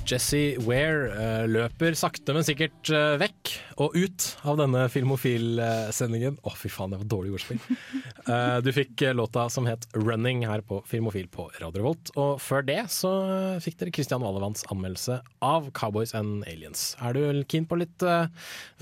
Jesse 0.06 0.54
Ware 0.62 1.08
eh, 1.10 1.44
løper 1.50 1.96
sakte, 1.98 2.30
men 2.34 2.44
sikkert 2.46 2.90
eh, 2.94 3.16
vekk 3.18 3.50
og 3.82 3.96
ut 3.98 4.26
av 4.46 4.60
denne 4.60 4.84
Filmofil-sendingen. 4.92 6.36
Å, 6.46 6.52
fy 6.54 6.70
faen, 6.70 6.92
det 6.94 7.00
var 7.02 7.10
dårlig 7.16 7.36
ordspill. 7.38 7.62
Eh, 8.26 8.56
du 8.58 8.72
fikk 8.74 9.04
låta 9.14 9.44
som 9.54 9.68
het 9.70 9.84
'Running' 9.94 10.40
her 10.50 10.58
på 10.66 10.80
Filmofil 10.90 11.28
på 11.30 11.44
Radio 11.60 11.78
Revolt. 11.78 12.10
Og 12.18 12.40
før 12.42 12.64
det 12.66 12.80
så 12.90 13.12
fikk 13.62 13.76
dere 13.78 13.92
Christian 13.94 14.24
Valevanns 14.24 14.66
anmeldelse 14.66 15.20
av 15.46 15.70
'Cowboys 15.70 16.10
and 16.18 16.42
Aliens'. 16.50 16.96
Er 16.98 17.14
du 17.14 17.44
keen 17.46 17.68
på 17.70 17.78
litt 17.78 18.02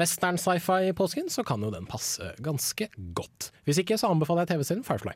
western 0.00 0.40
sci-fi 0.40 0.88
i 0.88 0.96
påsken, 0.96 1.28
så 1.28 1.44
kan 1.44 1.60
jo 1.60 1.68
den 1.74 1.84
passe 1.84 2.32
ganske 2.40 2.88
godt. 3.12 3.50
Hvis 3.68 3.84
ikke, 3.84 4.00
så 4.00 4.08
anbefaler 4.08 4.46
jeg 4.48 4.54
TV-serien 4.56 4.88
Firefly. 4.88 5.12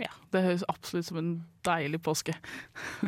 Ja, 0.00 0.12
det 0.32 0.44
høres 0.44 0.62
absolutt 0.70 1.08
som 1.08 1.18
en 1.20 1.30
deilig 1.66 2.00
påske. 2.04 2.34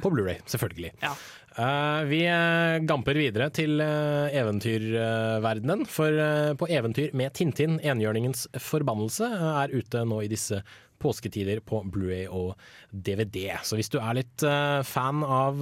På 0.03 0.11
Blu-ray, 0.12 0.40
selvfølgelig. 0.51 0.93
Ja. 1.03 1.14
Eh, 1.57 2.03
vi 2.09 2.22
uh, 2.24 2.80
gamper 2.88 3.18
videre 3.20 3.50
til 3.53 3.80
uh, 3.82 4.30
eventyrverdenen. 4.32 5.84
For 5.88 6.16
på 6.59 6.68
Eventyr 6.72 7.12
med 7.18 7.34
Tintin, 7.36 7.78
enhjørningens 7.80 8.46
forbannelse, 8.57 9.28
er 9.28 9.74
ute 9.74 10.05
nå 10.09 10.22
i 10.24 10.30
disse 10.32 10.62
påsketider 11.03 11.59
på 11.66 11.82
Blu-ray 11.90 12.28
og 12.30 12.55
DVD. 12.92 13.59
Så 13.66 13.76
hvis 13.76 13.90
du 13.90 13.98
er 13.98 14.20
litt 14.20 14.44
fan 14.86 15.24
av 15.26 15.59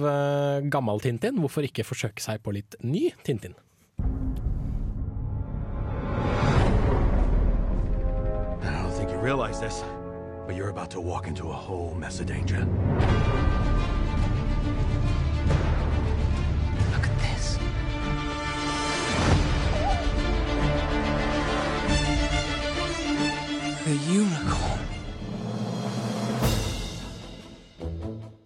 gammel 0.69 1.01
Tintin, 1.01 1.39
hvorfor 1.41 1.65
ikke 1.65 1.87
forsøke 1.87 2.21
seg 2.21 2.43
på 2.45 2.53
litt 2.53 2.77
ny 2.85 3.09
Tintin? 3.25 3.57
I 8.61 8.69
don't 8.69 8.93
think 8.93 9.09
you 9.09 9.17
realize 9.17 9.59
this, 9.59 9.81
but 10.45 10.55
you're 10.55 10.69
about 10.69 10.91
to 10.91 11.01
walk 11.01 11.25
into 11.25 11.49
a 11.49 11.57
whole 11.57 11.95
mess 11.95 12.19
of 12.19 12.27
danger. 12.27 12.67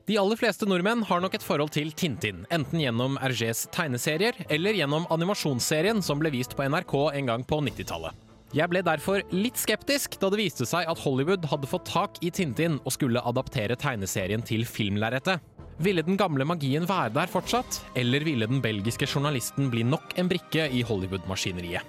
De 0.05 0.19
aller 0.21 0.37
fleste 0.37 0.67
nordmenn 0.69 1.01
har 1.09 1.21
nok 1.23 1.33
et 1.33 1.41
forhold 1.41 1.71
til 1.73 1.89
Tintin, 1.97 2.43
enten 2.53 2.77
gjennom 2.77 3.15
Hergés 3.17 3.63
tegneserier 3.73 4.37
eller 4.53 4.77
gjennom 4.77 5.07
animasjonsserien 5.09 6.03
som 6.05 6.21
ble 6.21 6.29
vist 6.35 6.53
på 6.53 6.67
NRK 6.69 6.93
en 7.17 7.31
gang 7.31 7.45
på 7.49 7.57
90-tallet. 7.65 8.13
Jeg 8.53 8.69
ble 8.69 8.83
derfor 8.85 9.23
litt 9.33 9.57
skeptisk 9.57 10.19
da 10.21 10.29
det 10.29 10.43
viste 10.43 10.67
seg 10.69 10.85
at 10.85 11.01
Hollywood 11.01 11.47
hadde 11.49 11.71
fått 11.71 11.89
tak 11.89 12.21
i 12.21 12.29
Tintin 12.29 12.77
og 12.83 12.93
skulle 12.93 13.23
adaptere 13.25 13.73
tegneserien 13.81 14.45
til 14.45 14.61
filmlerretet. 14.69 15.41
Ville 15.81 16.05
den 16.05 16.21
gamle 16.21 16.45
magien 16.45 16.85
være 16.85 17.09
der 17.17 17.33
fortsatt, 17.33 17.81
eller 17.97 18.29
ville 18.29 18.45
den 18.45 18.61
belgiske 18.61 19.09
journalisten 19.09 19.73
bli 19.73 19.81
nok 19.89 20.13
en 20.21 20.29
brikke 20.29 20.69
i 20.69 20.85
Hollywood-maskineriet? 20.85 21.81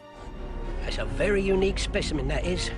That's 0.86 0.96
a 0.96 1.06
very 1.20 1.44
unique 1.44 1.84
specimen, 1.84 2.32
that 2.32 2.48
is. 2.48 2.72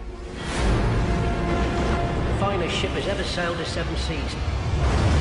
Finest 2.43 2.75
ship 2.75 2.91
has 2.99 3.07
ever 3.07 3.23
sailed 3.23 3.57
the 3.57 3.71
seven 3.71 3.95
seas. 4.03 5.18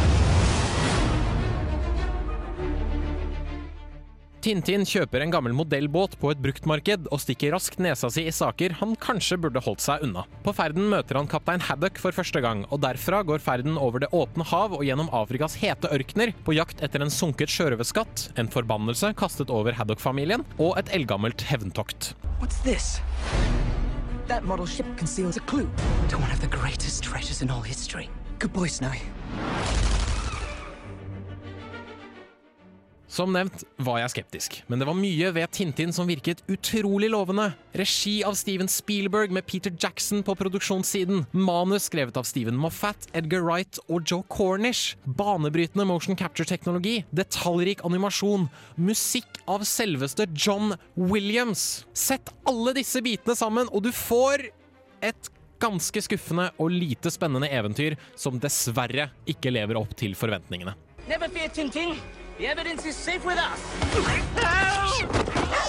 Tintin 4.47 4.85
kjøper 4.87 5.25
en 5.25 5.31
gammel 5.33 5.51
modellbåt 5.51 6.13
på 6.21 6.29
et 6.31 6.39
bruktmarked 6.39 7.09
og 7.11 7.19
stikker 7.19 7.51
raskt 7.51 7.81
nesa 7.83 8.07
si 8.07 8.23
i 8.29 8.31
saker 8.31 8.77
han 8.79 8.93
kanskje 8.95 9.35
burde 9.43 9.59
holdt 9.65 9.83
seg 9.83 10.05
unna. 10.05 10.21
På 10.45 10.53
ferden 10.55 10.85
møter 10.87 11.19
han 11.19 11.27
kaptein 11.27 11.65
Haddock 11.67 11.99
for 11.99 12.15
første 12.15 12.39
gang, 12.45 12.61
og 12.71 12.79
derfra 12.85 13.19
går 13.27 13.43
ferden 13.43 13.75
over 13.75 14.05
det 14.05 14.07
åpne 14.15 14.47
hav 14.47 14.77
og 14.77 14.85
gjennom 14.87 15.11
Afrikas 15.11 15.57
hete 15.59 15.91
ørkener 15.91 16.31
på 16.47 16.55
jakt 16.55 16.79
etter 16.79 17.03
en 17.03 17.11
sunket 17.11 17.51
sjørøverskatt, 17.51 18.29
en 18.39 18.47
forbannelse 18.53 19.11
kastet 19.19 19.51
over 19.51 19.75
Haddock-familien 19.75 20.47
og 20.55 20.79
et 20.79 20.95
eldgammelt 20.95 21.43
hevntokt. 21.51 22.13
What's 22.39 22.63
this? 22.63 23.01
That 24.31 24.47
model 24.47 24.65
ship 24.65 24.87
conceals 24.95 25.35
a 25.35 25.43
clue 25.43 25.67
to 26.07 26.23
one 26.23 26.31
of 26.31 26.39
the 26.39 26.47
greatest 26.47 27.03
treasures 27.03 27.41
in 27.41 27.51
all 27.51 27.67
history. 27.67 28.07
Good 28.39 28.53
boy, 28.55 28.71
Snowy. 28.71 29.03
Som 33.07 33.31
nevnt 33.31 33.63
var 33.79 34.01
jeg 34.01 34.11
skeptisk, 34.11 34.55
men 34.67 34.81
det 34.81 34.87
var 34.89 34.97
mye 34.97 35.29
ved 35.31 35.51
Tintin 35.55 35.93
som 35.95 36.09
virket 36.09 36.41
utrolig 36.51 37.07
lovende. 37.13 37.53
Regi 37.79 38.17
av 38.27 38.35
Steven 38.35 38.67
Spielberg 38.67 39.31
med 39.31 39.45
Peter 39.47 39.71
Jackson 39.71 40.25
på 40.27 40.35
produksjonssiden. 40.35 41.23
Manus 41.31 41.87
skrevet 41.87 42.19
av 42.19 42.27
Steven 42.27 42.59
Moffat, 42.59 43.07
Edgar 43.15 43.45
Wright 43.47 43.79
og 43.87 44.03
Joe 44.03 44.27
Cornish. 44.27 44.97
Banebrytende 45.07 45.87
motion 45.87 46.19
capture-teknologi. 46.19 47.05
Detaljrik 47.15 47.85
animasjon. 47.87 48.49
Musikk 48.75 49.39
av 49.47 49.63
selveste 49.63 50.27
John 50.35 50.75
Williams. 50.99 51.85
Sett 51.95 52.33
alle 52.43 52.75
disse 52.75 52.99
bitene 53.05 53.39
sammen, 53.39 53.71
og 53.71 53.87
du 53.87 53.93
får 53.95 54.49
et 54.99 55.31
ganske 55.63 56.03
skuffende 56.03 56.51
og 56.59 56.75
lite 56.75 57.09
spennende 57.13 57.47
eventyr 57.55 57.95
som 58.19 58.35
dessverre 58.41 59.09
ikke 59.31 59.55
lever 59.55 59.79
opp 59.79 59.95
til 59.97 60.11
forventningene. 60.17 60.75
Never 61.07 61.31
fear, 61.31 61.47
Tintin. 61.47 61.95
The 62.37 62.45
evidence 62.45 62.85
is 62.85 62.95
safe 62.95 63.25
with 63.25 63.39
us. 63.39 63.59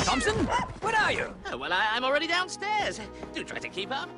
Thompson, 0.04 0.36
what 0.82 0.94
are 0.94 1.12
you? 1.12 1.24
Oh, 1.50 1.56
well, 1.56 1.72
I, 1.72 1.96
I'm 1.96 2.04
already 2.04 2.26
downstairs. 2.26 3.00
Do 3.34 3.42
try 3.42 3.58
to 3.58 3.68
keep 3.68 3.90
up. 3.90 4.08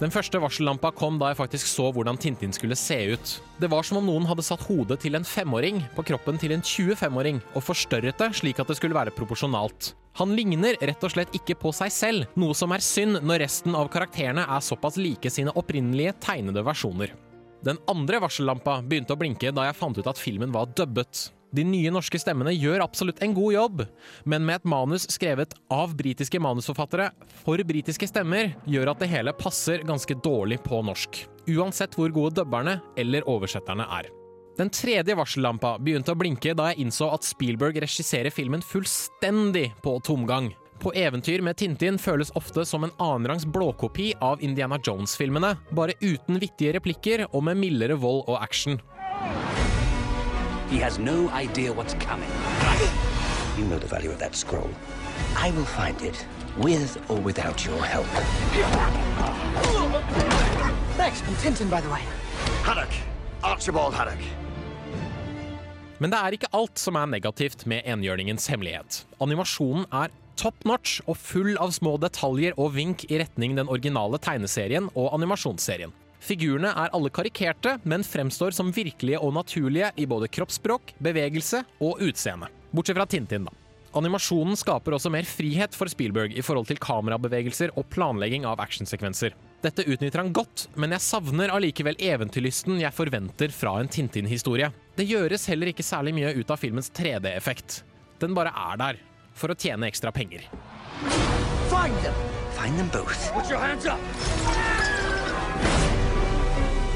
Den 0.00 0.10
første 0.10 0.40
varsellampa 0.42 0.90
kom 0.98 1.20
da 1.20 1.28
jeg 1.30 1.38
faktisk 1.38 1.68
så 1.70 1.92
hvordan 1.94 2.18
Tintin 2.18 2.52
skulle 2.52 2.74
se 2.74 2.96
ut. 3.14 3.34
Det 3.62 3.70
var 3.70 3.86
som 3.86 4.00
om 4.00 4.08
noen 4.08 4.26
hadde 4.26 4.42
satt 4.42 4.64
hodet 4.66 4.98
til 5.04 5.14
en 5.14 5.22
femåring 5.22 5.78
på 5.94 6.02
kroppen 6.08 6.40
til 6.40 6.56
en 6.56 6.64
25-åring 6.66 7.38
og 7.54 7.62
forstørret 7.62 8.18
det 8.18 8.30
slik 8.40 8.58
at 8.58 8.72
det 8.72 8.78
skulle 8.80 8.98
være 8.98 9.14
proporsjonalt. 9.14 9.92
Han 10.18 10.34
ligner 10.34 10.74
rett 10.82 11.06
og 11.06 11.14
slett 11.14 11.30
ikke 11.38 11.54
på 11.62 11.70
seg 11.78 11.94
selv, 11.94 12.26
noe 12.34 12.58
som 12.58 12.74
er 12.74 12.82
synd 12.82 13.22
når 13.22 13.44
resten 13.46 13.78
av 13.78 13.86
karakterene 13.94 14.48
er 14.50 14.66
såpass 14.66 14.98
like 14.98 15.30
sine 15.30 15.54
opprinnelige 15.54 16.18
tegnede 16.26 16.66
versjoner. 16.66 17.14
Den 17.62 17.78
andre 17.86 18.18
varsellampa 18.26 18.80
begynte 18.82 19.14
å 19.14 19.22
blinke 19.22 19.54
da 19.54 19.70
jeg 19.70 19.78
fant 19.78 20.02
ut 20.02 20.10
at 20.10 20.18
filmen 20.18 20.50
var 20.54 20.74
dubbet. 20.74 21.28
De 21.54 21.62
nye 21.62 21.90
norske 21.94 22.18
stemmene 22.18 22.50
gjør 22.56 22.82
absolutt 22.82 23.20
en 23.22 23.34
god 23.36 23.54
jobb, 23.54 23.82
men 24.26 24.42
med 24.42 24.58
et 24.58 24.66
manus 24.66 25.04
skrevet 25.12 25.54
av 25.70 25.92
britiske 25.94 26.40
manusforfattere 26.42 27.12
for 27.44 27.62
britiske 27.62 28.08
stemmer, 28.10 28.56
gjør 28.66 28.90
at 28.90 29.04
det 29.04 29.10
hele 29.12 29.34
passer 29.38 29.84
ganske 29.86 30.16
dårlig 30.24 30.58
på 30.64 30.82
norsk. 30.82 31.20
Uansett 31.54 31.94
hvor 31.94 32.10
gode 32.10 32.40
dubberne 32.40 32.80
eller 32.98 33.28
oversetterne 33.30 33.86
er. 34.00 34.10
Den 34.58 34.70
tredje 34.70 35.14
varsellampa 35.18 35.76
begynte 35.82 36.14
å 36.14 36.18
blinke 36.18 36.56
da 36.58 36.72
jeg 36.72 36.86
innså 36.86 37.12
at 37.14 37.26
Spielberg 37.26 37.78
regisserer 37.82 38.34
filmen 38.34 38.62
fullstendig 38.62 39.68
på 39.82 39.96
tomgang. 40.06 40.50
På 40.82 40.90
eventyr 40.98 41.42
med 41.42 41.58
Tintin 41.58 42.00
føles 42.02 42.34
ofte 42.34 42.66
som 42.66 42.82
en 42.86 42.94
annenrangs 42.98 43.46
blåkopi 43.46 44.10
av 44.22 44.42
Indiana 44.42 44.80
Jones-filmene, 44.82 45.54
bare 45.70 45.94
uten 46.02 46.42
vittige 46.42 46.74
replikker 46.80 47.28
og 47.30 47.46
med 47.46 47.62
mildere 47.62 47.98
vold 47.98 48.24
og 48.26 48.42
action. 48.42 48.80
He 50.74 50.80
has 50.80 50.98
no 50.98 51.28
idea 51.30 51.72
what's 51.72 51.94
coming. 51.94 52.30
You 53.56 53.64
know 53.70 53.78
the 53.78 53.86
value 53.86 54.10
of 54.10 54.18
that 54.18 54.34
scroll. 54.34 54.70
I 55.36 55.52
will 55.52 55.70
find 55.78 56.02
it, 56.02 56.26
with 56.58 56.98
or 57.08 57.18
without 57.20 57.64
your 57.64 57.80
help. 57.84 58.10
Thanks, 60.96 61.22
I'm 61.22 61.36
Tintin, 61.36 61.70
by 61.70 61.80
the 61.80 61.88
way. 61.88 62.02
Haddock! 62.64 62.90
Archibald 63.44 63.94
Haddock. 63.94 64.18
Men 66.00 66.10
det 66.10 66.18
er 66.18 66.34
ikke 66.34 66.50
alt 66.50 66.78
som 66.82 66.98
er 66.98 67.06
negativt 67.06 67.66
med 67.70 67.86
enhjørningens 67.86 68.50
hemmelighet. 68.50 69.04
Animasjonen 69.22 69.86
er 69.92 70.10
top 70.34 70.58
notch 70.66 70.98
og 71.06 71.14
full 71.16 71.54
av 71.54 71.70
små 71.70 72.00
detaljer 72.02 72.58
og 72.58 72.74
vink 72.74 73.06
i 73.12 73.22
retning 73.22 73.54
den 73.54 73.70
originale 73.70 74.18
tegneserien 74.18 74.90
og 74.96 75.14
animasjonsserien. 75.14 75.94
Figurene 76.24 76.70
er 76.72 76.92
alle 76.96 77.10
karikerte, 77.12 77.76
men 77.84 78.04
fremstår 78.06 78.54
som 78.56 78.72
virkelige 78.72 79.20
og 79.20 79.34
naturlige 79.36 79.90
i 80.00 80.06
både 80.08 80.30
kroppsspråk, 80.32 80.94
bevegelse 81.04 81.60
og 81.84 82.00
utseende. 82.04 82.48
Bortsett 82.72 82.96
fra 82.96 83.06
Tintin, 83.06 83.44
da. 83.44 83.52
Animasjonen 83.94 84.56
skaper 84.58 84.96
også 84.96 85.12
mer 85.12 85.26
frihet 85.28 85.76
for 85.76 85.90
Spielberg 85.90 86.32
i 86.34 86.42
forhold 86.42 86.66
til 86.66 86.80
kamerabevegelser 86.82 87.76
og 87.78 87.86
planlegging 87.94 88.46
av 88.48 88.62
actionsekvenser. 88.64 89.36
Dette 89.62 89.84
utnytter 89.86 90.20
han 90.20 90.32
godt, 90.34 90.66
men 90.80 90.96
jeg 90.96 91.04
savner 91.04 91.52
allikevel 91.54 92.00
eventyrlysten 92.02 92.80
jeg 92.82 92.96
forventer 92.96 93.54
fra 93.54 93.76
en 93.80 93.88
Tintin-historie. 93.88 94.72
Det 94.98 95.06
gjøres 95.08 95.46
heller 95.52 95.70
ikke 95.70 95.86
særlig 95.86 96.16
mye 96.16 96.34
ut 96.34 96.50
av 96.50 96.60
filmens 96.60 96.90
3D-effekt. 96.96 97.82
Den 98.24 98.34
bare 98.34 98.52
er 98.72 98.80
der, 98.80 99.02
for 99.36 99.52
å 99.52 99.58
tjene 99.58 99.92
ekstra 99.92 100.12
penger. 100.14 100.48
Find 101.70 102.00
them! 102.02 102.16
Find 102.56 102.78
them 102.78 102.88
both. 102.88 103.30
Put 103.34 103.50
your 103.50 103.60
hands 103.60 103.86
up! 103.86 104.73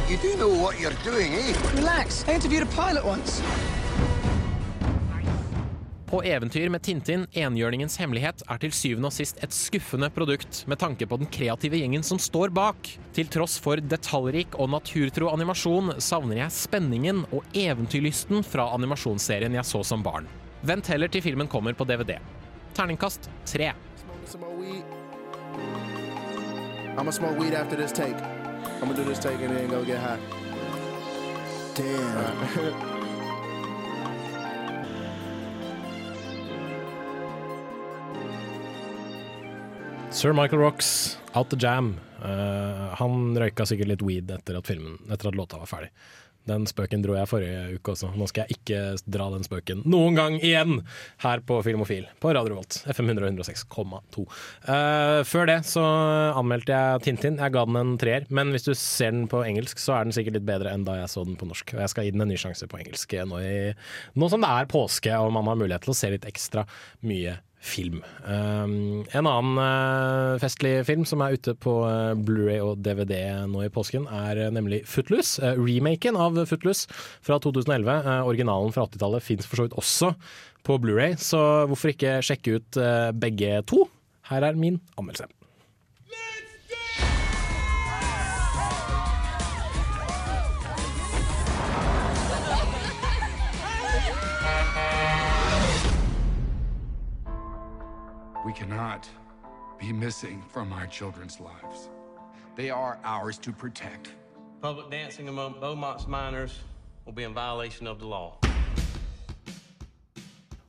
You 0.09 0.17
do 0.17 0.37
know 0.37 0.49
what 0.49 0.81
you're 0.81 1.05
doing, 1.05 1.35
eh? 1.35 1.55
Relax, 1.77 2.25
I 2.29 2.33
interviewed 2.33 2.63
a 2.63 2.67
pilot 2.67 3.05
once. 3.05 3.43
På 6.07 6.23
eventyr 6.25 6.69
med 6.69 6.83
Tintin, 6.83 7.27
enhjørningens 7.33 7.97
hemmelighet, 8.01 8.43
er 8.49 8.57
til 8.63 8.73
syvende 8.73 9.11
og 9.11 9.13
sist 9.13 9.43
et 9.45 9.53
skuffende 9.53 10.09
produkt 10.11 10.63
med 10.67 10.81
tanke 10.81 11.05
på 11.07 11.19
den 11.21 11.29
kreative 11.29 11.77
gjengen 11.77 12.03
som 12.03 12.17
står 12.19 12.49
bak. 12.57 12.89
Til 13.13 13.29
tross 13.29 13.59
for 13.61 13.77
detaljrik 13.77 14.57
og 14.57 14.73
naturtro 14.73 15.29
animasjon 15.29 15.99
savner 16.01 16.41
jeg 16.41 16.57
spenningen 16.57 17.27
og 17.29 17.45
eventyrlysten 17.53 18.41
fra 18.49 18.71
animasjonsserien 18.79 19.61
jeg 19.61 19.69
så 19.69 19.85
som 19.85 20.01
barn. 20.01 20.25
Vent 20.65 20.89
heller 20.89 21.13
til 21.13 21.27
filmen 21.29 21.53
kommer 21.53 21.77
på 21.77 21.85
DVD. 21.85 22.17
Terningkast 22.73 23.29
tre. 23.45 23.75
I'm 26.89 27.05
gonna 27.05 27.13
smoke 27.13 27.39
weed 27.39 27.53
after 27.53 27.77
this 27.77 27.93
take. 27.93 28.38
I'm 28.77 28.89
gonna 28.89 28.95
do 28.95 29.05
this 29.05 29.19
take 29.19 29.41
and 29.41 29.57
then 29.57 29.69
go 29.69 29.85
get 29.85 29.99
high. 29.99 30.19
Damn. 31.75 32.99
Sir 40.11 40.33
Michael 40.33 40.59
Rocks, 40.59 41.19
Out 41.35 41.51
the 41.51 41.57
Jam. 41.57 42.01
Uh, 42.19 42.95
han 42.99 43.37
røyka 43.39 43.63
sikkert 43.69 43.87
litt 43.93 44.03
weed 44.03 44.31
etter 44.35 44.57
at, 44.59 44.67
filmen, 44.67 44.97
etter 45.13 45.29
at 45.31 45.37
låta 45.39 45.61
var 45.61 45.69
ferdig. 45.71 45.91
Den 46.49 46.65
spøken 46.69 47.03
dro 47.05 47.17
jeg 47.17 47.29
forrige 47.29 47.77
uke 47.77 47.93
også. 47.93 48.11
Nå 48.17 48.29
skal 48.31 48.47
jeg 48.47 48.59
ikke 48.59 48.81
dra 49.11 49.29
den 49.35 49.45
spøken 49.45 49.83
noen 49.89 50.17
gang 50.17 50.39
igjen 50.39 50.83
her 51.25 51.43
på 51.45 51.59
Filmofil 51.67 52.07
på 52.23 52.33
Radio 52.37 52.57
Volt. 52.57 52.81
FM 52.89 53.11
106,2. 53.13 54.25
Uh, 54.65 55.21
før 55.29 55.51
det 55.51 55.59
så 55.69 55.85
anmeldte 56.39 56.73
jeg 56.73 57.05
Tintin. 57.05 57.41
Jeg 57.43 57.55
ga 57.57 57.65
den 57.69 57.81
en 57.81 57.97
treer. 58.01 58.29
Men 58.33 58.55
hvis 58.55 58.69
du 58.69 58.73
ser 58.73 59.13
den 59.13 59.27
på 59.31 59.43
engelsk, 59.45 59.83
så 59.83 59.99
er 59.99 60.09
den 60.09 60.17
sikkert 60.17 60.39
litt 60.39 60.49
bedre 60.49 60.73
enn 60.73 60.87
da 60.89 61.01
jeg 61.03 61.13
så 61.13 61.27
den 61.29 61.37
på 61.41 61.49
norsk. 61.51 61.75
Og 61.77 61.85
jeg 61.85 61.93
skal 61.93 62.09
gi 62.09 62.15
den 62.17 62.25
en 62.25 62.33
ny 62.33 62.39
sjanse 62.41 62.71
på 62.71 62.81
engelsk 62.81 63.19
nå, 63.29 63.43
i, 63.43 63.59
nå 64.19 64.31
som 64.31 64.45
det 64.45 64.55
er 64.55 64.71
påske 64.71 65.21
og 65.21 65.33
man 65.35 65.49
har 65.49 65.59
mulighet 65.59 65.85
til 65.85 65.95
å 65.95 65.99
se 65.99 66.11
litt 66.13 66.27
ekstra 66.29 66.65
mye 67.09 67.39
film. 67.61 68.03
Um, 68.23 69.05
en 69.11 69.27
annen 69.27 69.59
uh, 69.59 70.39
festlig 70.43 70.77
film 70.87 71.05
som 71.09 71.23
er 71.25 71.35
ute 71.35 71.55
på 71.59 71.75
uh, 71.83 72.15
Blu-ray 72.15 72.61
og 72.63 72.83
DVD 72.85 73.47
nå 73.51 73.65
i 73.67 73.73
påsken, 73.73 74.07
er 74.07 74.45
uh, 74.47 74.53
nemlig 74.55 74.85
Footloose. 74.89 75.43
remaken 75.59 76.19
av 76.19 76.39
Footloose 76.49 76.87
fra 77.25 77.41
2011. 77.43 77.91
originalen 78.29 78.75
fra 78.75 78.87
80-tallet 78.87 79.27
fins 79.27 79.49
for 79.49 79.61
så 79.61 79.69
vidt 79.69 79.79
også 79.79 80.13
på 80.67 80.79
Blu-ray, 80.83 81.17
så 81.19 81.67
hvorfor 81.71 81.95
ikke 81.95 82.19
sjekke 82.25 82.59
ut 82.59 82.81
begge 83.19 83.63
to? 83.71 83.87
Her 84.29 84.51
er 84.51 84.59
min 84.59 84.81
anmeldelse. 84.99 85.31
We 98.47 98.53
cannot 98.53 99.09
be 99.81 99.93
missing 99.93 100.45
from 100.49 100.73
our 100.73 100.87
children's 100.87 101.41
lives. 101.41 101.91
They 102.55 102.71
are 102.71 102.99
ours 103.03 103.37
to 103.39 103.51
protect. 103.53 104.15
Public 104.63 104.91
dancing 104.91 105.29
among 105.29 105.59
Beaumont's 105.59 106.07
minors 106.07 106.61
will 107.05 107.13
be 107.13 107.25
in 107.25 107.35
violation 107.35 107.89
of 107.89 107.99
the 107.99 108.07
law. 108.07 108.39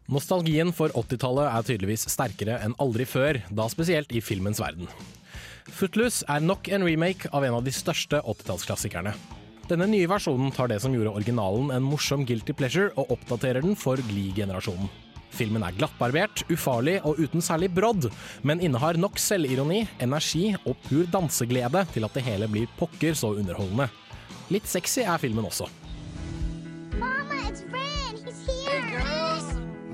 Nostalgien 0.09 0.73
for 0.73 0.89
80-tallet 0.89 1.45
er 1.45 1.67
tydeligvis 1.67 2.07
sterkere 2.09 2.57
enn 2.65 2.73
aldri 2.81 3.05
før, 3.05 3.37
da 3.53 3.67
spesielt 3.69 4.09
i 4.17 4.21
filmens 4.21 4.57
verden. 4.57 4.89
Footloose 5.69 6.25
er 6.25 6.41
nok 6.41 6.71
en 6.73 6.87
remake 6.87 7.29
av 7.29 7.45
en 7.45 7.59
av 7.59 7.67
de 7.67 7.73
største 7.73 8.23
80-tallsklassikerne. 8.23 9.13
Denne 9.69 9.85
nye 9.85 10.09
versjonen 10.09 10.49
tar 10.49 10.73
det 10.73 10.79
som 10.81 10.95
gjorde 10.97 11.13
originalen 11.21 11.69
en 11.75 11.85
morsom 11.85 12.25
guilty 12.25 12.57
pleasure, 12.57 12.89
og 12.97 13.13
oppdaterer 13.13 13.61
den 13.61 13.77
for 13.77 14.01
Glee-generasjonen. 14.09 14.89
Filmen 15.29 15.63
er 15.63 15.75
glattbarbert, 15.77 16.43
ufarlig 16.51 16.97
og 17.05 17.19
uten 17.21 17.43
særlig 17.43 17.69
brodd, 17.75 18.09
men 18.43 18.61
innehar 18.63 18.97
nok 18.99 19.19
selvironi, 19.21 19.85
energi 20.01 20.55
og 20.65 20.75
pur 20.87 21.07
danseglede 21.13 21.85
til 21.93 22.07
at 22.07 22.17
det 22.17 22.25
hele 22.25 22.49
blir 22.51 22.69
pokker 22.79 23.17
så 23.17 23.35
underholdende. 23.39 23.89
Litt 24.49 24.67
sexy 24.67 25.05
er 25.05 25.17
filmen 25.21 25.45
også. 25.45 25.69
Mama, 26.97 27.37
it's 27.45 27.63
Ren. 27.69 28.17
He's 28.25 28.41
here. 28.47 29.03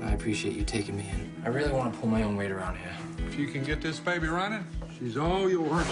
I 0.02 0.14
appreciate 0.14 0.56
you 0.56 0.64
taking 0.64 0.96
me 0.96 1.02
in. 1.02 1.30
I 1.44 1.48
really 1.48 1.72
want 1.72 1.92
to 1.92 2.00
pull 2.00 2.08
my 2.08 2.22
own 2.22 2.36
weight 2.36 2.50
around 2.50 2.76
here. 2.76 2.96
If 3.28 3.38
you 3.38 3.46
can 3.46 3.62
get 3.62 3.80
this 3.80 4.00
baby 4.00 4.28
running, 4.28 4.64
she's 4.98 5.16
all 5.16 5.50
yours. 5.50 5.86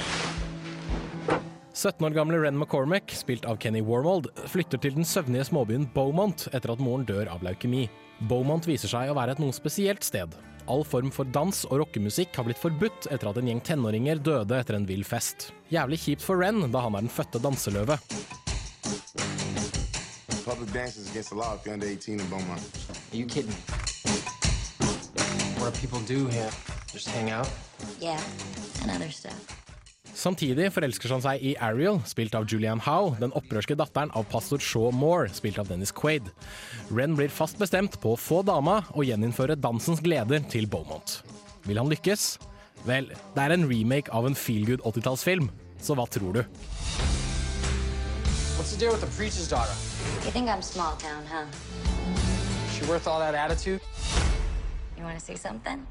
17 1.74 2.06
år 2.06 2.10
gamle 2.14 2.38
Ren 2.38 2.58
McCormack, 2.58 3.10
spilt 3.10 3.44
av 3.44 3.56
Kenny 3.56 3.82
Warmold, 3.82 4.28
flytter 4.46 4.78
til 4.78 4.94
den 4.94 5.04
søvnige 5.04 5.44
småbyen 5.50 5.88
Beaumont 5.94 6.46
etter 6.54 6.70
at 6.72 6.80
moren 6.80 7.04
dør 7.08 7.26
av 7.32 7.42
leukemi. 7.42 7.88
Beaumont 8.20 8.66
viser 8.66 8.88
seg 8.90 9.10
å 9.10 9.16
være 9.16 9.34
et 9.34 9.40
noe 9.42 9.54
spesielt 9.54 10.04
sted. 10.06 10.34
All 10.70 10.84
form 10.86 11.10
for 11.12 11.28
dans 11.28 11.64
og 11.68 11.82
rockemusikk 11.82 12.36
har 12.38 12.46
blitt 12.46 12.60
forbudt 12.60 13.08
etter 13.12 13.28
at 13.28 13.40
en 13.40 13.50
gjeng 13.50 13.60
tenåringer 13.64 14.22
døde 14.24 14.56
etter 14.56 14.78
en 14.78 14.86
vill 14.88 15.04
fest. 15.04 15.50
Jævlig 15.74 16.00
kjipt 16.06 16.24
for 16.24 16.40
Ren, 16.40 16.62
da 16.72 16.84
han 16.86 16.96
er 16.96 17.04
den 17.04 17.12
fødte 17.12 17.42
danseløve. 17.42 17.98
Public 20.44 20.72
dances 20.72 21.10
against 21.10 21.30
the 21.30 21.36
law 21.36 21.54
if 21.54 21.64
you're 21.64 21.74
under 21.74 21.86
18 21.86 22.20
in 22.20 22.26
Beaumont. 22.28 22.62
Are 23.12 23.16
you 23.16 23.26
kidding 23.26 23.50
me? 23.50 23.56
What 25.58 25.74
do 25.74 25.80
people 25.80 26.00
do 26.00 26.26
here? 26.28 26.50
Just 26.92 27.08
hang 27.08 27.30
out? 27.30 27.48
Yeah, 28.00 28.20
and 28.82 28.90
other 28.90 29.10
stuff. 29.10 29.63
Samtidig 30.14 30.68
forelsker 30.70 31.10
han 31.10 31.22
seg 31.24 31.42
i 31.42 31.52
Ariel, 31.58 31.98
spilt 32.06 32.36
av 32.38 32.46
Julianne 32.46 32.84
Howe, 32.86 33.16
den 33.18 33.34
opprørske 33.34 33.74
datteren 33.74 34.12
av 34.14 34.28
pastor 34.30 34.62
Shaw 34.62 34.92
Moore, 34.94 35.26
spilt 35.34 35.58
av 35.58 35.66
Dennis 35.68 35.90
Quaid. 35.90 36.30
Ren 36.94 37.16
blir 37.18 37.32
fast 37.34 37.58
bestemt 37.58 37.98
på 38.00 38.14
å 38.14 38.20
få 38.20 38.44
dama 38.46 38.84
og 38.94 39.08
gjeninnføre 39.08 39.58
dansens 39.58 40.02
gleder 40.04 40.46
til 40.52 40.70
Beaumont. 40.70 41.18
Vil 41.66 41.82
han 41.82 41.90
lykkes? 41.90 42.38
Vel, 42.86 43.10
det 43.34 43.42
er 43.42 43.56
en 43.56 43.66
remake 43.66 44.12
av 44.14 44.28
en 44.28 44.38
feelgood 44.38 44.84
80-tallsfilm, 44.86 45.50
så 45.82 45.98
hva 45.98 46.06
tror 46.06 46.38
du? 46.38 46.42
What's 48.54 48.70
the 48.70 48.78
deal 48.78 48.92
with 48.94 49.02
the 49.02 49.10
preacher's 49.18 49.48
daughter? 49.50 49.74
You 50.22 50.30
think 50.30 50.48
I'm 50.48 50.62
small 50.62 50.94
town, 51.02 51.26
huh? 51.26 51.50
She 52.70 52.86
worth 52.86 53.08
all 53.08 53.18
that 53.18 53.34
attitude? 53.34 53.80
You 54.96 55.02
want 55.02 55.18
to 55.18 55.24
see 55.24 55.36
something? 55.36 55.82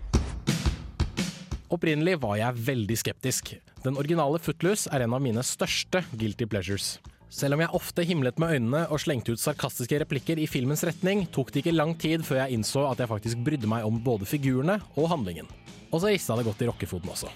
Opprinnelig 1.74 2.20
var 2.22 2.36
jeg 2.38 2.60
veldig 2.68 2.96
skeptisk. 3.02 3.56
Den 3.82 3.96
originale 3.98 4.38
Footloose 4.38 4.92
er 4.94 5.06
en 5.06 5.16
av 5.18 5.22
mine 5.24 5.42
største 5.42 6.04
guilty 6.12 6.46
pleasures. 6.46 7.00
Selv 7.34 7.56
om 7.56 7.64
jeg 7.64 7.74
ofte 7.74 8.04
himlet 8.06 8.38
med 8.38 8.54
øynene 8.54 8.82
og 8.94 9.02
slengte 9.02 9.34
ut 9.34 9.42
sarkastiske 9.42 9.98
replikker 10.04 10.38
i 10.38 10.46
filmens 10.46 10.84
retning, 10.86 11.24
tok 11.34 11.50
det 11.50 11.64
ikke 11.64 11.74
lang 11.74 11.96
tid 11.98 12.22
før 12.28 12.44
jeg 12.44 12.60
innså 12.60 12.84
at 12.92 13.02
jeg 13.02 13.10
faktisk 13.10 13.42
brydde 13.48 13.72
meg 13.72 13.88
om 13.88 13.98
både 14.06 14.28
figurene 14.30 14.76
og 14.94 15.10
handlingen. 15.16 15.50
Og 15.90 16.04
så 16.04 16.12
rista 16.14 16.38
det 16.38 16.46
godt 16.46 16.62
i 16.62 16.70
rockefoten 16.70 17.10
også. 17.10 17.32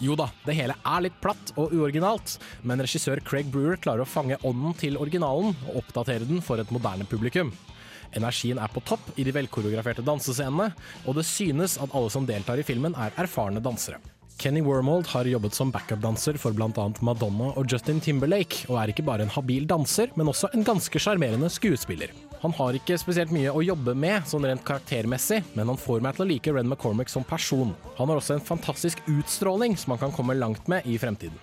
Jo 0.00 0.16
da, 0.16 0.30
det 0.46 0.56
hele 0.56 0.78
er 0.88 1.04
litt 1.04 1.20
platt 1.20 1.52
og 1.60 1.74
uoriginalt, 1.76 2.38
men 2.64 2.80
regissør 2.80 3.20
Craig 3.28 3.52
Brewer 3.52 3.76
klarer 3.76 4.06
å 4.06 4.08
fange 4.08 4.40
ånden 4.40 4.72
til 4.80 4.96
originalen 4.96 5.52
og 5.66 5.82
oppdatere 5.82 6.24
den 6.24 6.40
for 6.40 6.64
et 6.64 6.72
moderne 6.72 7.04
publikum. 7.10 7.52
Energien 8.18 8.60
er 8.60 8.72
på 8.72 8.82
topp 8.86 9.12
i 9.16 9.26
de 9.26 9.34
velkoreograferte 9.34 10.04
dansescenene, 10.06 10.72
og 11.06 11.18
det 11.18 11.26
synes 11.28 11.78
at 11.80 11.94
alle 11.94 12.12
som 12.12 12.26
deltar 12.28 12.60
i 12.60 12.66
filmen 12.66 12.96
er 12.98 13.14
erfarne 13.20 13.62
dansere. 13.64 14.00
Kenny 14.42 14.62
Wormold 14.64 15.06
har 15.06 15.28
jobbet 15.28 15.54
som 15.54 15.70
backupdanser 15.70 16.34
for 16.40 16.56
bl.a. 16.56 16.86
Madonna 17.04 17.52
og 17.52 17.68
Justin 17.70 18.00
Timberlake, 18.02 18.64
og 18.68 18.80
er 18.80 18.90
ikke 18.90 19.04
bare 19.06 19.22
en 19.22 19.30
habil 19.30 19.68
danser, 19.70 20.10
men 20.18 20.30
også 20.32 20.50
en 20.56 20.64
ganske 20.66 20.98
sjarmerende 20.98 21.50
skuespiller. 21.52 22.10
Han 22.42 22.54
har 22.58 22.74
ikke 22.74 22.98
spesielt 22.98 23.30
mye 23.30 23.52
å 23.54 23.62
jobbe 23.62 23.94
med, 23.94 24.26
sånn 24.26 24.48
rent 24.48 24.64
karaktermessig, 24.66 25.44
men 25.54 25.70
han 25.70 25.78
får 25.78 26.02
meg 26.02 26.16
til 26.16 26.26
å 26.26 26.30
like 26.32 26.54
Ren 26.56 26.66
McCormack 26.66 27.12
som 27.12 27.22
person. 27.22 27.70
Han 28.00 28.10
har 28.10 28.18
også 28.18 28.40
en 28.40 28.46
fantastisk 28.48 29.04
utstråling 29.06 29.76
som 29.78 29.94
han 29.94 30.02
kan 30.08 30.16
komme 30.16 30.34
langt 30.34 30.66
med 30.66 30.88
i 30.90 30.98
fremtiden. 30.98 31.38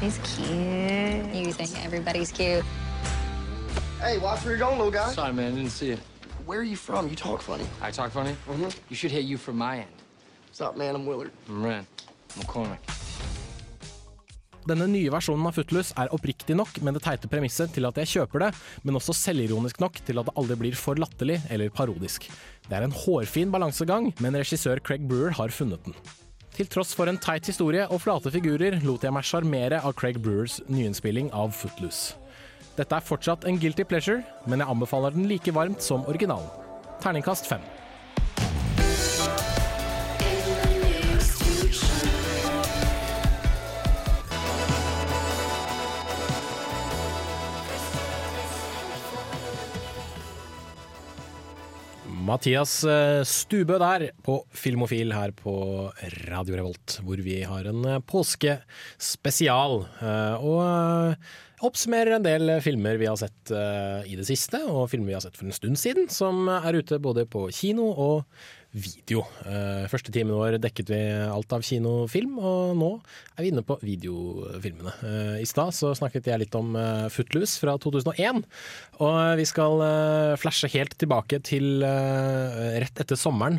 He's 0.00 0.16
cute. 0.24 1.36
You 1.36 1.52
think 1.52 1.76
everybody's 1.84 2.32
cute. 2.32 2.64
Hey, 4.00 4.16
watch 4.16 4.40
where 4.44 4.56
you're 4.56 4.66
going, 4.66 4.78
little 4.78 4.90
guy. 4.90 5.12
Sorry, 5.12 5.32
man, 5.34 5.52
I 5.52 5.56
didn't 5.56 5.76
see 5.76 5.90
it. 5.90 5.98
Where 6.46 6.58
are 6.60 6.64
you 6.64 6.76
from? 6.76 7.10
You 7.10 7.16
talk 7.16 7.42
funny. 7.42 7.66
I 7.82 7.90
talk 7.90 8.10
funny? 8.12 8.32
Mm-hmm. 8.48 8.72
You 8.88 8.96
should 8.96 9.10
hit 9.12 9.24
you 9.24 9.36
from 9.36 9.58
my 9.58 9.76
end. 9.84 9.92
What's 10.48 10.62
up, 10.62 10.78
man? 10.78 10.94
I'm 10.94 11.04
Willard. 11.04 11.30
I'm 11.46 11.62
Ren. 11.62 11.86
McCormick. 12.38 12.80
Denne 14.64 14.86
nye 14.88 15.10
versjonen 15.12 15.44
av 15.44 15.52
Footloose 15.52 15.92
er 16.00 16.14
oppriktig 16.16 16.56
nok 16.56 16.80
med 16.80 16.96
det 16.96 17.02
teite 17.04 17.28
premisset 17.28 17.74
til 17.76 17.88
at 17.88 18.00
jeg 18.00 18.10
kjøper 18.14 18.46
det, 18.46 18.48
men 18.88 18.96
også 18.96 19.12
selvironisk 19.16 19.82
nok 19.84 20.00
til 20.06 20.20
at 20.22 20.30
det 20.30 20.36
aldri 20.40 20.56
blir 20.62 20.80
for 20.80 20.96
latterlig 21.00 21.36
eller 21.52 21.68
parodisk. 21.68 22.30
Det 22.70 22.78
er 22.78 22.88
en 22.88 22.96
hårfin 23.02 23.52
balansegang, 23.52 24.14
men 24.24 24.40
regissør 24.40 24.80
Craig 24.80 25.04
Brewer 25.08 25.36
har 25.36 25.52
funnet 25.52 25.84
den. 25.84 25.96
Til 26.56 26.72
tross 26.72 26.96
for 26.96 27.08
en 27.12 27.20
teit 27.20 27.52
historie 27.52 27.84
og 27.88 28.00
flate 28.06 28.32
figurer, 28.32 28.80
lot 28.80 29.04
jeg 29.04 29.12
meg 29.12 29.28
sjarmere 29.28 29.84
av 29.84 29.92
Craig 30.00 30.22
Brewers 30.24 30.62
nyinnspilling 30.72 31.28
av 31.36 31.52
Footloose. 31.56 32.16
Dette 32.80 32.96
er 32.96 33.04
fortsatt 33.04 33.44
en 33.44 33.58
guilty 33.60 33.84
pleasure, 33.84 34.22
men 34.48 34.62
jeg 34.62 34.72
anbefaler 34.72 35.12
den 35.12 35.28
like 35.28 35.52
varmt 35.52 35.84
som 35.84 36.06
originalen. 36.08 36.48
Terningkast 37.04 37.44
fem. 37.50 37.60
Mathias 52.30 52.84
eh, 52.86 53.20
Stubø 53.26 53.76
der 53.80 54.10
på 54.22 54.36
Filmofil 54.54 55.10
her 55.16 55.32
på 55.34 55.52
Radio 56.30 56.60
Revolt, 56.60 57.00
hvor 57.02 57.20
vi 57.24 57.40
har 57.48 57.66
en 57.66 57.84
eh, 57.88 58.02
påskespesial. 58.06 59.80
eh, 59.98 60.44
Og 60.46 61.16
oppsummerer 61.66 62.16
en 62.16 62.24
del 62.24 62.52
filmer 62.64 62.98
vi 63.00 63.08
har 63.10 63.18
sett 63.20 63.52
eh, 63.52 64.06
i 64.10 64.16
det 64.18 64.26
siste, 64.28 64.62
og 64.68 64.88
filmer 64.92 65.12
vi 65.12 65.16
har 65.18 65.24
sett 65.24 65.36
for 65.38 65.48
en 65.48 65.56
stund 65.56 65.80
siden, 65.80 66.08
som 66.12 66.48
er 66.52 66.80
ute 66.80 67.00
både 67.02 67.26
på 67.28 67.48
kino 67.54 67.90
og 67.90 68.24
video. 68.70 69.24
Eh, 69.46 69.86
Første 69.90 70.12
timen 70.14 70.36
vår 70.36 70.58
dekket 70.62 70.90
vi 70.92 71.00
alt 71.26 71.50
av 71.54 71.64
kinofilm, 71.66 72.36
og 72.38 72.76
nå 72.78 72.90
er 73.34 73.42
vi 73.42 73.50
inne 73.50 73.64
på 73.66 73.76
videofilmene. 73.82 74.92
Eh, 75.06 75.36
I 75.42 75.48
stad 75.48 75.74
så 75.74 75.90
snakket 75.98 76.28
jeg 76.30 76.42
litt 76.44 76.56
om 76.58 76.76
eh, 76.78 77.08
Footloose 77.10 77.58
fra 77.62 77.74
2001, 77.82 78.44
og 79.00 79.18
vi 79.40 79.46
skal 79.48 79.82
flashe 80.40 80.68
helt 80.74 80.94
tilbake 81.00 81.38
til 81.46 81.80
rett 81.80 83.00
etter 83.00 83.16
sommeren, 83.16 83.56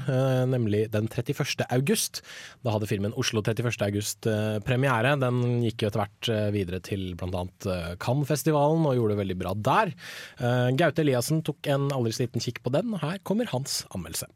nemlig 0.52 0.84
den 0.94 1.08
31. 1.10 1.64
august. 1.74 2.22
Da 2.62 2.76
hadde 2.76 2.90
filmen 2.90 3.16
Oslo 3.18 3.42
31. 3.42 3.74
august 3.88 4.28
premiere. 4.68 5.16
Den 5.22 5.64
gikk 5.66 5.82
jo 5.82 5.90
etter 5.90 6.04
hvert 6.04 6.32
videre 6.54 6.82
til 6.86 7.16
bl.a. 7.18 7.44
Cannes-festivalen 8.04 8.86
og 8.86 9.00
gjorde 9.00 9.16
det 9.16 9.22
veldig 9.24 9.40
bra 9.42 9.56
der. 9.72 9.96
Gaute 10.78 11.06
Eliassen 11.06 11.42
tok 11.48 11.72
en 11.74 11.90
aldri 11.96 12.14
så 12.14 12.28
liten 12.28 12.46
kikk 12.46 12.62
på 12.62 12.76
den, 12.78 12.94
og 12.94 13.02
her 13.02 13.18
kommer 13.26 13.50
hans 13.50 13.82
anmeldelse. 13.90 14.30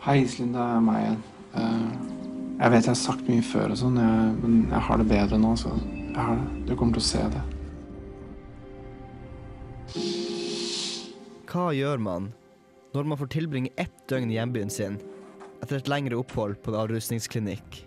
Hei, 0.00 0.22
Iselin. 0.24 0.54
Det 0.54 0.60
er 0.64 0.78
meg 0.80 1.02
igjen. 1.02 1.16
Eh, 1.60 1.88
jeg 2.60 2.72
vet 2.72 2.86
jeg 2.86 2.88
har 2.88 2.96
sagt 2.96 3.26
mye 3.28 3.42
før, 3.44 3.74
og 3.74 3.76
sånn, 3.76 3.98
men 4.40 4.54
jeg 4.70 4.80
har 4.86 4.96
det 4.96 5.06
bedre 5.10 5.36
nå. 5.42 5.50
så 5.60 5.74
jeg 5.76 6.16
har 6.16 6.40
det. 6.40 6.46
Du 6.70 6.72
kommer 6.72 6.96
til 6.96 7.02
å 7.02 7.08
se 7.10 7.20
det. 7.34 7.42
Hva 11.52 11.66
gjør 11.76 12.00
man 12.00 12.32
når 12.96 13.12
man 13.12 13.20
får 13.20 13.32
tilbringe 13.36 13.74
ett 13.76 13.92
døgn 14.08 14.32
i 14.32 14.38
hjembyen 14.38 14.72
sin 14.72 14.96
etter 15.60 15.76
et 15.76 15.92
lengre 15.92 16.16
opphold 16.16 16.56
på 16.64 16.72
en 16.72 16.80
avrusningsklinikk? 16.80 17.84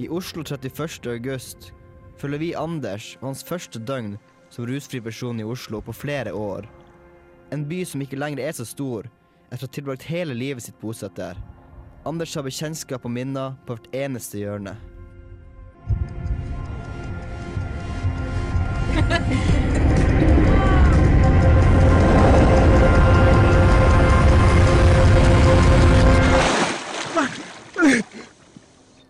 I 0.00 0.08
Oslo 0.08 0.40
31. 0.48 1.12
august 1.12 1.74
følger 2.16 2.40
vi 2.40 2.54
Anders 2.56 3.18
og 3.20 3.34
hans 3.34 3.44
første 3.44 3.76
døgn 3.84 4.16
som 4.48 4.64
rusfri 4.64 5.04
person 5.04 5.36
i 5.36 5.44
Oslo 5.44 5.84
på 5.84 5.92
flere 5.92 6.32
år. 6.32 6.64
En 7.52 7.68
by 7.68 7.84
som 7.84 8.00
ikke 8.00 8.16
lenger 8.16 8.48
er 8.48 8.56
så 8.56 8.64
stor 8.64 9.12
etter 9.52 9.66
å 9.66 9.68
ha 9.68 9.74
tilbrakt 9.76 10.08
hele 10.08 10.34
livet 10.34 10.64
sitt 10.64 10.78
bosatt 10.80 11.18
der. 11.18 11.36
Anders 12.08 12.32
har 12.34 12.46
bekjentskap 12.46 13.04
og 13.04 13.12
minner 13.12 13.52
på 13.66 13.76
hvert 13.76 13.92
eneste 13.94 14.40
hjørne. 14.40 14.74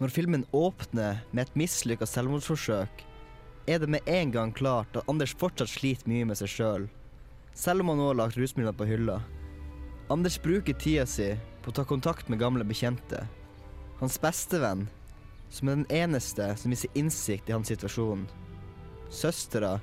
Når 0.02 0.10
filmen 0.10 0.42
åpner 0.50 1.20
med 1.30 1.44
et 1.44 1.54
mislykka 1.54 2.08
selvmordsforsøk, 2.10 3.04
er 3.70 3.78
det 3.78 3.86
med 3.94 4.08
en 4.10 4.32
gang 4.34 4.50
klart 4.50 4.96
at 4.98 5.06
Anders 5.06 5.36
fortsatt 5.38 5.70
sliter 5.70 6.10
mye 6.10 6.26
med 6.26 6.40
seg 6.40 6.50
sjøl, 6.50 6.88
selv, 6.90 6.98
selv 7.62 7.84
om 7.84 7.92
han 7.92 8.02
nå 8.02 8.10
har 8.10 8.18
lagt 8.18 8.40
rusmidlene 8.40 8.74
på 8.74 8.90
hylla. 8.90 9.20
Anders 10.12 10.42
bruker 10.42 10.74
tida 10.76 11.06
si 11.08 11.30
på 11.64 11.70
å 11.70 11.76
ta 11.78 11.86
kontakt 11.88 12.28
med 12.28 12.40
gamle 12.42 12.66
bekjente. 12.68 13.22
Hans 13.96 14.18
bestevenn, 14.20 14.82
som 15.48 15.70
er 15.70 15.78
den 15.78 15.86
eneste 15.88 16.50
som 16.60 16.74
viser 16.74 16.92
innsikt 17.00 17.48
i 17.48 17.54
hans 17.54 17.70
situasjon. 17.72 18.26
Søstera, 19.08 19.78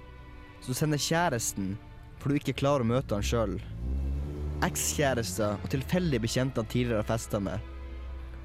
som 0.62 0.78
sender 0.78 1.02
kjæresten 1.02 1.72
for 2.20 2.30
du 2.30 2.38
ikke 2.38 2.60
klarer 2.62 2.86
å 2.86 2.92
møte 2.92 3.18
han 3.18 3.26
sjøl. 3.26 3.58
Ekskjærester 4.70 5.58
og 5.58 5.74
tilfeldige 5.74 6.22
bekjente 6.28 6.62
han 6.62 6.70
tidligere 6.70 7.02
har 7.02 7.10
festa 7.10 7.42
med. 7.42 7.58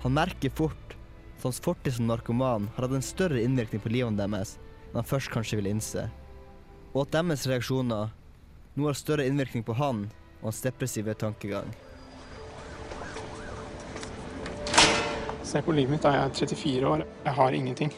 Han 0.06 0.16
merker 0.16 0.56
fort 0.56 0.96
at 0.96 1.44
hans 1.44 1.60
fortid 1.60 1.98
som 1.98 2.08
narkoman 2.08 2.70
har 2.78 2.86
hatt 2.88 2.96
en 2.96 3.08
større 3.12 3.44
innvirkning 3.44 3.84
på 3.84 3.92
livet 3.92 4.16
deres 4.24 4.56
enn 4.88 5.02
han 5.02 5.12
først 5.12 5.36
kanskje 5.36 5.60
ville 5.60 5.76
innse, 5.76 6.08
og 6.94 7.04
at 7.04 7.16
deres 7.18 7.44
reaksjoner 7.50 8.12
nå 8.72 8.88
har 8.88 8.96
større 8.96 9.28
innvirkning 9.28 9.68
på 9.68 9.76
han 9.76 10.06
og 10.44 10.50
hans 10.50 10.60
depressive 10.60 11.14
tankegang. 11.16 11.72
Se 15.44 15.62
på 15.62 15.72
livet 15.72 15.94
mitt, 15.94 16.04
da. 16.04 16.12
Jeg 16.12 16.28
er 16.28 16.34
34 16.52 16.90
år. 16.90 17.04
Jeg 17.24 17.34
har 17.38 17.56
ingenting. 17.56 17.94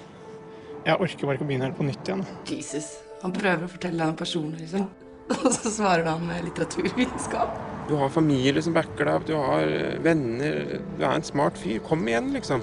Jeg 0.86 0.94
orker 1.02 1.26
bare 1.26 1.34
ikke 1.34 1.46
å 1.46 1.48
begynne 1.48 1.66
helt 1.66 1.78
på 1.78 1.86
nytt 1.88 2.06
igjen. 2.06 2.22
Jesus. 2.46 2.92
Han 3.24 3.34
prøver 3.34 3.66
å 3.66 3.70
fortelle 3.70 3.98
deg 3.98 4.12
en 4.12 4.18
person, 4.20 4.52
liksom. 4.54 4.86
Og 5.40 5.48
så 5.50 5.72
svarer 5.74 6.06
han 6.06 6.22
med 6.28 6.44
litteraturvitenskap. 6.46 7.56
Du 7.88 7.96
har 7.98 8.12
familie 8.14 8.62
som 8.62 8.74
backer 8.76 9.08
deg 9.08 9.18
opp, 9.18 9.26
du 9.26 9.34
har 9.38 9.66
eh, 9.66 9.98
venner, 10.02 10.76
du 10.98 11.02
er 11.02 11.16
en 11.16 11.26
smart 11.26 11.58
fyr. 11.58 11.80
Kom 11.86 12.06
igjen, 12.06 12.30
liksom. 12.36 12.62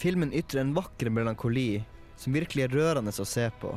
Filmen 0.00 0.34
ytrer 0.34 0.64
en 0.64 0.74
vakker 0.74 1.10
melankoli 1.14 1.84
som 2.18 2.34
virkelig 2.34 2.66
er 2.66 2.74
rørende 2.74 3.14
å 3.14 3.28
se 3.28 3.46
på. 3.62 3.76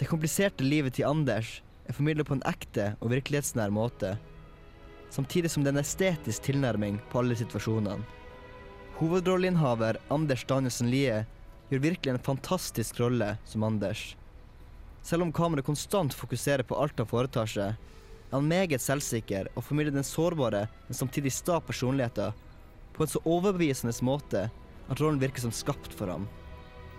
Det 0.00 0.08
kompliserte 0.08 0.64
livet 0.64 0.96
til 0.96 1.08
Anders 1.10 1.58
er 1.88 1.96
formidlet 1.96 2.28
på 2.28 2.36
en 2.36 2.44
ekte 2.48 2.92
og 3.00 3.12
virkelighetsnær 3.12 3.72
måte, 3.74 4.16
samtidig 5.12 5.50
som 5.52 5.64
det 5.64 5.72
er 5.72 5.76
en 5.76 5.84
estetisk 5.84 6.48
tilnærming 6.48 6.98
på 7.12 7.20
alle 7.20 7.36
situasjonene. 7.38 8.00
Hovedrolleinnehaver 9.00 9.98
Anders 10.14 10.44
Danielsen 10.46 10.90
Lie 10.92 11.22
gjør 11.70 11.84
virkelig 11.86 12.12
en 12.12 12.26
fantastisk 12.26 13.00
rolle 13.00 13.34
som 13.48 13.64
Anders. 13.66 14.12
Selv 15.02 15.24
om 15.24 15.32
kameraet 15.34 15.66
konstant 15.66 16.14
fokuserer 16.14 16.62
på 16.62 16.78
alt 16.78 17.00
han 17.00 17.08
foretar 17.10 17.48
seg, 17.50 17.72
er 17.74 18.36
han 18.36 18.48
meget 18.48 18.80
selvsikker 18.80 19.50
og 19.56 19.64
formidler 19.66 19.96
den 19.96 20.06
sårbare, 20.06 20.66
men 20.86 20.96
samtidig 20.96 21.32
sta 21.34 21.58
personligheten 21.60 22.36
på 22.92 23.04
en 23.04 23.10
så 23.10 23.20
overbevisende 23.26 23.94
måte 24.06 24.46
at 24.88 25.00
rollen 25.00 25.20
virker 25.20 25.42
som 25.44 25.54
skapt 25.54 25.96
for 25.96 26.12
ham. 26.12 26.28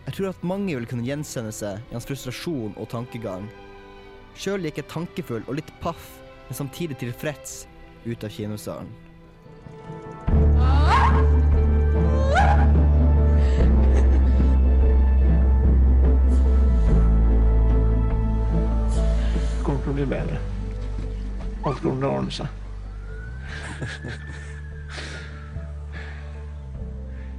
Jeg 0.03 0.17
tror 0.17 0.33
at 0.33 0.43
mange 0.43 0.75
vil 0.75 0.87
kunne 0.89 1.07
gjenkjenne 1.07 1.53
seg 1.55 1.79
i 1.79 1.95
hans 1.95 2.09
frustrasjon 2.09 2.75
og 2.75 2.89
tankegang. 2.91 3.47
Sjøl 4.33 4.65
gikk 4.65 4.79
jeg 4.81 4.89
tankefull 4.91 5.43
og 5.47 5.55
litt 5.59 5.71
paff, 5.83 6.03
men 6.47 6.57
samtidig 6.57 6.97
tilfreds 6.99 7.67
ut 8.03 8.23
av 8.25 8.29
kinosalen. 8.33 8.89
Det 19.53 19.61
kommer 19.63 19.81
til 19.85 19.93
å 19.93 19.97
bli 20.01 20.07
bedre. 20.11 20.37
Alt 21.63 21.79
kommer 21.79 21.99
til 22.01 22.07
å 22.09 22.15
ordne 22.17 22.33
seg. 22.33 22.47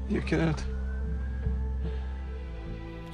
Gjør 0.09 0.23
ikke 0.23 0.39
det, 0.41 0.47
vet 0.49 0.61
du. 0.63 0.67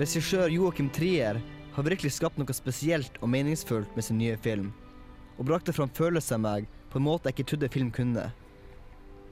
Regissør 0.00 0.48
Joakim 0.54 0.88
Trier 0.94 1.36
har 1.74 1.86
virkelig 1.86 2.12
skapt 2.16 2.38
noe 2.40 2.56
spesielt 2.56 3.18
og 3.20 3.30
meningsfullt 3.32 3.96
med 3.96 4.06
sin 4.06 4.18
nye 4.20 4.38
film, 4.42 4.70
og 5.38 5.48
brakte 5.48 5.74
fram 5.76 5.90
følelser 5.94 6.38
av 6.38 6.44
meg 6.44 6.68
på 6.90 6.98
en 6.98 7.06
måte 7.06 7.30
jeg 7.30 7.38
ikke 7.38 7.50
trodde 7.52 7.72
film 7.72 7.90
kunne. 7.94 8.26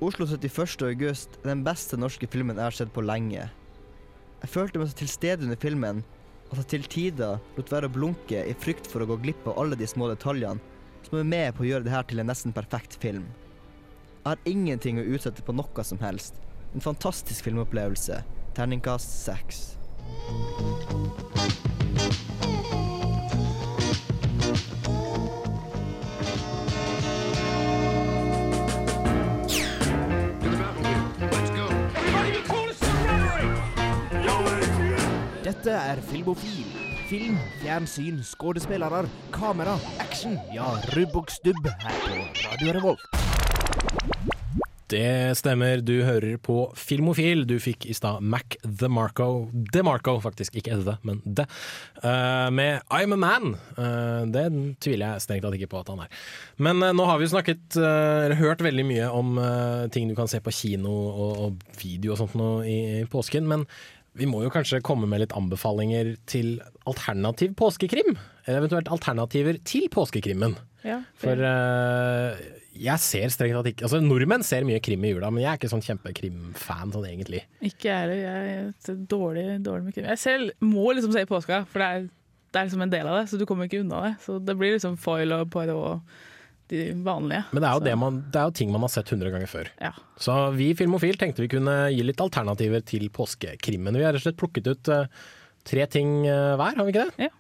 Oslo 0.05 0.29
31. 0.31 0.87
august 0.87 1.41
er 1.43 1.51
den 1.51 1.65
beste 1.67 1.99
norske 1.99 2.29
filmen 2.31 2.57
jeg 2.57 2.69
har 2.69 2.77
sett 2.77 2.93
på 2.95 3.03
lenge. 3.03 3.49
Jeg 4.39 4.53
følte 4.53 4.79
meg 4.79 4.91
så 4.91 5.01
til 5.01 5.11
stede 5.11 5.43
under 5.43 5.59
filmen 5.59 6.05
at 6.49 6.61
jeg 6.61 6.69
til 6.71 6.87
tider 6.93 7.41
lot 7.57 7.73
være 7.73 7.91
å 7.91 7.95
blunke 7.97 8.45
i 8.47 8.55
frykt 8.63 8.87
for 8.89 9.03
å 9.03 9.09
gå 9.11 9.19
glipp 9.25 9.49
av 9.51 9.59
alle 9.61 9.77
de 9.77 9.89
små 9.91 10.09
detaljene 10.13 10.63
som 11.09 11.19
er 11.19 11.29
med 11.29 11.57
på 11.57 11.65
å 11.65 11.69
gjøre 11.69 11.87
det 11.87 11.95
her 11.95 12.07
til 12.09 12.23
en 12.23 12.31
nesten 12.31 12.55
perfekt 12.55 12.99
film. 13.03 13.27
Jeg 14.23 14.37
har 14.37 14.51
ingenting 14.51 15.01
å 15.01 15.07
utsette 15.15 15.45
på 15.45 15.57
noe 15.57 15.85
som 15.87 16.01
helst. 16.03 16.39
En 16.75 16.85
fantastisk 16.85 17.49
filmopplevelse. 17.49 18.23
Terningkast 18.59 19.19
seks. 19.25 19.65
Dette 35.59 35.75
er 35.75 35.99
Filmofil. 36.07 36.69
Film, 37.09 37.35
fjernsyn, 37.59 38.21
skuespillere, 38.23 39.01
kamera, 39.35 39.75
action. 39.99 40.37
Ja, 40.55 40.69
rubb 40.95 41.17
og 41.19 41.33
stubb 41.35 41.67
her 41.83 41.97
på 42.05 42.21
Radio 42.45 42.77
Revolt. 42.77 43.09
Det 44.89 45.35
stemmer, 45.37 45.83
du 45.85 46.05
hører 46.07 46.39
på 46.41 46.61
Filmofil. 46.79 47.43
Du 47.45 47.57
fikk 47.61 47.89
i 47.91 47.97
stad 47.97 48.23
Mac 48.23 48.55
The 48.63 48.89
Marco 48.89 49.49
DeMarco, 49.75 50.15
faktisk. 50.23 50.55
Ikke 50.63 50.79
The, 50.79 50.95
men 51.03 51.19
The. 51.27 51.49
Uh, 52.05 52.49
med 52.55 52.87
I'm 52.95 53.19
a 53.19 53.19
Man. 53.19 53.59
Uh, 53.75 54.31
det 54.31 54.47
tviler 54.79 55.19
jeg 55.19 55.27
strengt 55.27 55.45
tatt 55.45 55.59
ikke 55.59 55.73
på 55.75 55.83
at 55.83 55.91
han 55.93 56.07
er. 56.07 56.25
Men 56.63 56.87
uh, 56.87 56.95
nå 56.95 57.11
har 57.11 57.19
vi 57.19 57.27
jo 57.27 57.35
snakket, 57.35 57.67
eller 57.83 58.39
hørt 58.39 58.63
veldig 58.65 58.87
mye 58.87 59.11
om 59.11 59.37
ting 59.93 60.07
du 60.09 60.15
kan 60.17 60.31
se 60.31 60.39
på 60.41 60.55
kino 60.55 60.95
og, 61.11 61.45
og 61.45 61.79
video 61.83 62.15
og 62.15 62.23
sånt 62.23 62.39
nå 62.39 62.51
i, 62.63 62.81
i 63.03 63.07
påsken. 63.11 63.51
Men 63.51 63.67
vi 64.19 64.27
må 64.29 64.43
jo 64.45 64.53
kanskje 64.53 64.83
komme 64.85 65.09
med 65.11 65.23
litt 65.23 65.35
anbefalinger 65.37 66.17
til 66.31 66.59
alternativ 66.89 67.55
påskekrim? 67.59 68.17
Eller 68.47 68.63
eventuelt 68.63 68.91
alternativer 68.93 69.61
til 69.69 69.89
påskekrimmen. 69.93 70.57
Ja, 70.87 71.01
For 71.19 71.39
uh, 71.43 72.39
jeg 72.79 73.03
ser 73.03 73.33
strengt 73.35 73.57
tatt 73.57 73.67
ikke 73.73 73.87
Altså 73.89 73.99
Nordmenn 73.99 74.45
ser 74.47 74.67
mye 74.67 74.79
krim 74.85 75.03
i 75.03 75.11
jula, 75.11 75.31
men 75.35 75.43
jeg 75.43 75.51
er 75.51 75.59
ikke 75.59 75.71
sånn 75.73 75.85
kjempekrimfan 75.85 76.95
sånn 76.95 77.09
egentlig. 77.09 77.43
Ikke 77.59 77.91
jeg 77.91 78.05
heller. 78.05 78.23
Jeg 78.23 78.63
er 78.95 79.03
dårlig, 79.11 79.47
dårlig 79.67 79.89
med 79.89 79.97
krim. 79.97 80.09
Jeg 80.13 80.23
selv 80.23 80.55
må 80.65 80.87
liksom 80.95 81.15
se 81.15 81.25
i 81.25 81.31
påska, 81.31 81.65
for 81.71 81.83
det 81.83 81.89
er, 81.89 82.09
det 82.49 82.61
er 82.61 82.69
liksom 82.71 82.87
en 82.87 82.95
del 82.95 83.11
av 83.11 83.21
det. 83.21 83.27
Så 83.31 83.41
du 83.41 83.47
kommer 83.49 83.69
ikke 83.69 83.83
unna 83.83 84.05
det. 84.07 84.15
Så 84.25 84.39
det 84.43 84.57
blir 84.61 84.77
liksom 84.77 84.99
foil 85.01 85.35
og 85.37 85.49
Poirot 85.53 85.75
og 85.75 86.19
de 86.73 86.85
vanlige. 87.07 87.43
Men 87.53 87.65
det 87.65 87.71
er 87.71 87.79
jo, 87.79 87.85
det 87.87 87.97
man, 88.01 88.21
det 88.29 88.41
er 88.41 88.51
jo 88.51 88.57
ting 88.61 88.71
man 88.75 88.85
har 88.85 88.93
sett 88.93 89.11
100 89.13 89.35
ganger 89.35 89.51
før. 89.51 89.73
Ja. 89.83 89.93
Så 90.21 90.37
vi 90.57 90.71
i 90.73 90.79
Filmofil 90.79 91.19
tenkte 91.21 91.45
vi 91.45 91.51
kunne 91.53 91.77
gi 91.95 92.05
litt 92.05 92.23
alternativer 92.23 92.85
til 92.87 93.09
påskekrimmen. 93.15 93.97
Vi 93.97 94.07
har 94.07 94.17
rett 94.17 94.23
og 94.23 94.29
slett 94.29 94.41
plukket 94.41 94.71
ut 94.71 94.93
uh, 94.93 95.29
tre 95.69 95.89
ting 95.91 96.23
uh, 96.29 96.57
hver, 96.61 96.79
har 96.79 96.89
vi 96.89 96.95
ikke 96.95 97.09
det? 97.09 97.29
Ja. 97.29 97.35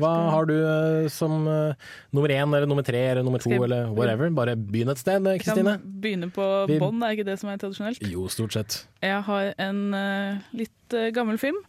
Hva 0.00 0.10
har 0.32 0.48
du 0.50 0.54
uh, 0.58 1.04
som 1.12 1.44
nummer 1.46 2.32
én 2.34 2.48
eller 2.48 2.66
nummer 2.66 2.82
tre 2.86 2.98
eller 3.12 3.22
nummer 3.22 3.42
to 3.42 3.52
eller 3.54 3.92
whatever? 3.94 4.32
Bare 4.34 4.56
begynn 4.58 4.90
et 4.90 4.98
sted, 4.98 5.22
kan 5.22 5.42
Kristine. 5.42 5.76
begynne 5.84 6.30
på 6.34 6.48
bånn, 6.72 7.04
er 7.06 7.14
ikke 7.14 7.28
det 7.28 7.38
som 7.42 7.52
er 7.52 7.60
tradisjonelt? 7.62 8.02
Jo, 8.10 8.26
stort 8.32 8.56
sett. 8.56 8.80
Jeg 9.04 9.22
har 9.28 9.52
en 9.62 9.84
eh, 9.94 10.42
litt 10.64 10.96
eh, 10.98 11.12
gammel 11.14 11.38
film 11.38 11.60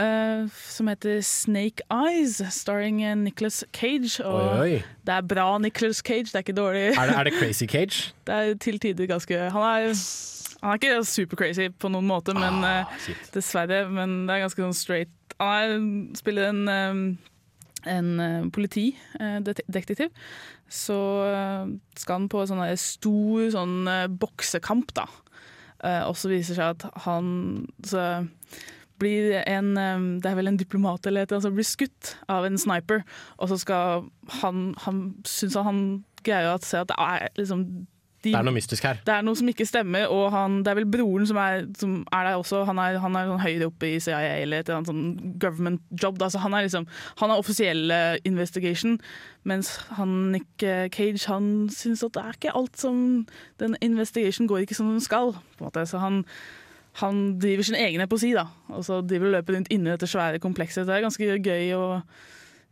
eh, 0.00 0.48
som 0.68 0.88
heter 0.88 1.20
Snake 1.20 1.84
Eyes, 1.92 2.42
starring 2.50 3.00
Nicholas 3.00 3.24
Nicolas 3.24 3.64
Cage. 3.72 4.20
Oi, 4.24 4.60
oi. 4.60 4.82
det 5.06 5.14
er 5.14 5.20
bra 5.22 5.58
Nicolas 5.58 6.02
Cage, 6.02 6.24
det 6.32 6.34
er 6.34 6.44
ikke 6.46 6.56
dårlig. 6.56 6.86
Er 6.94 7.06
det, 7.06 7.16
er 7.16 7.24
det 7.24 7.34
Crazy 7.40 7.66
Cage? 7.66 8.14
Det 8.26 8.34
er 8.34 8.54
til 8.54 8.80
tider 8.80 9.06
ganske 9.06 9.38
Han 9.50 9.62
er, 9.62 9.94
han 10.62 10.70
er 10.70 10.74
ikke 10.74 11.04
super 11.04 11.36
crazy 11.36 11.68
på 11.78 11.90
noen 11.92 12.06
måte, 12.06 12.34
men 12.34 12.64
Ah, 12.64 12.80
eh, 12.80 13.14
dessverre. 13.34 13.84
Men 13.90 14.26
det 14.26 14.34
er 14.36 14.44
ganske 14.46 14.64
sånn 14.64 14.76
straight. 14.76 15.12
Han 15.38 15.52
er, 15.52 16.16
spiller 16.16 16.48
en, 16.48 16.68
eh, 16.68 17.90
en 17.96 18.20
eh, 18.20 18.46
politidetektiv. 18.54 20.10
Så 20.70 20.96
eh, 21.28 21.74
skal 22.00 22.20
han 22.22 22.30
på 22.32 22.40
en 22.40 22.50
sånn 22.54 22.64
stor 22.80 23.50
sånn 23.52 23.76
eh, 23.90 24.06
boksekamp, 24.08 24.94
da. 24.96 25.08
Eh, 25.84 26.02
og 26.08 26.16
så 26.16 26.30
viser 26.32 26.54
det 26.54 26.60
seg 26.62 26.78
at 26.78 27.02
han 27.04 27.28
så 27.84 28.06
blir 28.98 29.40
en 29.42 29.74
Det 30.22 30.30
er 30.30 30.36
vel 30.38 30.48
en 30.48 30.60
diplomat 30.60 31.06
eller 31.06 31.24
et 31.24 31.34
som 31.42 31.54
blir 31.54 31.66
skutt 31.66 32.16
av 32.28 32.46
en 32.46 32.58
sniper, 32.58 33.02
og 33.38 33.48
så 33.48 33.58
skal 33.58 34.04
han 34.40 34.74
Han 34.84 35.14
syns 35.24 35.54
han 35.54 36.04
greier 36.24 36.54
å 36.54 36.60
se 36.62 36.80
at 36.80 36.88
det 36.88 36.96
er 36.98 37.28
liksom 37.36 37.66
de, 38.24 38.32
Det 38.32 38.38
er 38.38 38.46
noe 38.46 38.56
mystisk 38.56 38.86
her. 38.86 39.00
det 39.04 39.12
er 39.12 39.24
noe 39.26 39.36
som 39.36 39.48
ikke 39.50 39.66
stemmer, 39.68 40.06
og 40.12 40.30
han, 40.32 40.62
det 40.64 40.72
er 40.72 40.78
vel 40.80 40.88
broren 40.88 41.26
som 41.28 41.36
er, 41.40 41.66
som 41.76 41.98
er 42.08 42.28
der 42.28 42.38
også. 42.40 42.62
Han 42.64 42.80
er, 42.80 42.96
han 43.02 43.18
er 43.20 43.28
sånn 43.28 43.42
høyere 43.42 43.68
oppe 43.68 43.90
i 43.90 44.00
CIA 44.00 44.20
eller 44.40 44.62
et 44.62 44.70
eller 44.70 44.80
annet 44.80 44.90
sånn 44.92 45.36
government 45.42 45.84
job. 46.00 46.18
Da. 46.22 46.30
Så 46.32 46.40
han 46.40 46.56
er 46.56 46.64
liksom 46.64 46.88
Han 47.20 47.30
har 47.30 47.42
offisiell 47.42 47.92
investigation, 48.24 48.98
mens 49.44 49.76
han 49.98 50.32
Nick 50.32 50.64
eh, 50.64 50.88
Cage 50.88 51.28
han 51.28 51.68
syns 51.68 52.04
at 52.06 52.16
det 52.16 52.24
er 52.24 52.38
ikke 52.38 52.56
alt 52.56 52.80
som 52.80 53.26
Den 53.60 53.76
investigation 53.84 54.48
går 54.48 54.64
ikke 54.64 54.78
som 54.80 54.88
den 54.88 55.04
skal, 55.04 55.34
på 55.58 55.64
en 55.64 55.68
måte. 55.68 55.86
Så 55.86 56.00
han 56.00 56.24
han 57.00 57.22
driver 57.42 57.66
sin 57.66 57.78
egen 57.78 58.02
eposi, 58.04 58.30
da. 58.36 58.46
Og 58.70 58.84
så 58.86 59.00
driver 59.02 59.30
og 59.30 59.36
løper 59.38 59.56
rundt 59.56 59.70
inni 59.74 59.90
dette 59.90 60.06
svære 60.10 60.42
komplekset. 60.42 60.86
Det 60.86 60.94
er 60.94 61.06
ganske 61.06 61.38
gøy 61.42 61.72
og 61.74 62.02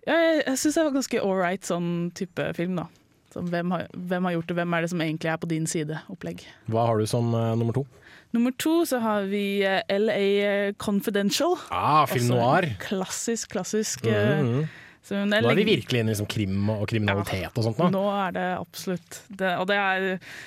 ja, 0.07 0.15
Jeg, 0.15 0.43
jeg 0.47 0.59
syns 0.59 0.77
det 0.79 0.85
var 0.85 0.95
ganske 0.97 1.23
ålreit 1.23 1.67
sånn 1.67 1.89
type 2.19 2.47
film, 2.59 2.79
da. 2.79 2.87
Så 3.33 3.41
hvem, 3.49 3.71
har, 3.73 3.89
hvem 3.97 4.29
har 4.29 4.37
gjort 4.37 4.51
det, 4.51 4.57
hvem 4.59 4.75
er 4.77 4.85
det 4.85 4.93
som 4.93 5.03
egentlig 5.03 5.31
er 5.33 5.41
på 5.41 5.49
din 5.49 5.67
side-opplegg. 5.71 6.43
Hva 6.71 6.87
har 6.91 7.01
du 7.01 7.07
som 7.09 7.31
uh, 7.33 7.55
nummer 7.57 7.77
to? 7.77 7.87
Nummer 8.37 8.53
to 8.61 8.75
så 8.89 9.01
har 9.01 9.27
vi 9.31 9.63
uh, 9.65 9.81
LA 9.89 10.73
Confidential. 10.81 11.57
Ah, 11.73 12.05
film 12.11 12.29
noir. 12.35 12.69
Klassisk, 12.83 13.55
klassisk. 13.57 14.07
uh, 14.07 14.13
mm 14.13 14.49
mhm. 14.53 14.71
Nå 15.11 15.35
er 15.51 15.57
vi 15.59 15.65
virkelig 15.67 15.99
inne 15.99 16.13
i 16.13 16.15
liksom 16.15 16.29
krim 16.31 16.69
og 16.71 16.85
kriminalitet 16.89 17.57
og 17.59 17.65
sånt 17.67 17.81
nå. 17.83 17.89
Nå 17.91 18.03
er 18.15 18.35
det 18.37 18.45
absolutt 18.55 19.17
det, 19.29 19.51
Og 19.59 19.67
det 19.67 19.77
er, 19.77 20.05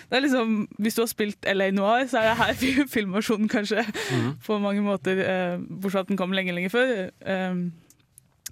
det 0.10 0.16
er 0.16 0.24
liksom 0.24 0.54
Hvis 0.80 0.96
du 0.96 1.02
har 1.04 1.10
spilt 1.12 1.50
LA 1.52 1.68
Noir, 1.76 2.06
så 2.08 2.22
er 2.22 2.30
det 2.30 2.38
her 2.40 2.54
fi- 2.62 2.88
filmversjonen, 2.94 3.50
kanskje. 3.52 3.84
Mm. 4.16 4.30
På 4.46 4.60
mange 4.64 4.82
måter. 4.86 5.20
Eh, 5.26 5.58
bortsett 5.60 5.92
fra 5.98 6.06
at 6.06 6.14
den 6.14 6.18
kom 6.22 6.32
lenge, 6.38 6.56
lenge 6.56 6.72
før. 6.72 7.10
Um, 7.28 7.66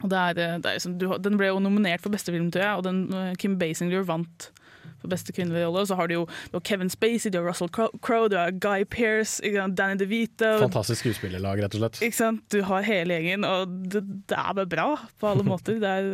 og 0.03 0.09
det 0.11 0.19
er, 0.19 0.33
det 0.59 0.65
er 0.67 0.75
liksom, 0.75 0.97
du, 0.99 1.07
den 1.23 1.37
ble 1.39 1.47
jo 1.53 1.61
nominert 1.63 2.03
for 2.03 2.11
beste 2.11 2.33
film, 2.35 2.49
tror 2.51 2.65
jeg, 2.65 2.77
og 2.81 2.83
den, 2.89 3.01
eh, 3.13 3.33
Kim 3.39 3.55
Basinger 3.61 4.03
vant 4.09 4.49
for 5.01 5.11
beste 5.11 5.33
kvinnelige 5.35 5.67
rolle. 5.67 5.85
Så 5.89 5.97
har 5.99 6.09
du 6.09 6.15
jo 6.17 6.25
du 6.51 6.57
har 6.57 6.65
Kevin 6.67 6.91
Spacey, 6.93 7.31
du 7.31 7.39
har 7.41 7.47
Russell 7.47 7.71
Crowe, 7.73 7.99
Crowe, 8.01 8.29
du 8.31 8.37
har 8.39 8.51
Guy 8.51 8.85
Pearce, 8.89 9.41
Danny 9.77 9.97
DeVito. 9.99 10.57
Fantastisk 10.63 11.03
skuespillerlag, 11.05 11.63
rett 11.63 11.77
og 11.77 11.83
slett. 11.83 12.01
Ikke 12.05 12.19
sant? 12.19 12.43
Du 12.53 12.61
har 12.67 12.85
hele 12.87 13.17
gjengen, 13.19 13.47
og 13.47 13.73
det, 13.93 14.03
det 14.29 14.37
er 14.37 14.53
bare 14.59 14.69
bra 14.69 14.89
på 15.19 15.31
alle 15.31 15.47
måter. 15.51 15.79
Det 15.83 15.89
er, 15.89 16.11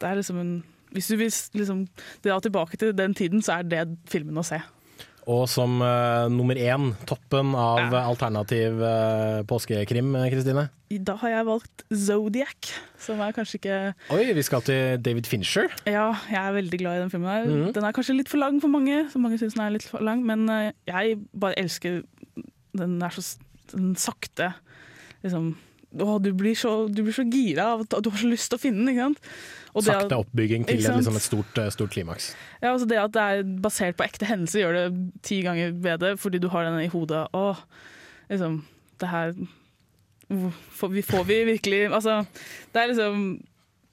det 0.00 0.10
er 0.10 0.20
liksom 0.20 0.42
en 0.42 0.52
Hvis 0.90 1.06
du 1.06 1.16
vil 1.20 1.30
liksom 1.54 1.84
dra 2.24 2.40
tilbake 2.42 2.76
til 2.76 2.90
den 2.98 3.14
tiden, 3.14 3.42
så 3.46 3.60
er 3.60 3.68
det 3.70 3.84
filmen 4.10 4.38
å 4.40 4.46
se. 4.46 4.58
Og 5.30 5.44
som 5.50 5.78
uh, 5.78 6.26
nummer 6.32 6.58
én, 6.58 6.90
toppen 7.06 7.52
av 7.54 7.94
alternativ 7.94 8.80
uh, 8.82 9.40
påskekrim, 9.46 10.14
eh, 10.18 10.28
Kristine. 10.32 10.66
Da 11.06 11.14
har 11.20 11.30
jeg 11.36 11.46
valgt 11.46 11.84
Zodiac, 11.94 12.70
som 12.98 13.20
er 13.22 13.34
kanskje 13.36 13.60
ikke 13.60 13.76
Oi, 14.16 14.24
vi 14.34 14.42
skal 14.42 14.64
til 14.66 14.98
David 14.98 15.30
Fincher. 15.30 15.70
Ja, 15.86 16.08
jeg 16.26 16.40
er 16.40 16.56
veldig 16.56 16.80
glad 16.82 16.98
i 16.98 17.04
den 17.04 17.12
filmen. 17.12 17.30
her. 17.30 17.46
-hmm. 17.46 17.72
Den 17.72 17.84
er 17.84 17.92
kanskje 17.92 18.16
litt 18.16 18.28
for 18.28 18.42
lang 18.42 18.60
for 18.60 18.68
mange, 18.68 19.06
så 19.12 19.18
mange 19.18 19.38
syns 19.38 19.54
den 19.54 19.62
er 19.66 19.70
litt 19.70 19.86
for 19.86 20.02
lang, 20.02 20.26
men 20.26 20.50
uh, 20.50 20.72
jeg 20.86 21.18
bare 21.40 21.58
elsker 21.58 22.02
Den 22.74 23.02
er 23.02 23.10
så 23.10 23.38
den 23.72 23.94
sakte 23.96 24.52
liksom 25.22 25.54
å, 25.98 26.18
du, 26.22 26.30
blir 26.38 26.54
så, 26.54 26.86
du 26.86 27.02
blir 27.02 27.14
så 27.14 27.24
gira 27.26 27.72
av 27.74 27.82
at 27.82 27.96
du 28.04 28.10
har 28.12 28.20
så 28.20 28.30
lyst 28.30 28.50
til 28.52 28.60
å 28.60 28.62
finne 28.62 28.84
den. 28.84 28.92
ikke 28.92 29.08
sant? 29.08 29.18
Sakte 29.78 30.16
oppbygging 30.18 30.66
til 30.66 30.80
liksom 30.82 31.16
et 31.16 31.22
stort, 31.22 31.58
eh, 31.58 31.70
stort 31.70 31.90
klimaks. 31.94 32.32
Ja, 32.62 32.72
altså 32.72 32.88
Det 32.88 32.98
at 32.98 33.12
det 33.14 33.22
er 33.22 33.42
basert 33.62 33.96
på 33.96 34.04
ekte 34.04 34.26
hendelser, 34.26 34.64
gjør 34.64 34.78
det 34.78 34.86
ti 35.22 35.42
ganger 35.46 35.72
bedre, 35.72 36.16
fordi 36.18 36.40
du 36.42 36.48
har 36.48 36.64
den 36.64 36.80
i 36.80 36.90
hodet. 36.90 37.28
Åh, 37.32 37.56
liksom 38.30 38.64
Det 39.00 39.08
her 39.08 39.32
får 40.30 40.88
vi, 40.88 41.02
får 41.02 41.24
vi 41.24 41.44
virkelig 41.44 41.86
Altså, 41.92 42.24
det 42.72 42.82
er 42.82 42.86
liksom 42.92 43.40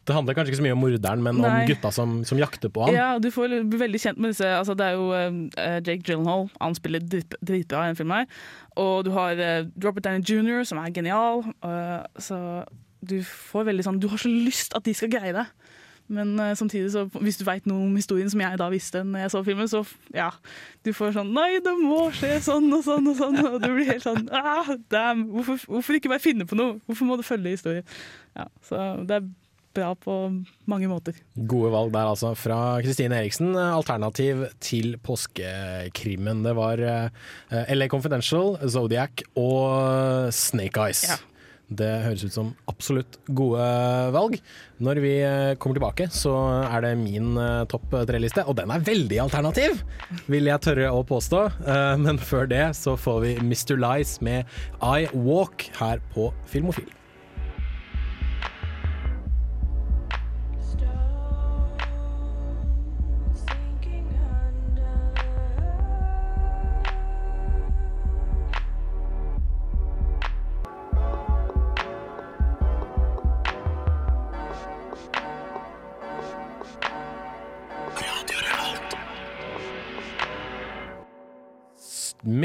Det 0.07 0.15
handler 0.15 0.33
kanskje 0.37 0.53
ikke 0.53 0.59
så 0.61 0.63
mye 0.63 0.75
om 0.77 0.79
morderen, 0.79 1.23
men 1.23 1.35
Nei. 1.35 1.49
om 1.49 1.67
gutta 1.67 1.91
som, 1.91 2.23
som 2.23 2.39
jakter 2.39 2.69
på 2.71 2.85
han. 2.85 2.95
Ja, 2.95 3.07
du 3.19 3.27
får 3.33 3.55
veldig 3.67 3.99
kjent 3.99 4.17
med 4.23 4.31
disse 4.31 4.47
altså 4.47 4.75
Det 4.77 4.85
er 4.85 4.95
jo 4.95 5.09
uh, 5.11 5.79
Jake 5.81 6.03
Gyllenhaal, 6.07 6.49
han 6.61 6.75
spiller 6.77 6.99
drit- 7.03 7.35
dritbra 7.43 7.83
i 7.85 7.91
den 7.91 7.99
filmen. 7.99 8.23
her 8.23 8.27
Og 8.75 9.03
du 9.05 9.11
har 9.11 9.33
uh, 9.35 9.67
Robert 9.83 10.05
Downey 10.05 10.23
jr., 10.23 10.63
som 10.63 10.77
er 10.77 10.93
genial. 10.95 11.43
Uh, 11.65 12.05
så 12.19 12.63
du 13.07 13.19
får 13.23 13.67
veldig 13.67 13.83
sånn 13.85 13.99
Du 14.01 14.07
har 14.09 14.17
så 14.21 14.29
lyst 14.31 14.73
at 14.77 14.85
de 14.87 14.93
skal 14.95 15.11
greie 15.11 15.33
det. 15.35 15.45
Men 16.07 16.35
uh, 16.39 16.53
samtidig, 16.55 16.91
så 16.93 17.05
hvis 17.19 17.39
du 17.39 17.43
veit 17.47 17.65
noe 17.67 17.87
om 17.87 17.95
historien 17.99 18.29
som 18.31 18.43
jeg 18.43 18.59
da 18.59 18.69
visste 18.71 19.03
når 19.03 19.25
jeg 19.25 19.33
så 19.33 19.41
filmen, 19.47 19.71
så 19.71 19.83
ja, 20.15 20.29
du 20.87 20.93
får 20.95 21.17
sånn 21.17 21.33
Nei, 21.35 21.57
det 21.63 21.73
må 21.79 22.05
skje 22.15 22.37
sånn 22.45 22.69
og 22.73 22.85
sånn 22.85 23.11
og 23.11 23.17
sånn. 23.19 23.41
Og 23.43 23.59
du 23.63 23.67
blir 23.73 23.91
helt 23.91 24.05
sånn 24.05 24.29
ah, 24.35 24.71
damn, 24.93 25.27
hvorfor, 25.33 25.59
hvorfor 25.67 25.99
ikke 25.99 26.13
bare 26.13 26.23
finne 26.23 26.47
på 26.47 26.59
noe? 26.59 26.79
Hvorfor 26.87 27.09
må 27.09 27.19
du 27.19 27.27
følge 27.27 27.57
historien? 27.57 27.91
Ja, 28.37 28.47
så 28.65 28.87
det 29.07 29.19
er 29.19 29.27
bra 29.77 29.91
på 29.99 30.15
mange 30.69 30.89
måter. 30.89 31.17
Gode 31.37 31.71
valg 31.73 31.93
der, 31.93 32.09
altså. 32.09 32.33
Fra 32.37 32.79
Kristine 32.81 33.19
Eriksen, 33.21 33.53
eh, 33.53 33.75
alternativ 33.75 34.47
til 34.63 34.97
påskekrimmen. 35.03 36.43
Det 36.45 36.55
var 36.57 36.81
uh, 36.81 37.63
LA 37.73 37.89
Confidential, 37.91 38.55
Zodiac 38.65 39.25
og 39.37 40.33
Snake 40.33 40.87
Eyes. 40.87 41.05
Det 41.67 41.87
høres 42.05 42.23
ut 42.23 42.31
som 42.31 42.51
absolutt 42.71 43.17
gode 43.35 43.63
valg. 44.15 44.37
Når 44.79 45.01
vi 45.03 45.13
eh, 45.19 45.53
kommer 45.59 45.75
tilbake, 45.75 46.07
så 46.15 46.33
er 46.63 46.85
det 46.85 46.93
min 47.01 47.33
eh, 47.41 47.65
topp 47.67 47.91
tre-liste, 48.07 48.45
og 48.47 48.55
den 48.59 48.71
er 48.71 48.85
veldig 48.87 49.19
alternativ, 49.25 49.81
vil 50.31 50.47
jeg 50.47 50.63
tørre 50.63 50.93
å 50.95 51.03
påstå. 51.07 51.43
Eh, 51.67 51.95
Men 51.99 52.21
før 52.23 52.47
det 52.47 52.63
så 52.79 52.95
får 52.99 53.19
vi 53.25 53.33
Mr. 53.43 53.75
Lies 53.83 54.17
med 54.23 54.47
I 54.79 55.09
Walk 55.13 55.67
her 55.81 55.99
på 56.15 56.31
Filmofil. 56.47 56.87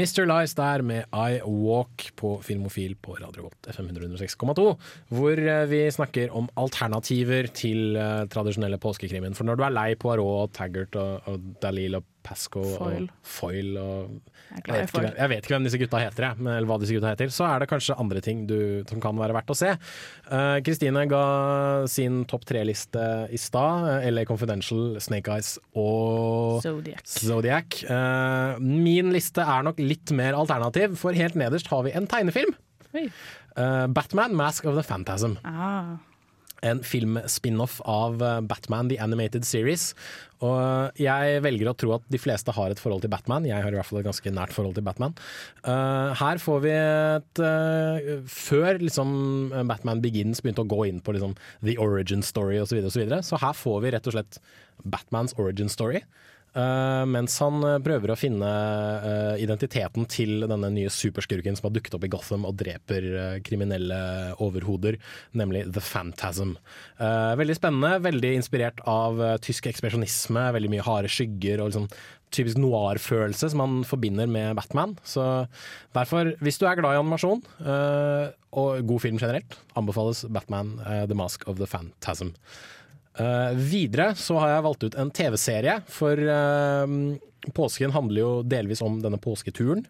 Mr. 0.03 0.25
Lies 0.27 0.51
der 0.57 0.81
med 0.83 1.05
I 1.15 1.37
Walk 1.47 2.09
på 2.19 2.35
Filmofil 2.43 2.97
på 2.99 3.15
Radio 3.21 3.45
Volt 3.45 3.69
FM 3.71 3.87
106,2, 3.93 4.65
hvor 5.15 5.39
eh, 5.39 5.67
vi 5.71 5.79
snakker 5.95 6.33
om 6.35 6.49
alternativer 6.59 7.47
til 7.55 7.95
eh, 7.95 8.25
tradisjonelle 8.27 8.81
påskekrimen. 8.83 9.37
For 9.37 9.47
når 9.47 9.59
du 9.59 9.63
er 9.63 9.75
lei 9.77 9.93
Poirot 9.95 10.51
Taggart 10.57 10.97
og, 10.99 11.29
og 11.31 11.45
Dalil 11.63 12.01
og 12.01 12.09
Pasco 12.23 12.63
foil. 12.77 13.03
og 13.09 13.09
Foil 13.23 13.77
og 13.77 14.21
Jeg 14.53 14.63
jeg 14.67 14.75
vet, 14.75 14.91
hvem- 14.93 15.15
jeg 15.17 15.29
vet 15.29 15.43
ikke 15.43 15.53
hvem 15.55 15.63
disse 15.65 15.79
gutta 15.81 15.99
heter, 16.03 16.23
jeg, 16.29 16.37
men, 16.37 16.53
eller 16.53 16.67
hva 16.69 16.79
disse 16.79 16.93
gutta 16.93 17.09
heter. 17.15 17.31
Så 17.33 17.45
er 17.49 17.59
det 17.63 17.69
kanskje 17.69 17.95
andre 17.99 18.21
ting 18.21 18.45
du, 18.47 18.83
som 18.87 19.01
kan 19.01 19.17
være 19.17 19.33
verdt 19.33 19.49
å 19.49 19.55
se. 19.57 19.71
Kristine 20.29 20.61
Kristine 20.83 21.07
ga 21.09 21.87
sin 21.87 22.23
topp 22.25 22.45
tre-liste 22.45 23.01
i 23.33 23.37
stad. 23.37 24.03
eh, 24.03 24.09
LA 24.11 24.25
Confidential, 24.25 24.99
Snake 24.99 25.27
Eyes 25.31 25.57
og 25.75 26.61
Zodiac. 26.61 27.01
Zodiac. 27.07 27.83
Uh, 27.89 28.59
min 28.59 29.11
liste 29.11 29.41
er 29.41 29.63
nok 29.63 29.79
litt 29.79 30.11
mer 30.11 30.33
alternativ, 30.33 30.97
for 30.97 31.13
helt 31.13 31.35
nederst 31.35 31.67
har 31.67 31.83
vi 31.83 31.91
en 31.97 32.05
tegnefilm. 32.07 32.53
Eh, 32.93 33.87
Batman 33.87 34.35
Mask 34.35 34.65
of 34.65 34.75
the 34.75 34.83
Phantasm. 34.83 35.37
Ah. 35.45 35.97
En 36.63 36.79
film-spin-off 36.85 37.79
av 37.89 38.21
eh, 38.23 38.39
Batman 38.47 38.89
The 38.91 38.99
Animated 39.03 39.45
Series. 39.47 39.91
Og 40.43 40.99
jeg 40.99 41.39
velger 41.43 41.69
å 41.69 41.75
tro 41.77 41.93
at 41.95 42.07
de 42.11 42.19
fleste 42.19 42.51
har 42.55 42.73
et 42.73 42.81
forhold 42.81 43.03
til 43.05 43.11
Batman. 43.13 43.47
Jeg 43.47 43.63
har 43.63 43.71
i 43.71 43.77
hvert 43.77 43.87
fall 43.87 44.01
et 44.01 44.07
ganske 44.09 44.33
nært 44.35 44.55
forhold 44.55 44.75
til 44.75 44.83
Batman. 44.83 45.15
Uh, 45.63 46.11
her 46.19 46.41
får 46.43 46.59
vi 46.65 46.73
et 46.73 47.43
uh, 47.43 48.25
Før 48.27 48.81
liksom 48.81 49.13
Batman 49.69 50.03
Begins 50.03 50.43
begynte 50.43 50.65
å 50.65 50.67
gå 50.67 50.81
inn 50.89 50.99
på 51.03 51.15
liksom, 51.15 51.37
the 51.63 51.77
origin 51.79 52.25
story 52.25 52.59
osv., 52.59 52.73
så, 52.73 52.75
videre, 52.75 52.91
og 52.91 52.95
så, 52.95 53.03
videre, 53.03 53.21
så 53.23 53.39
her 53.39 53.55
får 53.55 53.79
vi 53.85 53.95
rett 53.95 54.11
og 54.11 54.17
slett 54.17 54.41
Batmans 54.83 55.37
origin 55.39 55.71
story. 55.71 56.03
Eh, 56.53 57.03
mens 57.09 57.35
han 57.41 57.63
eh, 57.65 57.79
prøver 57.81 58.13
å 58.13 58.17
finne 58.17 58.45
uh, 58.45 59.33
identiteten 59.41 60.05
til 60.05 60.45
denne 60.45 60.69
nye 60.69 60.91
superskurken 60.93 61.57
som 61.57 61.65
har 61.65 61.73
dukket 61.73 61.95
opp 61.97 62.03
i 62.05 62.11
Gotham 62.13 62.45
og 62.45 62.59
dreper 62.59 63.07
uh, 63.15 63.37
kriminelle 63.45 63.97
overhoder, 64.43 64.99
nemlig 65.33 65.65
The 65.73 65.81
Phantasm. 65.81 66.55
Veldig 66.99 67.55
spennende, 67.57 67.97
veldig 68.03 68.29
inspirert 68.37 68.81
av 68.89 69.19
tysk 69.43 69.65
ekspresjonisme, 69.69 70.43
veldig 70.55 70.69
mye 70.71 70.85
harde 70.85 71.09
skygger 71.11 71.61
og 71.61 71.71
liksom 71.71 71.87
typisk 72.33 72.59
noir-følelse 72.61 73.49
som 73.51 73.61
man 73.61 73.81
forbinder 73.87 74.29
med 74.29 74.55
Batman. 74.57 74.95
Så 75.05 75.25
derfor, 75.95 76.33
hvis 76.43 76.59
du 76.61 76.67
er 76.69 76.79
glad 76.79 76.95
i 76.95 77.01
animasjon 77.01 77.43
og 78.53 78.87
god 78.89 79.03
film 79.03 79.19
generelt, 79.21 79.57
anbefales 79.79 80.23
Batman 80.33 80.75
The 80.81 81.17
Mask 81.17 81.45
of 81.49 81.59
the 81.61 81.69
Phantasm. 81.69 82.33
Eh, 83.13 83.51
videre 83.53 84.13
så 84.17 84.39
har 84.41 84.55
jeg 84.55 84.65
valgt 84.65 84.87
ut 84.87 84.95
en 84.97 85.11
TV-serie, 85.13 85.77
for 85.85 86.17
eh, 86.17 86.95
påsken 87.51 87.91
handler 87.91 88.21
jo 88.21 88.29
delvis 88.47 88.81
om 88.85 89.01
denne 89.03 89.19
påsketuren. 89.19 89.83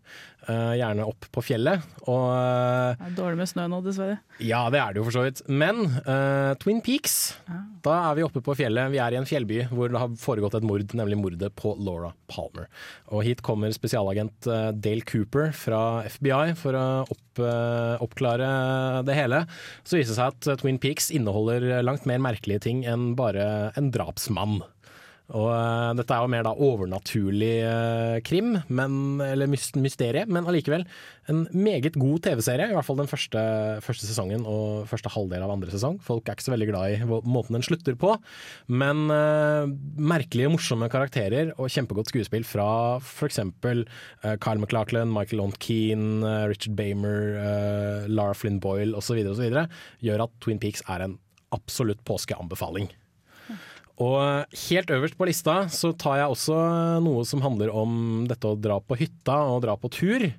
eh, 0.47 0.73
gjerne 0.79 1.05
opp 1.05 1.27
på 1.31 1.43
fjellet. 1.45 1.83
Og 2.09 2.23
eh, 2.33 2.97
Det 2.97 3.11
er 3.11 3.17
dårlig 3.19 3.37
med 3.39 3.49
snø 3.51 3.67
nå, 3.71 3.81
dessverre. 3.85 4.17
ja, 4.43 4.63
det 4.73 4.79
er 4.81 4.93
det 4.93 4.99
jo 4.99 5.05
for 5.07 5.15
så 5.15 5.23
vidt. 5.27 5.43
Men 5.47 5.83
uh, 6.07 6.53
Twin 6.59 6.81
Peaks, 6.83 7.37
da 7.85 7.93
er 8.09 8.17
vi 8.17 8.25
oppe 8.25 8.41
på 8.43 8.55
fjellet. 8.57 8.91
Vi 8.91 8.99
er 8.99 9.13
i 9.13 9.19
en 9.21 9.29
fjellby 9.29 9.61
hvor 9.69 9.93
det 9.93 10.01
har 10.01 10.17
foregått 10.19 10.57
et 10.57 10.65
mord, 10.67 10.83
nemlig 10.97 11.19
mordet 11.21 11.53
på 11.59 11.75
Laura 11.79 12.11
Palmer. 12.31 12.67
Og 13.13 13.23
hit 13.27 13.43
kommer 13.45 13.71
spesialagent 13.75 14.49
Dale 14.83 15.05
Cooper 15.07 15.53
fra 15.55 16.03
FBI 16.09 16.55
for 16.59 16.75
å 16.75 16.85
opp, 17.05 17.43
oppklare 18.03 19.03
det 19.07 19.15
hele. 19.17 19.43
Så 19.87 19.99
viser 19.99 20.13
det 20.15 20.19
seg 20.19 20.33
at 20.33 20.61
Twin 20.63 20.79
Peaks 20.81 21.11
inneholder 21.13 21.83
langt 21.85 22.07
mer 22.09 22.21
merkelige 22.23 22.65
ting 22.67 22.83
enn 22.89 23.13
bare 23.19 23.71
en 23.79 23.91
drapsmann. 23.93 24.61
Og 25.31 25.47
uh, 25.47 25.93
dette 25.95 26.11
er 26.11 26.19
jo 26.25 26.31
mer 26.33 26.43
da 26.43 26.51
overnaturlig 26.51 27.53
uh, 27.63 28.17
krim, 28.27 28.57
men, 28.67 28.95
eller 29.23 29.47
mys- 29.47 29.71
mysterie, 29.79 30.25
men 30.27 30.49
allikevel 30.49 30.83
en 31.31 31.45
meget 31.55 31.95
god 31.95 32.25
TV-serie. 32.25 32.67
I 32.67 32.75
hvert 32.75 32.87
fall 32.87 32.99
den 32.99 33.07
første, 33.07 33.43
første 33.85 34.03
sesongen 34.03 34.43
og 34.49 34.83
første 34.91 35.11
halvdel 35.13 35.45
av 35.45 35.53
andre 35.53 35.71
sesong. 35.71 35.95
Folk 36.03 36.27
er 36.27 36.35
ikke 36.35 36.47
så 36.49 36.53
veldig 36.53 36.67
glad 36.73 36.95
i 36.97 37.07
måten 37.07 37.55
den 37.55 37.63
slutter 37.63 37.95
på, 37.99 38.17
men 38.67 39.05
uh, 39.13 39.63
merkelige, 39.95 40.51
morsomme 40.51 40.91
karakterer 40.91 41.53
og 41.55 41.71
kjempegodt 41.71 42.11
skuespill 42.11 42.43
fra 42.47 42.67
f.eks. 42.99 43.39
Uh, 43.63 44.35
Kyle 44.43 44.59
MacLachlan, 44.59 45.13
Michael 45.13 45.45
Ont 45.45 45.59
Keane, 45.63 46.19
Richard 46.51 46.75
Bamer, 46.75 47.37
uh, 47.39 48.11
Lara 48.11 48.35
Flynn 48.35 48.59
Boyle 48.63 48.99
osv. 48.99 49.23
gjør 49.23 50.27
at 50.27 50.35
Twin 50.43 50.59
Peaks 50.59 50.83
er 50.91 51.07
en 51.07 51.15
absolutt 51.55 52.03
påskeanbefaling. 52.03 52.91
Og 54.01 54.57
helt 54.69 54.89
øverst 54.89 55.17
på 55.19 55.27
lista 55.29 55.57
så 55.69 55.91
tar 55.93 56.23
jeg 56.23 56.33
også 56.33 56.57
noe 57.05 57.21
som 57.29 57.43
handler 57.45 57.69
om 57.69 58.25
dette 58.29 58.49
å 58.49 58.57
dra 58.57 58.79
på 58.81 58.97
hytta 58.97 59.37
og 59.51 59.61
dra 59.67 59.77
på 59.77 59.91
tur, 59.93 60.31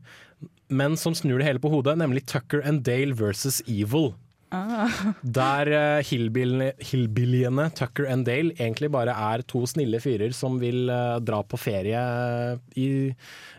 men 0.75 0.99
som 0.99 1.15
snur 1.15 1.39
det 1.39 1.47
hele 1.47 1.63
på 1.63 1.71
hodet, 1.71 1.95
nemlig 2.01 2.25
Tucker 2.27 2.65
and 2.67 2.83
Dale 2.87 3.15
versus 3.15 3.61
Evil. 3.69 4.15
Ah. 4.55 4.91
Der 5.23 5.69
uh, 5.73 6.05
hillbilliene 6.05 7.65
Tucker 7.75 8.07
and 8.11 8.27
Dale 8.29 8.53
egentlig 8.55 8.91
bare 8.93 9.15
er 9.33 9.43
to 9.51 9.65
snille 9.67 9.99
fyrer 10.03 10.35
som 10.37 10.61
vil 10.63 10.87
uh, 10.93 11.19
dra 11.19 11.41
på 11.43 11.59
ferie 11.59 12.03
i, 12.79 12.89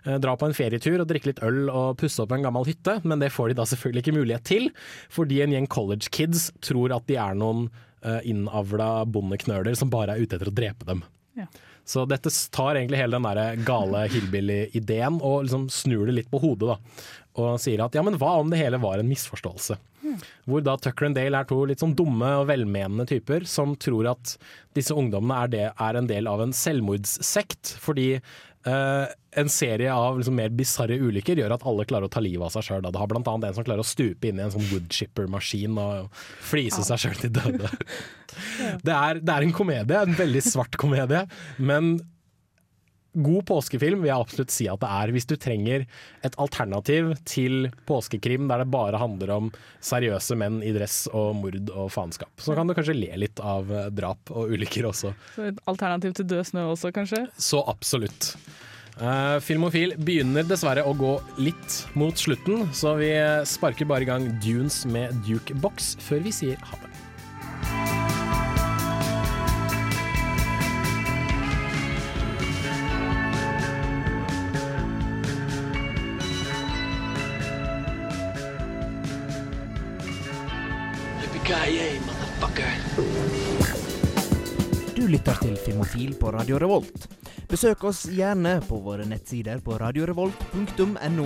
uh, 0.06 0.16
Dra 0.24 0.38
på 0.40 0.48
en 0.48 0.56
ferietur 0.56 1.02
og 1.02 1.10
drikke 1.10 1.34
litt 1.34 1.44
øl 1.44 1.66
og 1.68 1.98
pusse 2.00 2.22
opp 2.24 2.32
en 2.36 2.46
gammel 2.46 2.68
hytte, 2.70 3.00
men 3.04 3.20
det 3.20 3.34
får 3.36 3.52
de 3.52 3.60
da 3.60 3.68
selvfølgelig 3.68 4.06
ikke 4.06 4.16
mulighet 4.20 4.48
til, 4.48 4.70
fordi 5.12 5.42
en 5.44 5.58
gjeng 5.58 5.68
college 5.72 6.12
kids 6.16 6.48
tror 6.64 6.96
at 6.96 7.08
de 7.12 7.20
er 7.20 7.36
noen 7.36 7.68
innavla 8.28 8.90
bondeknøler 9.10 9.78
som 9.78 9.92
bare 9.94 10.16
er 10.16 10.26
ute 10.26 10.38
etter 10.38 10.52
å 10.52 10.56
drepe 10.56 10.88
dem. 10.88 11.04
Ja. 11.36 11.48
Så 11.86 12.06
dette 12.10 12.32
tar 12.52 12.80
egentlig 12.80 12.98
hele 12.98 13.20
den 13.20 13.28
der 13.28 13.60
gale 13.66 14.08
hillbilly-ideen 14.10 15.20
og 15.22 15.46
liksom 15.46 15.68
snur 15.70 16.08
det 16.10 16.16
litt 16.18 16.32
på 16.32 16.42
hodet. 16.42 16.74
da. 16.74 17.04
Og 17.36 17.60
sier 17.62 17.84
at 17.86 17.94
ja, 17.98 18.02
men 18.06 18.18
hva 18.18 18.40
om 18.40 18.50
det 18.50 18.62
hele 18.62 18.80
var 18.82 19.02
en 19.02 19.12
misforståelse? 19.12 19.78
Hvor 20.46 20.64
da 20.66 20.76
Tucker 20.82 21.10
and 21.10 21.18
Dale 21.18 21.42
er 21.42 21.48
to 21.50 21.58
litt 21.68 21.82
sånn 21.82 21.96
dumme 21.98 22.30
og 22.40 22.48
velmenende 22.50 23.08
typer 23.10 23.46
som 23.50 23.74
tror 23.82 24.12
at 24.14 24.36
disse 24.78 24.96
ungdommene 24.96 25.44
er, 25.44 25.52
det, 25.52 25.66
er 25.74 26.00
en 26.00 26.10
del 26.10 26.30
av 26.32 26.44
en 26.44 26.54
selvmordssekt. 26.56 27.76
Fordi 27.82 28.08
eh, 28.70 29.14
en 29.42 29.52
serie 29.52 29.92
av 29.94 30.20
liksom 30.20 30.38
mer 30.40 30.54
bisarre 30.56 30.98
ulykker 31.02 31.42
gjør 31.42 31.56
at 31.58 31.66
alle 31.68 31.86
klarer 31.88 32.08
å 32.08 32.12
ta 32.12 32.24
livet 32.24 32.48
av 32.48 32.54
seg 32.56 32.68
sjøl. 32.68 32.86
Det 32.86 33.02
har 33.02 33.16
annet 33.18 33.50
en 33.50 33.58
som 33.58 33.68
klarer 33.68 33.84
å 33.84 33.88
stupe 33.88 34.30
inn 34.30 34.40
i 34.40 34.46
en 34.46 34.54
sånn 34.54 34.68
woodchipper-maskin 34.72 35.80
og 35.82 36.24
flise 36.46 36.86
seg 36.88 37.06
sjøl 37.06 37.22
til 37.24 37.36
døde. 37.40 37.72
Det 38.84 38.92
er, 38.92 39.22
det 39.24 39.32
er 39.32 39.44
en 39.46 39.54
komedie, 39.56 39.96
en 39.96 40.18
veldig 40.18 40.42
svart 40.44 40.74
komedie, 40.82 41.22
men 41.56 41.94
God 43.16 43.46
påskefilm 43.48 44.04
vil 44.04 44.12
jeg 44.12 44.26
absolutt 44.26 44.54
si 44.54 44.68
at 44.72 44.82
det 44.82 44.92
er, 44.92 45.14
hvis 45.16 45.28
du 45.30 45.36
trenger 45.40 45.86
et 46.26 46.36
alternativ 46.42 47.14
til 47.28 47.70
påskekrim 47.88 48.50
der 48.52 48.64
det 48.64 48.70
bare 48.74 49.00
handler 49.00 49.34
om 49.38 49.52
seriøse 49.84 50.38
menn 50.40 50.62
i 50.66 50.74
dress 50.76 51.06
og 51.14 51.36
mord 51.40 51.72
og 51.72 51.90
faenskap. 51.94 52.34
Så 52.42 52.58
kan 52.58 52.68
du 52.68 52.76
kanskje 52.78 52.98
le 52.98 53.12
litt 53.26 53.40
av 53.40 53.72
eh, 53.72 53.90
drap 53.96 54.32
og 54.36 54.52
ulykker 54.56 54.90
også. 54.92 55.16
Så 55.36 55.50
et 55.52 55.62
alternativ 55.72 56.16
til 56.20 56.30
Død 56.34 56.52
snø 56.52 56.68
også, 56.74 56.92
kanskje? 56.96 57.26
Så 57.40 57.64
absolutt. 57.70 58.34
Uh, 58.96 59.42
Filmofil 59.44 59.98
begynner 60.08 60.46
dessverre 60.48 60.86
å 60.88 60.94
gå 60.96 61.18
litt 61.44 61.82
mot 62.00 62.16
slutten, 62.16 62.70
så 62.72 62.96
vi 63.00 63.12
sparker 63.48 63.90
bare 63.90 64.08
i 64.08 64.12
gang 64.12 64.30
Dunes 64.44 64.86
med 64.88 65.16
Duke 65.28 65.58
Box 65.60 65.96
før 66.04 66.24
vi 66.24 66.36
sier 66.36 66.62
ha 66.72 66.80
det. 66.84 66.95
Filmofil 85.76 86.14
på 86.16 86.32
Radio 86.32 86.56
Revolt. 86.56 87.10
Besøk 87.52 87.84
oss 87.84 88.06
gjerne 88.08 88.62
på 88.64 88.78
våre 88.80 89.04
nettsider 89.04 89.60
på 89.60 89.76
radiorevolt.no. 89.76 91.26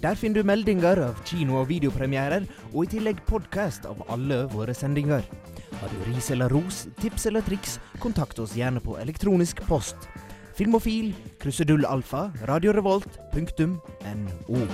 Der 0.00 0.16
finner 0.16 0.40
du 0.40 0.48
meldinger 0.48 1.02
av 1.04 1.20
kino- 1.28 1.60
og 1.60 1.68
videopremierer, 1.68 2.48
og 2.72 2.86
i 2.86 2.88
tillegg 2.96 3.20
podkast 3.28 3.84
av 3.84 4.00
alle 4.08 4.48
våre 4.54 4.72
sendinger. 4.72 5.20
Har 5.82 5.92
du 5.92 6.00
ris 6.08 6.32
eller 6.32 6.48
ros, 6.48 6.88
tips 7.02 7.28
eller 7.28 7.44
triks, 7.44 7.76
kontakt 8.00 8.40
oss 8.40 8.56
gjerne 8.56 8.80
på 8.80 8.96
elektronisk 8.96 9.60
post. 9.68 10.08
Filmofil, 10.56 11.12
krusedullalfa, 11.44 12.32
radiorevolt.no. 12.48 14.64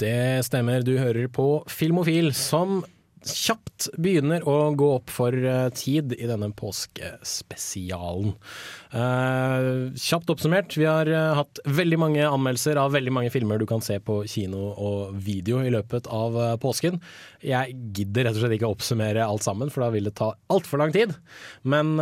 Det 0.00 0.40
stemmer, 0.48 0.80
du 0.80 0.96
hører 0.96 1.28
på 1.28 1.60
Filmofil, 1.68 2.32
som 2.32 2.88
kjapt 3.26 3.88
begynner 3.98 4.44
å 4.48 4.72
gå 4.78 4.88
opp 4.98 5.12
for 5.12 5.34
eh, 5.34 5.68
tid 5.74 6.14
i 6.16 6.28
denne 6.28 6.50
påskespesialen. 6.56 8.34
Eh, 8.88 9.92
kjapt 10.00 10.30
oppsummert, 10.32 10.72
vi 10.78 10.86
har 10.88 11.08
uh, 11.12 11.36
hatt 11.36 11.60
veldig 11.68 11.98
mange 12.00 12.22
anmeldelser 12.24 12.78
av 12.80 12.94
veldig 12.94 13.12
mange 13.12 13.32
filmer 13.32 13.60
du 13.60 13.66
kan 13.68 13.82
se 13.84 13.98
på 14.00 14.22
kino 14.30 14.70
og 14.72 15.12
video 15.12 15.60
i 15.60 15.72
løpet 15.72 16.08
av 16.08 16.38
uh, 16.38 16.54
påsken. 16.60 16.96
Jeg 17.44 17.76
gidder 17.96 18.28
rett 18.28 18.38
og 18.38 18.46
slett 18.46 18.56
ikke 18.56 18.70
oppsummere 18.72 19.26
alt 19.26 19.44
sammen, 19.44 19.68
for 19.72 19.84
da 19.84 19.90
vil 19.92 20.08
det 20.08 20.14
ta 20.18 20.30
altfor 20.48 20.80
lang 20.80 20.94
tid. 20.94 21.12
Men 21.68 21.92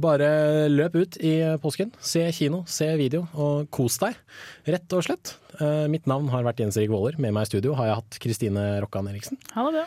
bare 0.00 0.28
løp 0.70 0.96
ut 0.96 1.18
i 1.20 1.34
påsken, 1.60 1.90
se 2.00 2.22
kino, 2.32 2.62
se 2.70 2.88
video 2.96 3.26
og 3.34 3.68
kos 3.74 3.98
deg, 4.00 4.16
rett 4.70 4.96
og 4.96 5.04
slett. 5.04 5.34
Mitt 5.92 6.08
navn 6.08 6.30
har 6.32 6.46
vært 6.46 6.62
Jens 6.62 6.78
Erik 6.80 6.90
Våler. 6.92 7.18
Med 7.20 7.34
meg 7.36 7.44
i 7.44 7.50
studio 7.50 7.74
har 7.76 7.90
jeg 7.90 7.98
hatt 8.00 8.18
Kristine 8.24 8.64
Rokkan 8.84 9.10
Eriksen. 9.12 9.40
Ha 9.52 9.66
det 9.68 9.82
bra. 9.82 9.84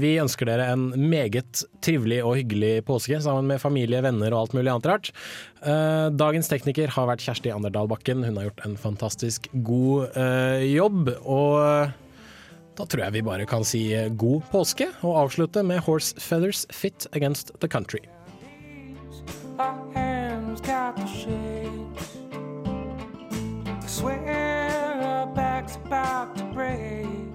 Vi 0.00 0.14
ønsker 0.22 0.48
dere 0.48 0.70
en 0.72 0.88
meget 0.96 1.62
trivelig 1.84 2.22
og 2.24 2.38
hyggelig 2.40 2.74
påske 2.88 3.20
sammen 3.24 3.52
med 3.52 3.60
familie, 3.62 4.00
venner 4.04 4.32
og 4.32 4.46
alt 4.46 4.56
mulig 4.56 4.72
annet 4.72 4.91
rart. 4.92 5.10
Eh, 5.62 6.06
Dagens 6.14 6.50
tekniker 6.52 6.92
har 6.92 7.08
vært 7.10 7.24
Kjersti 7.24 7.52
Anderdal 7.54 7.90
Bakken. 7.90 8.24
Hun 8.26 8.38
har 8.38 8.50
gjort 8.50 8.64
en 8.68 8.78
fantastisk 8.80 9.48
god 9.66 10.16
eh, 10.18 10.68
jobb. 10.72 11.10
Og 11.22 11.58
eh, 11.64 11.94
da 12.78 12.86
tror 12.88 13.04
jeg 13.06 13.16
vi 13.18 13.26
bare 13.26 13.48
kan 13.48 13.66
si 13.68 13.84
god 14.16 14.48
påske, 14.52 14.88
og 15.04 15.18
avslutte 15.26 15.64
med 15.66 15.82
Horse 15.84 16.16
Feathers 16.20 16.64
Fit 16.72 17.06
Against 17.12 17.52
the 17.60 17.68
Country. 17.68 18.00
Our 19.58 19.92
hands 19.94 20.60
got 20.60 20.96
the 20.96 21.06
shakes. 21.06 22.16
Swear 23.86 25.02
our 25.02 25.26
back's 25.34 25.76
about 25.76 26.34
to 26.38 26.44
break. 26.54 27.31